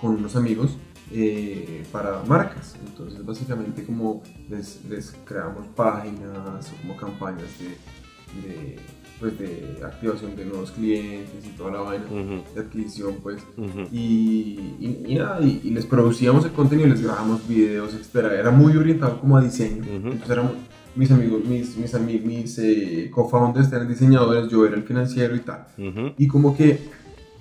con 0.00 0.12
unos 0.16 0.34
amigos 0.36 0.76
eh, 1.12 1.84
para 1.92 2.22
marcas. 2.26 2.76
Entonces, 2.86 3.24
básicamente, 3.24 3.84
como 3.84 4.22
les, 4.48 4.84
les 4.88 5.14
creamos 5.24 5.66
páginas 5.76 6.72
o 6.72 6.76
como 6.82 6.96
campañas 6.96 7.48
de, 7.60 8.48
de, 8.48 8.76
pues, 9.20 9.38
de 9.38 9.80
activación 9.84 10.34
de 10.34 10.44
nuevos 10.46 10.72
clientes 10.72 11.44
y 11.46 11.50
toda 11.50 11.72
la 11.72 11.80
vaina 11.80 12.04
Ujú, 12.06 12.42
de 12.54 12.60
adquisición, 12.60 13.16
pues. 13.22 13.40
ujú. 13.56 13.82
Y, 13.92 14.58
y, 14.80 15.04
y 15.06 15.14
nada, 15.14 15.40
y, 15.42 15.60
y 15.62 15.70
les 15.70 15.86
producíamos 15.86 16.44
el 16.44 16.52
contenido, 16.52 16.88
les 16.88 17.02
grabamos 17.02 17.46
videos, 17.46 17.94
etc. 17.94 18.16
Era 18.38 18.50
muy 18.50 18.76
orientado 18.76 19.20
como 19.20 19.36
a 19.36 19.40
diseño. 19.42 19.82
Ujú. 19.82 20.08
Entonces 20.08 20.30
éramos, 20.30 20.52
mis 20.96 21.10
amigos, 21.10 21.44
mis, 21.44 21.76
mis, 21.76 21.92
mis 22.24 22.58
eh, 22.58 23.10
co-founders 23.12 23.72
eran 23.72 23.88
diseñadores, 23.88 24.48
yo 24.48 24.64
era 24.66 24.76
el 24.76 24.82
financiero 24.84 25.34
y 25.36 25.40
tal. 25.40 25.66
Y 26.18 26.26
como 26.28 26.56
que 26.56 26.80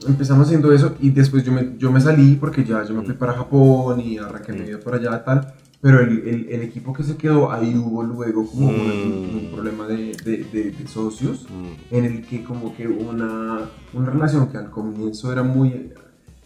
empezamos 0.08 0.47
haciendo 0.47 0.72
eso 0.74 0.95
y 0.99 1.10
después 1.12 1.43
yo 1.43 1.51
me, 1.54 1.76
yo 1.78 1.91
me 1.91 2.01
salí 2.01 2.36
porque 2.36 2.64
ya 2.64 2.84
yo 2.84 2.93
me 2.93 3.04
fui 3.04 3.14
para 3.14 3.34
Japón 3.34 4.01
y 4.01 4.18
arranqué 4.18 4.51
mi 4.54 4.62
vida 4.62 4.80
por 4.80 4.95
allá 4.95 5.20
y 5.22 5.26
tal. 5.26 5.54
Pero 5.82 5.99
el, 5.99 6.26
el, 6.26 6.47
el 6.49 6.62
equipo 6.62 6.93
que 6.93 7.04
se 7.04 7.18
quedó, 7.18 7.51
ahí 7.51 7.76
hubo 7.76 8.04
luego 8.04 8.47
como 8.47 8.70
un, 8.70 8.76
Mm. 8.76 9.36
un 9.36 9.51
problema 9.54 9.86
de, 9.86 10.16
de, 10.24 10.45
de, 10.45 10.72
de 10.72 10.88
socios 10.88 11.45
Mm. 11.49 11.95
en 11.95 12.06
el 12.06 12.26
que 12.26 12.41
como 12.43 12.74
que 12.74 12.88
una, 12.88 13.70
una 13.93 14.10
relación 14.10 14.47
que 14.47 14.58
al 14.58 14.70
comienzo 14.70 15.32
era 15.34 15.43
muy 15.43 15.91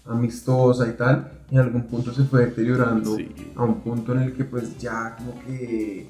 amistosa 0.05 0.87
y 0.87 0.93
tal, 0.97 1.31
en 1.51 1.59
algún 1.59 1.83
punto 1.83 2.13
se 2.13 2.23
fue 2.23 2.45
deteriorando 2.47 3.15
Sí. 3.15 3.27
a 3.55 3.63
un 3.63 3.75
punto 3.81 4.13
en 4.13 4.21
el 4.21 4.33
que 4.33 4.43
pues 4.43 4.77
ya 4.79 5.15
como 5.17 5.33
que 5.45 6.07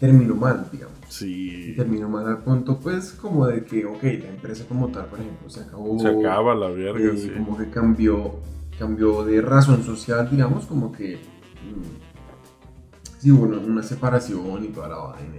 terminó 0.00 0.34
mal, 0.34 0.66
digamos. 0.72 0.96
Y 1.22 1.22
Sí. 1.68 1.74
terminó 1.76 2.08
mal 2.08 2.26
al 2.26 2.38
punto 2.38 2.80
pues 2.80 3.12
como 3.12 3.46
de 3.46 3.64
que, 3.64 3.84
ok, 3.84 4.02
la 4.02 4.28
empresa 4.30 4.64
como 4.66 4.88
tal, 4.88 5.06
por 5.06 5.20
ejemplo, 5.20 5.48
se 5.50 5.60
acabó. 5.60 5.98
Se 6.00 6.08
acaba 6.08 6.54
la 6.54 6.68
verga, 6.68 7.12
eh, 7.12 7.16
sí. 7.16 7.30
Como 7.36 7.56
que 7.58 7.68
cambió, 7.70 8.36
cambió 8.78 9.24
de 9.24 9.40
razón 9.42 9.84
social, 9.84 10.28
digamos, 10.30 10.64
como 10.66 10.90
que... 10.90 11.16
mm, 11.16 13.20
sí, 13.20 13.30
hubo 13.30 13.44
una, 13.44 13.82
separación 13.82 14.64
y 14.64 14.68
toda 14.68 14.88
la 14.88 14.96
vaina. 14.96 15.34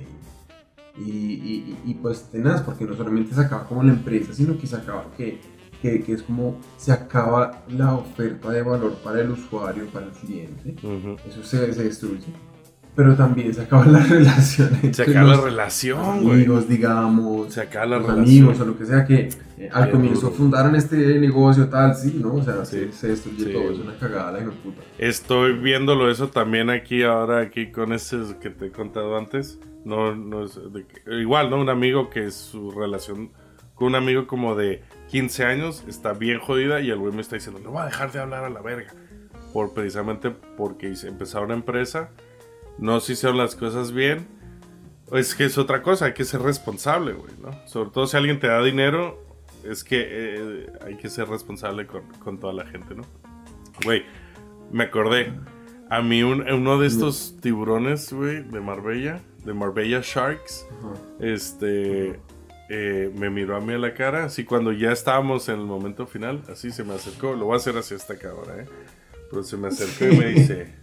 Y, 0.98 1.02
y, 1.02 1.78
y- 1.86 1.92
y, 1.92 1.94
pues 1.96 2.26
tenaz, 2.32 2.62
porque 2.62 2.86
no 2.86 2.96
solamente 2.96 3.34
se 3.34 3.42
acaba 3.42 3.64
como 3.68 3.82
la 3.82 3.94
empresa, 3.94 4.34
sino 4.34 4.58
que 4.58 4.68
se 4.68 4.76
acaba, 4.76 5.06
que, 5.18 5.40
que, 5.82 6.04
que 6.04 6.14
es 6.14 6.22
como 6.22 6.58
se 6.78 6.92
acaba 6.92 7.64
la 7.70 7.96
oferta 7.96 8.52
de 8.52 8.62
valor 8.62 8.94
para 9.04 9.22
el 9.22 9.32
usuario, 9.32 9.88
para 9.88 10.06
el 10.08 10.12
cliente. 10.12 10.76
Eso 11.28 11.44
se, 11.44 11.74
se 11.74 11.84
destruye. 11.86 12.28
Pero 13.02 13.16
también 13.16 13.54
se 13.54 13.62
acaba 13.62 13.86
la 13.86 14.00
relación 14.04 14.94
Se 14.94 15.02
acaba 15.02 15.36
la 15.36 15.42
relación, 15.42 16.22
güey. 16.24 16.36
amigos, 16.36 16.68
digamos, 16.68 17.54
Se 17.54 17.62
acaba 17.62 17.86
la 17.88 17.98
relación. 17.98 18.20
amigos 18.20 18.60
o 18.60 18.66
lo 18.66 18.78
que 18.78 18.86
sea 18.86 19.06
que 19.06 19.30
eh, 19.58 19.70
al 19.74 19.90
comienzo 19.90 20.22
duro. 20.28 20.34
fundaron 20.36 20.76
este 20.76 21.20
negocio 21.20 21.68
tal, 21.70 21.96
sí, 21.96 22.20
¿no? 22.22 22.36
O 22.36 22.44
sea, 22.44 22.64
Sí, 22.66 22.90
se, 22.92 23.08
destruye 23.08 23.46
sí. 23.46 23.52
todo, 23.54 23.72
es 23.72 23.80
una 23.80 23.96
cagada 23.98 24.34
la 24.34 24.52
puta. 24.52 24.82
Estoy 24.98 25.54
viéndolo 25.58 26.12
eso 26.12 26.28
también 26.30 26.70
aquí 26.70 27.02
ahora 27.04 27.40
aquí 27.42 27.72
con 27.72 27.92
ese 27.94 28.18
que 28.40 28.50
te 28.52 28.68
he 28.68 28.72
contado 28.72 29.18
antes. 29.18 29.58
No, 29.84 30.16
no 30.16 30.44
es 30.46 30.60
de 30.72 30.86
igual, 31.20 31.50
¿no? 31.50 31.60
Un 31.60 31.70
amigo 31.70 32.10
que 32.12 32.30
su 32.30 32.70
relación 32.72 33.32
con 33.74 33.88
un 33.88 33.96
amigo 33.96 34.28
como 34.28 34.54
de 34.56 34.84
15 35.10 35.44
años 35.44 35.84
está 35.88 36.14
bien 36.14 36.40
jodida 36.40 36.82
y 36.82 36.92
el 36.92 37.00
güey 37.00 37.12
me 37.14 37.22
está 37.22 37.36
diciendo, 37.36 37.60
no 37.64 37.72
voy 37.72 37.82
a 37.82 37.86
dejar 37.86 38.12
de 38.12 38.20
hablar 38.20 38.44
a 38.44 38.50
la 38.52 38.62
verga. 38.62 38.94
Por 39.54 39.74
precisamente 39.74 40.30
porque 40.56 40.94
empezaron 41.04 41.46
una 41.48 41.56
empresa, 41.56 42.10
no 42.78 43.00
se 43.00 43.14
hicieron 43.14 43.38
las 43.38 43.56
cosas 43.56 43.92
bien. 43.92 44.28
Es 45.12 45.36
que 45.36 45.44
es 45.46 45.58
otra 45.58 45.82
cosa, 45.82 46.06
hay 46.06 46.14
que 46.14 46.24
ser 46.24 46.42
responsable, 46.42 47.12
güey, 47.14 47.34
¿no? 47.42 47.52
Sobre 47.68 47.90
todo 47.90 48.08
si 48.08 48.16
alguien 48.16 48.40
te 48.40 48.48
da 48.48 48.64
dinero, 48.64 49.22
es 49.66 49.84
que 49.84 50.06
eh, 50.08 50.68
hay 50.86 50.96
que 50.96 51.10
ser 51.10 51.28
responsable 51.28 51.86
con, 51.86 52.04
con 52.24 52.40
toda 52.40 52.54
la 52.54 52.66
gente, 52.66 52.96
¿no? 52.96 53.04
Güey, 53.84 54.04
me 54.72 54.86
acordé. 54.86 55.34
A 55.90 56.02
mí 56.02 56.24
un- 56.24 56.50
uno 56.50 56.80
de 56.80 56.88
estos 56.88 57.36
tiburones, 57.42 58.14
güey, 58.14 58.42
de 58.44 58.62
Marbella, 58.62 59.20
de 59.44 59.54
Marbella 59.54 60.00
Sharks, 60.02 60.66
este, 61.20 62.20
eh, 62.70 63.12
me 63.14 63.30
miró 63.30 63.58
a 63.58 63.60
mí 63.60 63.74
a 63.74 63.78
la 63.78 63.94
cara, 63.94 64.24
así 64.24 64.46
cuando 64.46 64.72
ya 64.72 64.94
estábamos 64.94 65.50
en 65.50 65.60
el 65.60 65.66
momento 65.66 66.08
final, 66.08 66.42
así 66.50 66.72
se 66.72 66.86
me 66.86 66.94
acercó, 66.94 67.34
lo 67.36 67.46
voy 67.46 67.56
a 67.56 67.58
hacer 67.58 67.78
hacia 67.78 67.98
esta 67.98 68.18
cámara, 68.18 68.62
¿eh? 68.64 68.66
Pero 69.30 69.44
se 69.44 69.58
me 69.58 69.68
acercó 69.68 70.06
y 70.14 70.18
me 70.18 70.26
dice, 70.30 70.74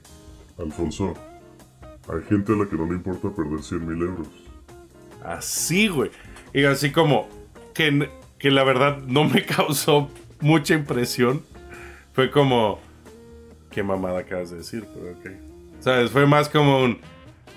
Alfonso, 0.58 1.14
hay 2.08 2.22
gente 2.28 2.52
a 2.52 2.56
la 2.56 2.66
que 2.66 2.76
no 2.76 2.86
le 2.86 2.94
importa 2.94 3.30
perder 3.30 3.62
100 3.62 3.86
mil 3.86 4.02
euros. 4.02 4.28
así, 5.24 5.88
güey. 5.88 6.10
Y 6.54 6.64
así 6.64 6.90
como, 6.90 7.28
que, 7.74 8.10
que 8.38 8.50
la 8.50 8.64
verdad 8.64 8.98
no 9.06 9.24
me 9.24 9.44
causó 9.46 10.10
mucha 10.40 10.74
impresión, 10.74 11.42
fue 12.12 12.30
como, 12.30 12.80
qué 13.70 13.82
mamada 13.82 14.20
acabas 14.20 14.50
de 14.50 14.58
decir, 14.58 14.86
pero 14.94 15.12
ok. 15.12 15.26
¿Sabes? 15.80 16.10
Fue 16.10 16.26
más 16.26 16.48
como 16.48 16.82
un, 16.82 16.98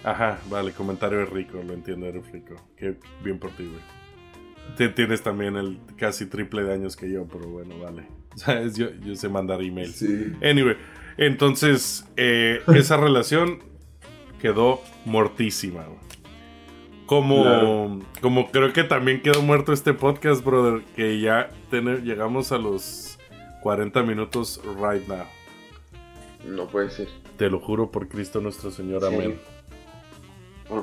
ajá, 0.03 0.39
vale, 0.49 0.71
comentario 0.73 1.21
es 1.21 1.29
rico, 1.29 1.61
lo 1.65 1.73
entiendo, 1.73 2.05
eres 2.05 2.29
rico. 2.31 2.55
Qué 2.77 2.95
bien 3.23 3.39
por 3.39 3.51
ti, 3.51 3.63
güey. 3.65 4.91
Tienes 4.93 5.21
también 5.21 5.57
el 5.57 5.79
casi 5.97 6.27
triple 6.27 6.63
de 6.63 6.73
años 6.73 6.95
que 6.95 7.11
yo, 7.11 7.25
pero 7.25 7.47
bueno, 7.47 7.79
vale. 7.79 8.03
¿Sabes? 8.35 8.75
Yo, 8.75 8.89
yo 9.03 9.15
sé 9.15 9.29
mandar 9.29 9.61
emails. 9.61 9.95
Sí. 9.95 10.33
Anyway, 10.43 10.77
entonces 11.17 12.05
eh, 12.15 12.61
esa 12.75 12.97
relación 13.01 13.70
quedó 14.41 14.81
mortísima. 15.05 15.85
Como, 17.05 17.43
Claro. 17.43 17.99
como 18.21 18.51
creo 18.51 18.71
que 18.73 18.83
también 18.83 19.21
quedó 19.21 19.41
muerto 19.41 19.73
este 19.73 19.93
podcast, 19.93 20.43
brother, 20.43 20.81
que 20.95 21.19
ya 21.19 21.49
tener- 21.69 22.03
llegamos 22.03 22.51
a 22.53 22.57
los 22.57 23.19
40 23.61 24.01
minutos 24.03 24.61
right 24.81 25.05
now. 25.07 25.25
No 26.45 26.67
puede 26.67 26.89
ser. 26.89 27.07
Te 27.37 27.49
lo 27.49 27.59
juro 27.59 27.91
por 27.91 28.07
Cristo 28.07 28.39
nuestro 28.41 28.71
Señor, 28.71 29.01
Sí. 29.01 29.07
amén. 29.07 29.39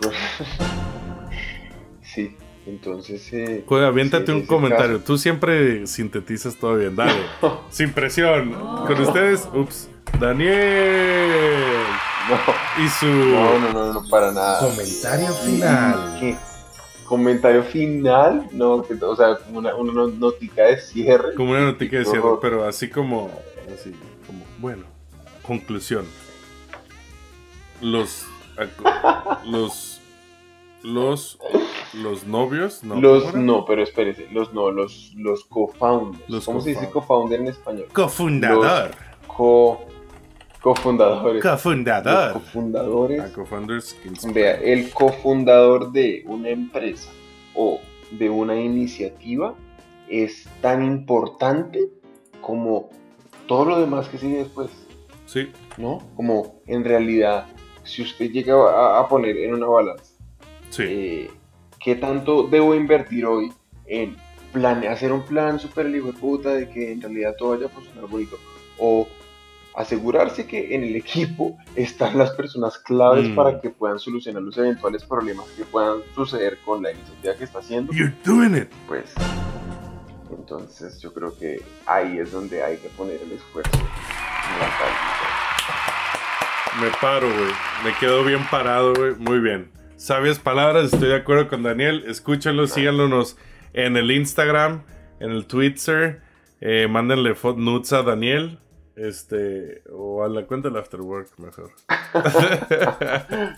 sí, 2.02 2.36
entonces. 2.66 3.32
Eh, 3.32 3.64
Joder, 3.66 3.86
aviéntate 3.86 4.26
sí, 4.26 4.32
un 4.32 4.46
comentario. 4.46 4.98
caso- 4.98 5.04
Tú 5.06 5.18
siempre 5.18 5.86
sintetizas 5.86 6.56
todo 6.56 6.76
bien, 6.76 6.94
dale. 6.94 7.12
Sin 7.70 7.92
presión. 7.92 8.52
Con 8.52 9.00
ustedes, 9.00 9.48
ups, 9.54 9.88
Daniel. 10.20 11.86
No, 12.28 12.84
Y 12.84 12.88
su... 12.88 13.06
no, 13.06 13.58
no, 13.58 13.72
no, 13.72 13.92
no, 13.94 14.08
para 14.08 14.32
nada. 14.32 14.60
Comentario 14.60 15.28
final. 15.32 16.16
¿Qué? 16.20 16.36
Comentario 17.06 17.62
final, 17.62 18.48
no, 18.52 18.82
que- 18.82 18.94
o 19.02 19.16
sea, 19.16 19.36
como 19.38 19.60
una, 19.60 19.74
una 19.74 19.92
no- 19.94 20.08
notica 20.08 20.64
de 20.64 20.78
cierre. 20.78 21.34
Como 21.34 21.52
una 21.52 21.60
notica 21.62 21.96
de 21.98 22.04
cierre, 22.04 22.22
pero 22.42 22.66
así 22.68 22.90
como, 22.90 23.30
así, 23.74 23.94
como, 24.26 24.44
bueno, 24.58 24.84
conclusión. 25.42 26.04
Los, 27.80 28.26
los, 29.46 30.00
los, 30.82 31.38
los 31.94 32.24
novios, 32.26 32.82
no. 32.84 33.00
los 33.00 33.34
no, 33.34 33.64
pero 33.64 33.82
espérese, 33.82 34.28
los 34.30 34.52
no, 34.52 34.70
los, 34.70 35.12
los 35.16 35.44
co-founders. 35.44 36.44
¿Cómo 36.44 36.60
se 36.60 36.70
dice 36.70 36.90
co-found- 36.90 36.92
co-founder 36.92 37.40
en 37.40 37.46
español? 37.48 37.86
Cofundador. 37.92 38.90
Co, 39.26 39.80
cofundadores. 40.62 41.42
Los 41.44 41.52
Cofundador. 41.54 42.32
cofundadores. 42.34 43.20
A 43.20 43.32
co-founders. 43.32 43.96
Vea, 44.32 44.54
el 44.56 44.90
cofundador 44.90 45.92
de 45.92 46.24
una 46.26 46.48
empresa 46.50 47.10
o 47.54 47.80
de 48.10 48.28
una 48.30 48.56
iniciativa 48.60 49.54
es 50.08 50.48
tan 50.60 50.82
importante 50.84 51.88
como 52.40 52.88
todo 53.46 53.64
lo 53.66 53.80
demás 53.80 54.08
que 54.08 54.18
sigue 54.18 54.38
después, 54.38 54.70
Sí, 55.26 55.50
¿no? 55.76 55.98
Como 56.16 56.62
en 56.66 56.84
realidad, 56.84 57.46
si 57.84 58.00
usted 58.02 58.30
llega 58.30 58.54
a, 58.54 59.00
a 59.00 59.08
poner 59.08 59.36
en 59.36 59.52
una 59.54 59.66
balanza, 59.66 60.14
sí. 60.70 60.82
eh, 60.86 61.30
¿qué 61.78 61.96
tanto 61.96 62.44
debo 62.44 62.74
invertir 62.74 63.26
hoy 63.26 63.52
en 63.86 64.16
plane- 64.54 64.88
hacer 64.88 65.12
un 65.12 65.22
plan 65.22 65.58
de 65.58 66.12
puta 66.14 66.54
de 66.54 66.68
que 66.70 66.92
en 66.92 67.02
realidad 67.02 67.34
todo 67.38 67.50
vaya 67.50 67.66
a 67.66 67.68
funcionar 67.68 68.06
bonito? 68.08 68.36
O 68.78 69.06
asegurarse 69.78 70.46
que 70.46 70.74
en 70.74 70.82
el 70.84 70.96
equipo 70.96 71.56
están 71.76 72.18
las 72.18 72.30
personas 72.32 72.78
claves 72.78 73.28
Mm. 73.28 73.34
para 73.36 73.60
que 73.60 73.70
puedan 73.70 73.98
solucionar 73.98 74.42
los 74.42 74.58
eventuales 74.58 75.04
problemas 75.04 75.46
que 75.56 75.64
puedan 75.64 75.98
suceder 76.14 76.58
con 76.64 76.82
la 76.82 76.90
iniciativa 76.92 77.34
que 77.36 77.44
está 77.44 77.60
haciendo, 77.60 77.92
You're 77.92 78.12
doing 78.24 78.56
it. 78.56 78.68
pues 78.88 79.14
entonces 80.30 81.00
yo 81.00 81.12
creo 81.12 81.36
que 81.38 81.62
ahí 81.86 82.18
es 82.18 82.32
donde 82.32 82.62
hay 82.62 82.76
que 82.78 82.88
poner 82.90 83.20
el 83.22 83.32
esfuerzo. 83.32 83.78
Me 86.80 86.88
paro, 87.00 87.26
güey. 87.28 87.50
Me 87.84 87.92
quedo 87.98 88.24
bien 88.24 88.40
parado, 88.50 88.94
güey. 88.94 89.14
Muy 89.16 89.40
bien. 89.40 89.70
Sabias 89.96 90.38
palabras, 90.38 90.92
estoy 90.92 91.08
de 91.08 91.16
acuerdo 91.16 91.48
con 91.48 91.62
Daniel. 91.62 92.04
Escúchenlo, 92.06 92.66
síganlos 92.66 93.36
en 93.72 93.96
el 93.96 94.10
Instagram, 94.10 94.82
en 95.20 95.30
el 95.30 95.46
Twitter. 95.46 96.22
Eh, 96.60 96.86
mándenle 96.88 97.34
nudes 97.56 97.92
a 97.92 98.02
Daniel. 98.02 98.58
Este, 99.00 99.82
o 99.92 100.24
a 100.24 100.28
la 100.28 100.44
cuenta 100.44 100.68
del 100.68 100.78
Afterwork, 100.78 101.38
mejor. 101.38 101.70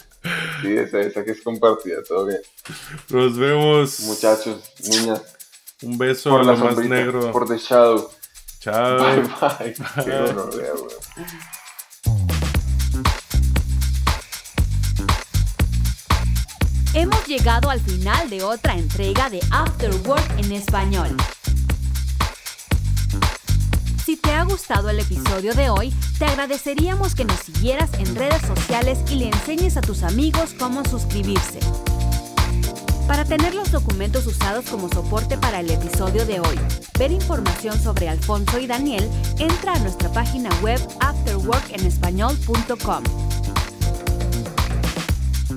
Sí, 0.60 0.76
esa, 0.76 1.00
esa 1.00 1.24
que 1.24 1.30
es 1.30 1.40
compartida, 1.40 2.02
todo 2.06 2.26
bien. 2.26 2.40
Nos 3.08 3.38
vemos. 3.38 4.00
Muchachos, 4.00 4.70
niñas, 4.86 5.22
Un 5.82 5.96
beso 5.96 6.28
por 6.30 6.40
a 6.40 6.44
la 6.44 6.52
más 6.52 6.74
sombrita, 6.74 6.94
negro. 6.94 7.32
por 7.32 7.48
The 7.48 7.56
Shadow. 7.56 8.10
Chao. 8.58 8.98
Bye 8.98 9.22
bye. 9.22 9.74
Qué 10.04 10.10
gonorrea, 10.32 10.74
weón. 10.74 10.90
Hemos 16.92 17.26
llegado 17.26 17.70
al 17.70 17.80
final 17.80 18.28
de 18.28 18.42
otra 18.42 18.74
entrega 18.74 19.30
de 19.30 19.40
After 19.50 19.94
Work 20.06 20.38
en 20.38 20.52
español. 20.52 21.16
Si 24.10 24.16
te 24.16 24.32
ha 24.32 24.42
gustado 24.42 24.90
el 24.90 24.98
episodio 24.98 25.54
de 25.54 25.70
hoy, 25.70 25.94
te 26.18 26.24
agradeceríamos 26.24 27.14
que 27.14 27.24
nos 27.24 27.38
siguieras 27.38 27.90
en 27.94 28.16
redes 28.16 28.42
sociales 28.42 28.98
y 29.08 29.14
le 29.14 29.28
enseñes 29.28 29.76
a 29.76 29.82
tus 29.82 30.02
amigos 30.02 30.52
cómo 30.58 30.84
suscribirse. 30.84 31.60
Para 33.06 33.24
tener 33.24 33.54
los 33.54 33.70
documentos 33.70 34.26
usados 34.26 34.68
como 34.68 34.88
soporte 34.88 35.38
para 35.38 35.60
el 35.60 35.70
episodio 35.70 36.26
de 36.26 36.40
hoy, 36.40 36.58
ver 36.98 37.12
información 37.12 37.80
sobre 37.80 38.08
Alfonso 38.08 38.58
y 38.58 38.66
Daniel, 38.66 39.08
entra 39.38 39.74
a 39.74 39.78
nuestra 39.78 40.12
página 40.12 40.50
web 40.60 40.80
afterworkenespañol.com. 40.98 43.39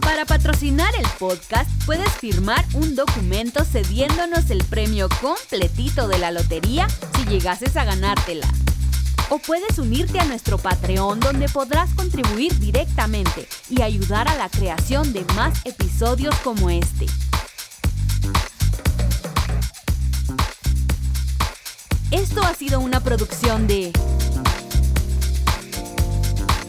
Para 0.01 0.25
patrocinar 0.25 0.93
el 0.95 1.05
podcast, 1.19 1.69
puedes 1.85 2.09
firmar 2.13 2.65
un 2.73 2.95
documento 2.95 3.63
cediéndonos 3.63 4.49
el 4.49 4.63
premio 4.63 5.07
completito 5.21 6.07
de 6.07 6.17
la 6.17 6.31
lotería 6.31 6.87
si 7.15 7.25
llegases 7.25 7.77
a 7.77 7.83
ganártela. 7.83 8.47
O 9.29 9.37
puedes 9.37 9.77
unirte 9.77 10.19
a 10.19 10.25
nuestro 10.25 10.57
Patreon 10.57 11.19
donde 11.19 11.47
podrás 11.47 11.93
contribuir 11.93 12.57
directamente 12.59 13.47
y 13.69 13.81
ayudar 13.81 14.27
a 14.27 14.35
la 14.35 14.49
creación 14.49 15.13
de 15.13 15.25
más 15.35 15.59
episodios 15.65 16.35
como 16.43 16.69
este. 16.69 17.05
Esto 22.11 22.43
ha 22.43 22.53
sido 22.53 22.79
una 22.79 22.99
producción 22.99 23.67
de... 23.67 23.91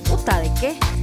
¿Puta 0.08 0.40
de 0.40 0.50
qué? 0.60 0.93